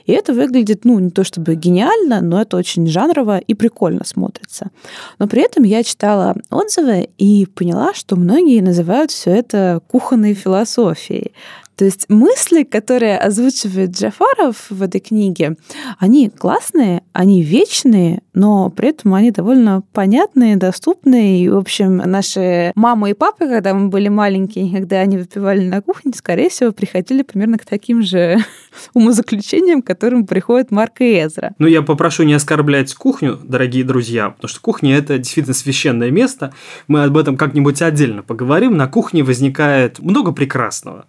И 0.05 0.13
это 0.13 0.33
выглядит, 0.33 0.85
ну, 0.85 0.97
не 0.99 1.09
то 1.09 1.25
чтобы 1.25 1.55
гениально, 1.55 2.21
но 2.21 2.41
это 2.41 2.55
очень 2.55 2.87
жанрово 2.87 3.39
и 3.39 3.53
прикольно 3.53 4.05
смотрится. 4.05 4.71
Но 5.19 5.27
при 5.27 5.43
этом 5.43 5.65
я 5.65 5.83
читала 5.83 6.37
отзывы 6.49 7.09
и 7.17 7.45
поняла, 7.45 7.93
что 7.93 8.15
многие 8.15 8.61
называют 8.61 9.11
все 9.11 9.31
это 9.31 9.81
кухонной 9.89 10.35
философией. 10.35 11.33
То 11.79 11.85
есть 11.85 12.09
мысли, 12.09 12.63
которые 12.63 13.17
озвучивает 13.17 13.91
Джафаров 13.91 14.69
в 14.69 14.83
этой 14.83 14.99
книге, 14.99 15.55
они 15.97 16.29
классные, 16.29 17.03
они 17.13 17.41
вечные, 17.41 18.21
но 18.33 18.69
при 18.69 18.89
этом 18.89 19.13
они 19.13 19.31
довольно 19.31 19.81
понятные, 19.93 20.57
доступные. 20.57 21.41
И, 21.41 21.47
в 21.47 21.55
общем, 21.55 21.95
наши 21.95 22.73
мамы 22.75 23.11
и 23.11 23.13
папы, 23.13 23.47
когда 23.47 23.73
мы 23.73 23.87
были 23.87 24.09
маленькие, 24.09 24.69
когда 24.77 24.97
они 24.97 25.17
выпивали 25.17 25.65
на 25.69 25.81
кухне, 25.81 26.11
скорее 26.13 26.49
всего, 26.49 26.73
приходили 26.73 27.21
примерно 27.21 27.57
к 27.57 27.65
таким 27.65 28.01
же 28.01 28.39
умозаключениям, 28.93 29.81
к 29.81 29.87
которым 29.87 30.27
приходит 30.27 30.71
Марк 30.71 30.99
и 30.99 31.17
Эзра. 31.17 31.55
Ну, 31.59 31.67
я 31.67 31.81
попрошу 31.81 32.23
не 32.23 32.33
оскорблять 32.33 32.93
кухню, 32.93 33.39
дорогие 33.41 33.85
друзья, 33.85 34.31
потому 34.31 34.49
что 34.49 34.59
кухня– 34.59 34.97
это 34.97 35.17
действительно 35.17 35.53
священное 35.53 36.11
место. 36.11 36.53
Мы 36.89 37.05
об 37.05 37.15
этом 37.15 37.37
как-нибудь 37.37 37.81
отдельно 37.81 38.21
поговорим. 38.21 38.75
На 38.75 38.89
кухне 38.89 39.23
возникает 39.23 39.99
много 39.99 40.33
прекрасного. 40.33 41.05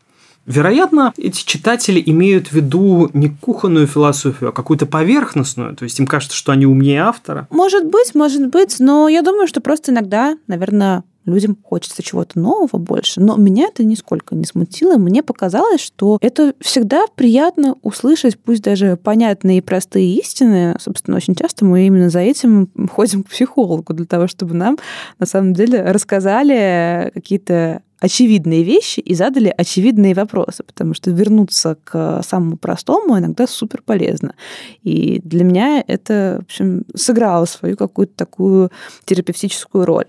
Вероятно, 0.47 1.13
эти 1.17 1.45
читатели 1.45 2.03
имеют 2.05 2.49
в 2.49 2.53
виду 2.53 3.11
не 3.13 3.29
кухонную 3.29 3.87
философию, 3.87 4.51
а 4.51 4.53
какую-то 4.53 4.87
поверхностную. 4.87 5.77
То 5.77 5.85
есть 5.85 5.99
им 6.01 6.07
кажется, 6.07 6.37
что 6.37 6.53
они 6.53 6.67
умнее 6.67 7.03
автора. 7.03 7.47
Может 7.51 7.87
быть, 7.87 8.15
может 8.15 8.49
быть, 8.49 8.77
но 8.81 9.09
я 9.09 9.23
думаю, 9.23 9.47
что 9.47 9.61
просто 9.61 9.93
иногда, 9.93 10.37
наверное, 10.47 11.05
людям 11.27 11.57
хочется 11.63 12.03
чего-то 12.03 12.39
нового 12.39 12.79
больше. 12.79 13.21
Но 13.21 13.37
меня 13.37 13.67
это 13.69 13.85
нисколько 13.85 14.35
не 14.35 14.45
смутило. 14.45 14.97
Мне 14.97 15.23
показалось, 15.23 15.81
что 15.81 16.19
это 16.21 16.55
всегда 16.61 17.05
приятно 17.15 17.77
услышать, 17.83 18.39
пусть 18.39 18.63
даже 18.63 18.97
понятные 18.97 19.59
и 19.59 19.63
простые 19.63 20.17
истины. 20.17 20.77
Собственно, 20.81 21.17
очень 21.17 21.35
часто 21.35 21.65
мы 21.65 21.87
именно 21.87 22.11
за 22.11 22.21
этим 22.21 22.71
ходим 22.91 23.23
к 23.23 23.29
психологу, 23.29 23.93
для 23.93 24.07
того, 24.07 24.27
чтобы 24.27 24.55
нам 24.55 24.79
на 25.19 25.27
самом 25.27 25.53
деле 25.53 25.83
рассказали 25.83 27.11
какие-то 27.15 27.83
очевидные 28.01 28.63
вещи 28.63 29.01
и 29.01 29.15
задали 29.15 29.53
очевидные 29.57 30.15
вопросы, 30.15 30.65
потому 30.65 30.95
что 30.95 31.11
вернуться 31.11 31.77
к 31.85 32.23
самому 32.27 32.57
простому 32.57 33.19
иногда 33.19 33.47
супер 33.47 33.83
полезно. 33.83 34.35
И 34.83 35.21
для 35.23 35.45
меня 35.45 35.85
это, 35.87 36.39
в 36.41 36.45
общем, 36.45 36.85
сыграло 36.95 37.45
свою 37.45 37.77
какую-то 37.77 38.15
такую 38.17 38.71
терапевтическую 39.05 39.85
роль. 39.85 40.07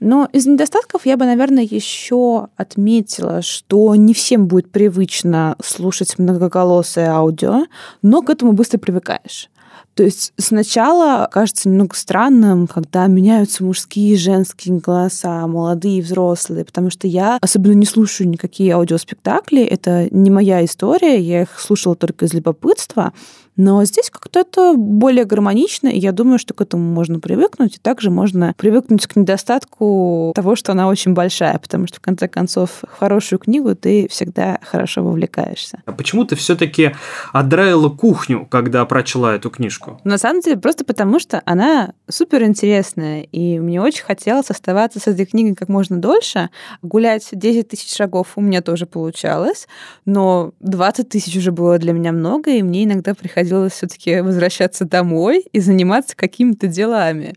Но 0.00 0.28
из 0.32 0.46
недостатков 0.46 1.06
я 1.06 1.16
бы, 1.16 1.24
наверное, 1.24 1.64
еще 1.64 2.48
отметила, 2.56 3.42
что 3.42 3.94
не 3.96 4.14
всем 4.14 4.46
будет 4.46 4.70
привычно 4.70 5.56
слушать 5.62 6.18
многоголосое 6.18 7.10
аудио, 7.10 7.66
но 8.02 8.22
к 8.22 8.30
этому 8.30 8.52
быстро 8.52 8.78
привыкаешь. 8.78 9.50
То 9.98 10.04
есть 10.04 10.32
сначала 10.36 11.28
кажется 11.28 11.68
немного 11.68 11.96
странным, 11.96 12.68
когда 12.68 13.08
меняются 13.08 13.64
мужские 13.64 14.14
и 14.14 14.16
женские 14.16 14.78
голоса, 14.78 15.44
молодые 15.48 15.98
и 15.98 16.02
взрослые, 16.02 16.64
потому 16.64 16.88
что 16.88 17.08
я 17.08 17.36
особенно 17.40 17.72
не 17.72 17.84
слушаю 17.84 18.28
никакие 18.28 18.74
аудиоспектакли, 18.74 19.64
это 19.64 20.06
не 20.12 20.30
моя 20.30 20.64
история, 20.64 21.18
я 21.18 21.42
их 21.42 21.58
слушала 21.58 21.96
только 21.96 22.26
из 22.26 22.32
любопытства, 22.32 23.12
но 23.58 23.84
здесь 23.84 24.08
как-то 24.08 24.40
это 24.40 24.74
более 24.76 25.24
гармонично, 25.24 25.88
и 25.88 25.98
я 25.98 26.12
думаю, 26.12 26.38
что 26.38 26.54
к 26.54 26.60
этому 26.60 26.94
можно 26.94 27.18
привыкнуть. 27.18 27.76
И 27.76 27.78
также 27.78 28.08
можно 28.08 28.54
привыкнуть 28.56 29.04
к 29.08 29.16
недостатку 29.16 30.32
того, 30.34 30.54
что 30.54 30.72
она 30.72 30.86
очень 30.86 31.12
большая, 31.12 31.58
потому 31.58 31.88
что, 31.88 31.96
в 31.96 32.00
конце 32.00 32.28
концов, 32.28 32.84
в 32.88 32.98
хорошую 32.98 33.40
книгу 33.40 33.74
ты 33.74 34.06
всегда 34.08 34.60
хорошо 34.62 35.02
вовлекаешься. 35.02 35.82
А 35.86 35.92
почему 35.92 36.24
ты 36.24 36.36
все-таки 36.36 36.92
отдраила 37.32 37.88
кухню, 37.88 38.46
когда 38.46 38.86
прочла 38.86 39.34
эту 39.34 39.50
книжку? 39.50 40.00
На 40.04 40.18
самом 40.18 40.40
деле, 40.40 40.56
просто 40.56 40.84
потому 40.84 41.18
что 41.18 41.42
она 41.44 41.94
супер 42.08 42.44
интересная, 42.44 43.22
и 43.22 43.58
мне 43.58 43.82
очень 43.82 44.04
хотелось 44.04 44.50
оставаться 44.50 45.00
с 45.00 45.08
этой 45.08 45.26
книгой 45.26 45.56
как 45.56 45.68
можно 45.68 45.98
дольше. 45.98 46.50
Гулять 46.82 47.28
10 47.32 47.66
тысяч 47.66 47.92
шагов 47.92 48.28
у 48.36 48.40
меня 48.40 48.62
тоже 48.62 48.86
получалось, 48.86 49.66
но 50.04 50.52
20 50.60 51.08
тысяч 51.08 51.36
уже 51.36 51.50
было 51.50 51.78
для 51.78 51.92
меня 51.92 52.12
много, 52.12 52.52
и 52.52 52.62
мне 52.62 52.84
иногда 52.84 53.14
приходилось 53.14 53.47
приходилось 53.48 53.72
все-таки 53.72 54.20
возвращаться 54.20 54.84
домой 54.84 55.44
и 55.52 55.60
заниматься 55.60 56.14
какими-то 56.14 56.66
делами. 56.66 57.34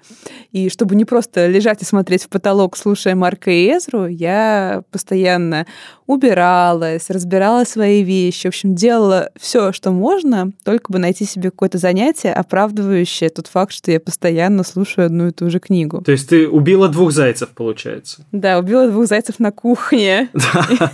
И 0.52 0.70
чтобы 0.70 0.96
не 0.96 1.06
просто 1.06 1.48
лежать 1.48 1.82
и 1.82 1.86
смотреть 1.86 2.24
в 2.24 2.30
потолок, 2.30 2.76
слушая 2.76 3.16
Марка 3.16 3.50
и 3.50 3.68
Эзру, 3.70 4.08
я 4.08 4.84
постоянно 4.92 5.66
убиралась, 6.12 7.10
разбирала 7.10 7.64
свои 7.64 8.04
вещи, 8.04 8.48
в 8.48 8.50
общем, 8.50 8.76
делала 8.76 9.30
все, 9.40 9.72
что 9.72 9.92
можно, 9.92 10.52
только 10.66 10.92
бы 10.92 11.00
найти 11.00 11.26
себе 11.26 11.52
какое-то 11.52 11.78
занятие, 11.78 12.34
оправдывающее 12.34 13.30
тот 13.30 13.48
факт, 13.48 13.72
что 13.72 13.92
я 13.92 14.00
постоянно 14.00 14.64
слушаю 14.64 15.06
одну 15.06 15.28
и 15.28 15.32
ту 15.32 15.50
же 15.50 15.60
книгу. 15.60 16.02
То 16.02 16.12
есть 16.12 16.28
ты 16.28 16.50
убила 16.50 16.90
двух 16.90 17.12
зайцев, 17.12 17.50
получается? 17.50 18.26
Да, 18.34 18.60
убила 18.60 18.90
двух 18.90 19.08
зайцев 19.08 19.40
на 19.40 19.52
кухне. 19.52 20.30
Да, 20.42 20.92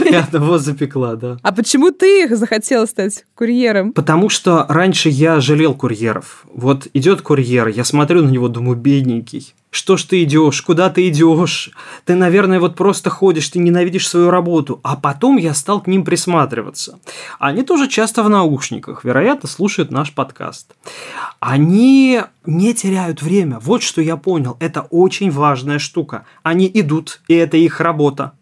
и 0.04 0.14
одного 0.14 0.58
запекла, 0.58 1.16
да. 1.16 1.36
А 1.42 1.52
почему 1.52 1.90
ты 1.90 2.24
их 2.24 2.36
захотела 2.36 2.86
стать 2.86 3.24
курьером? 3.34 3.92
Потому 3.92 4.30
что 4.30 4.45
раньше 4.46 5.08
я 5.08 5.40
жалел 5.40 5.74
курьеров. 5.74 6.44
Вот 6.52 6.86
идет 6.94 7.22
курьер, 7.22 7.68
я 7.68 7.84
смотрю 7.84 8.22
на 8.22 8.30
него, 8.30 8.48
думаю, 8.48 8.76
бедненький 8.76 9.54
что 9.76 9.96
ж 9.98 10.04
ты 10.04 10.22
идешь, 10.22 10.62
куда 10.62 10.88
ты 10.88 11.08
идешь, 11.08 11.70
ты, 12.06 12.14
наверное, 12.14 12.60
вот 12.60 12.76
просто 12.76 13.10
ходишь, 13.10 13.48
ты 13.50 13.58
ненавидишь 13.58 14.08
свою 14.08 14.30
работу. 14.30 14.80
А 14.82 14.96
потом 14.96 15.36
я 15.36 15.52
стал 15.52 15.82
к 15.82 15.86
ним 15.86 16.02
присматриваться. 16.04 16.98
Они 17.38 17.62
тоже 17.62 17.86
часто 17.86 18.22
в 18.22 18.30
наушниках, 18.30 19.04
вероятно, 19.04 19.48
слушают 19.48 19.90
наш 19.90 20.12
подкаст. 20.12 20.74
Они 21.40 22.22
не 22.46 22.74
теряют 22.74 23.22
время. 23.22 23.58
Вот 23.60 23.82
что 23.82 24.00
я 24.00 24.16
понял. 24.16 24.56
Это 24.60 24.80
очень 24.90 25.30
важная 25.30 25.78
штука. 25.78 26.24
Они 26.42 26.70
идут, 26.72 27.20
и 27.28 27.34
это 27.34 27.58
их 27.58 27.80
работа 27.80 28.32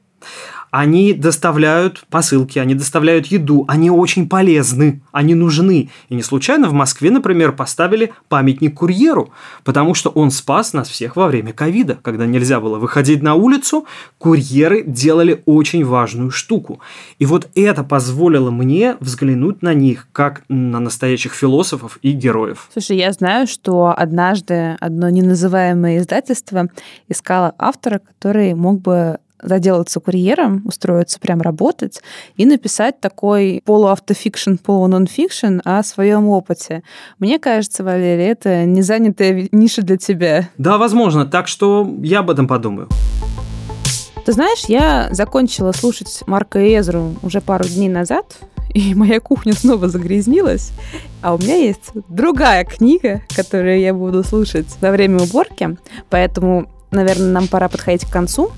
они 0.75 1.13
доставляют 1.13 2.05
посылки, 2.11 2.59
они 2.59 2.75
доставляют 2.75 3.27
еду, 3.27 3.65
они 3.69 3.93
очень 3.93 4.29
полезны, 4.29 5.03
они 5.13 5.37
нужны. 5.37 5.89
И 6.09 6.17
не 6.17 6.23
случайно 6.25 6.69
в 6.69 6.73
Москве, 6.73 7.13
например, 7.13 7.53
поставили 7.53 8.13
памятник 8.29 8.75
курьеру, 8.75 9.31
потому 9.63 9.95
что 9.95 10.11
он 10.11 10.33
спас 10.33 10.73
нас 10.73 10.89
всех 10.89 11.15
во 11.15 11.29
время 11.29 11.53
ковида, 11.53 11.99
когда 12.03 12.27
нельзя 12.27 12.59
было 12.59 12.81
выходить 12.81 13.23
на 13.23 13.35
улицу, 13.35 13.87
курьеры 14.19 14.83
делали 14.85 15.45
очень 15.47 15.85
важную 15.85 16.33
штуку. 16.33 16.81
И 17.21 17.25
вот 17.25 17.47
это 17.55 17.85
позволило 17.85 18.51
мне 18.51 18.97
взглянуть 18.99 19.63
на 19.63 19.75
них 19.75 20.09
как 20.11 20.43
на 20.49 20.81
настоящих 20.81 21.35
философов 21.35 22.01
и 22.03 22.11
героев. 22.11 22.69
Слушай, 22.73 22.97
я 22.97 23.13
знаю, 23.13 23.47
что 23.47 23.95
однажды 23.97 24.77
одно 24.81 25.09
неназываемое 25.09 25.99
издательство 25.99 26.69
искало 27.07 27.55
автора, 27.59 28.01
который 28.01 28.55
мог 28.55 28.81
бы 28.81 29.19
заделаться 29.45 30.01
курьером, 30.01 30.63
устроиться 30.65 31.21
прям 31.21 31.41
работать 31.41 32.01
и 32.37 32.47
написать 32.47 33.01
такой 33.01 33.63
полуавтофикшн, 33.65 34.57
полунонфикшн 34.57 35.61
о 35.65 35.83
своем 35.83 36.29
опыте. 36.29 36.83
Мне 37.19 37.39
кажется, 37.39 37.85
Валерий, 37.85 38.27
это 38.27 38.65
не 38.65 38.83
занятая 38.83 39.49
ниша 39.53 39.83
для 39.83 39.97
тебя. 39.97 40.49
Да, 40.59 40.79
возможно. 40.79 41.27
Так 41.27 41.49
что 41.49 41.89
я 42.03 42.21
об 42.21 42.31
этом 42.31 42.49
подумаю. 42.49 42.89
Ты 44.25 44.33
знаешь, 44.33 44.65
я 44.69 45.09
закончила 45.11 45.73
слушать 45.73 46.23
Марка 46.27 46.59
Эзру 46.59 47.15
уже 47.23 47.43
пару 47.43 47.65
дней 47.65 47.91
назад, 47.91 48.39
и 48.73 48.95
моя 48.95 49.21
кухня 49.21 49.53
снова 49.53 49.89
загрязнилась. 49.89 50.73
А 51.21 51.35
у 51.35 51.39
меня 51.39 51.57
есть 51.57 51.93
другая 52.09 52.65
книга, 52.65 53.21
которую 53.37 53.81
я 53.81 53.93
буду 53.93 54.25
слушать 54.25 54.67
во 54.81 54.91
время 54.91 55.23
уборки, 55.23 55.77
поэтому, 56.09 56.71
наверное, 56.91 57.33
нам 57.33 57.49
пора 57.49 57.69
подходить 57.69 58.07
к 58.07 58.13
концу. 58.13 58.51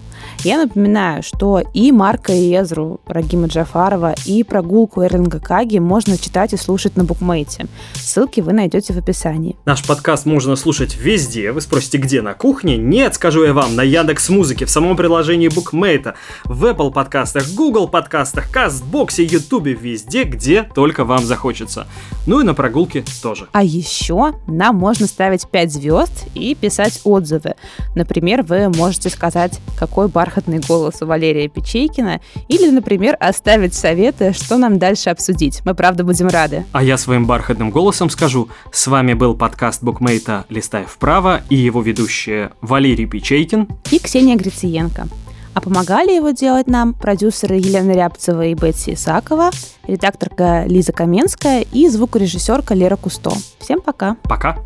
Я 0.45 0.59
напоминаю, 0.59 1.23
что 1.23 1.61
и 1.75 1.91
Марка 1.91 2.33
Езру 2.33 3.01
Рагима 3.07 3.49
Джафарова, 3.49 4.15
и 4.27 4.45
прогулку 4.45 5.03
Эрлинга 5.03 5.41
Каги 5.41 5.79
можно 5.79 6.17
читать 6.17 6.53
и 6.53 6.57
слушать 6.57 6.97
на 6.97 7.05
букмейте. 7.05 7.67
Ссылки 7.95 8.41
вы 8.41 8.53
найдете 8.53 8.93
в 8.93 8.99
описании. 8.99 9.57
Наш 9.65 9.85
подкаст 9.85 10.25
можно 10.25 10.55
слушать 10.55 10.97
везде. 10.97 11.51
Вы 11.51 11.61
спросите, 11.61 11.99
где? 11.99 12.23
На 12.23 12.35
кухне? 12.35 12.77
Нет, 12.77 13.15
скажу 13.15 13.45
я 13.45 13.53
вам, 13.53 13.75
на 13.75 13.83
Яндекс 13.83 14.29
Музыке, 14.29 14.67
в 14.67 14.71
самом 14.71 14.97
приложении 14.97 15.49
букмейта, 15.49 16.15
в 16.45 16.65
Apple 16.65 16.93
подкастах, 16.93 17.49
Google 17.55 17.89
подкастах, 17.89 18.51
Кастбоксе, 18.51 19.25
Ютубе, 19.25 19.73
везде, 19.73 20.23
где 20.25 20.63
только 20.63 21.05
вам 21.05 21.25
захочется. 21.25 21.89
Ну 22.27 22.41
и 22.41 22.45
на 22.45 22.55
прогулке 22.55 23.05
тоже. 23.23 23.49
А 23.53 23.65
еще 23.65 24.35
нам 24.47 24.77
можно 24.77 25.07
ставить 25.07 25.49
5 25.49 25.73
звезд 25.73 26.27
и 26.35 26.55
писать 26.55 27.01
отзывы. 27.05 27.55
Например, 27.95 28.43
вы 28.43 28.69
можете 28.69 29.11
сказать, 29.11 29.59
какой 29.79 30.09
бар 30.09 30.26
бархатный 30.27 30.59
голос 30.59 31.03
у 31.03 31.07
Валерия 31.07 31.49
Печейкина 31.49 32.21
или, 32.49 32.71
например, 32.71 33.17
оставить 33.21 33.75
советы, 33.75 34.33
что 34.33 34.57
нам 34.59 34.79
дальше 34.79 35.11
обсудить. 35.11 35.63
Мы, 35.65 35.75
правда, 35.75 36.03
будем 36.03 36.27
рады. 36.29 36.65
А 36.73 36.83
я 36.83 36.99
своим 36.99 37.27
бархатным 37.27 37.71
голосом 37.71 38.11
скажу, 38.11 38.49
с 38.73 38.87
вами 38.89 39.15
был 39.15 39.37
подкаст 39.37 39.83
букмейта 39.83 40.45
«Листай 40.49 40.85
вправо» 40.85 41.43
и 41.49 41.55
его 41.55 41.81
ведущие 41.81 42.51
Валерий 42.61 43.07
Печейкин 43.07 43.69
и 43.93 43.99
Ксения 43.99 44.37
Грициенко. 44.37 45.07
А 45.55 45.61
помогали 45.61 46.13
его 46.13 46.31
делать 46.31 46.67
нам 46.67 46.93
продюсеры 46.93 47.55
Елена 47.55 47.93
Рябцева 47.93 48.47
и 48.47 48.55
Бетси 48.55 48.95
Исакова, 48.95 49.51
редакторка 49.87 50.65
Лиза 50.67 50.93
Каменская 50.93 51.65
и 51.73 51.89
звукорежиссерка 51.89 52.75
Лера 52.75 52.97
Кусто. 52.97 53.31
Всем 53.61 53.81
пока. 53.81 54.17
Пока. 54.25 54.59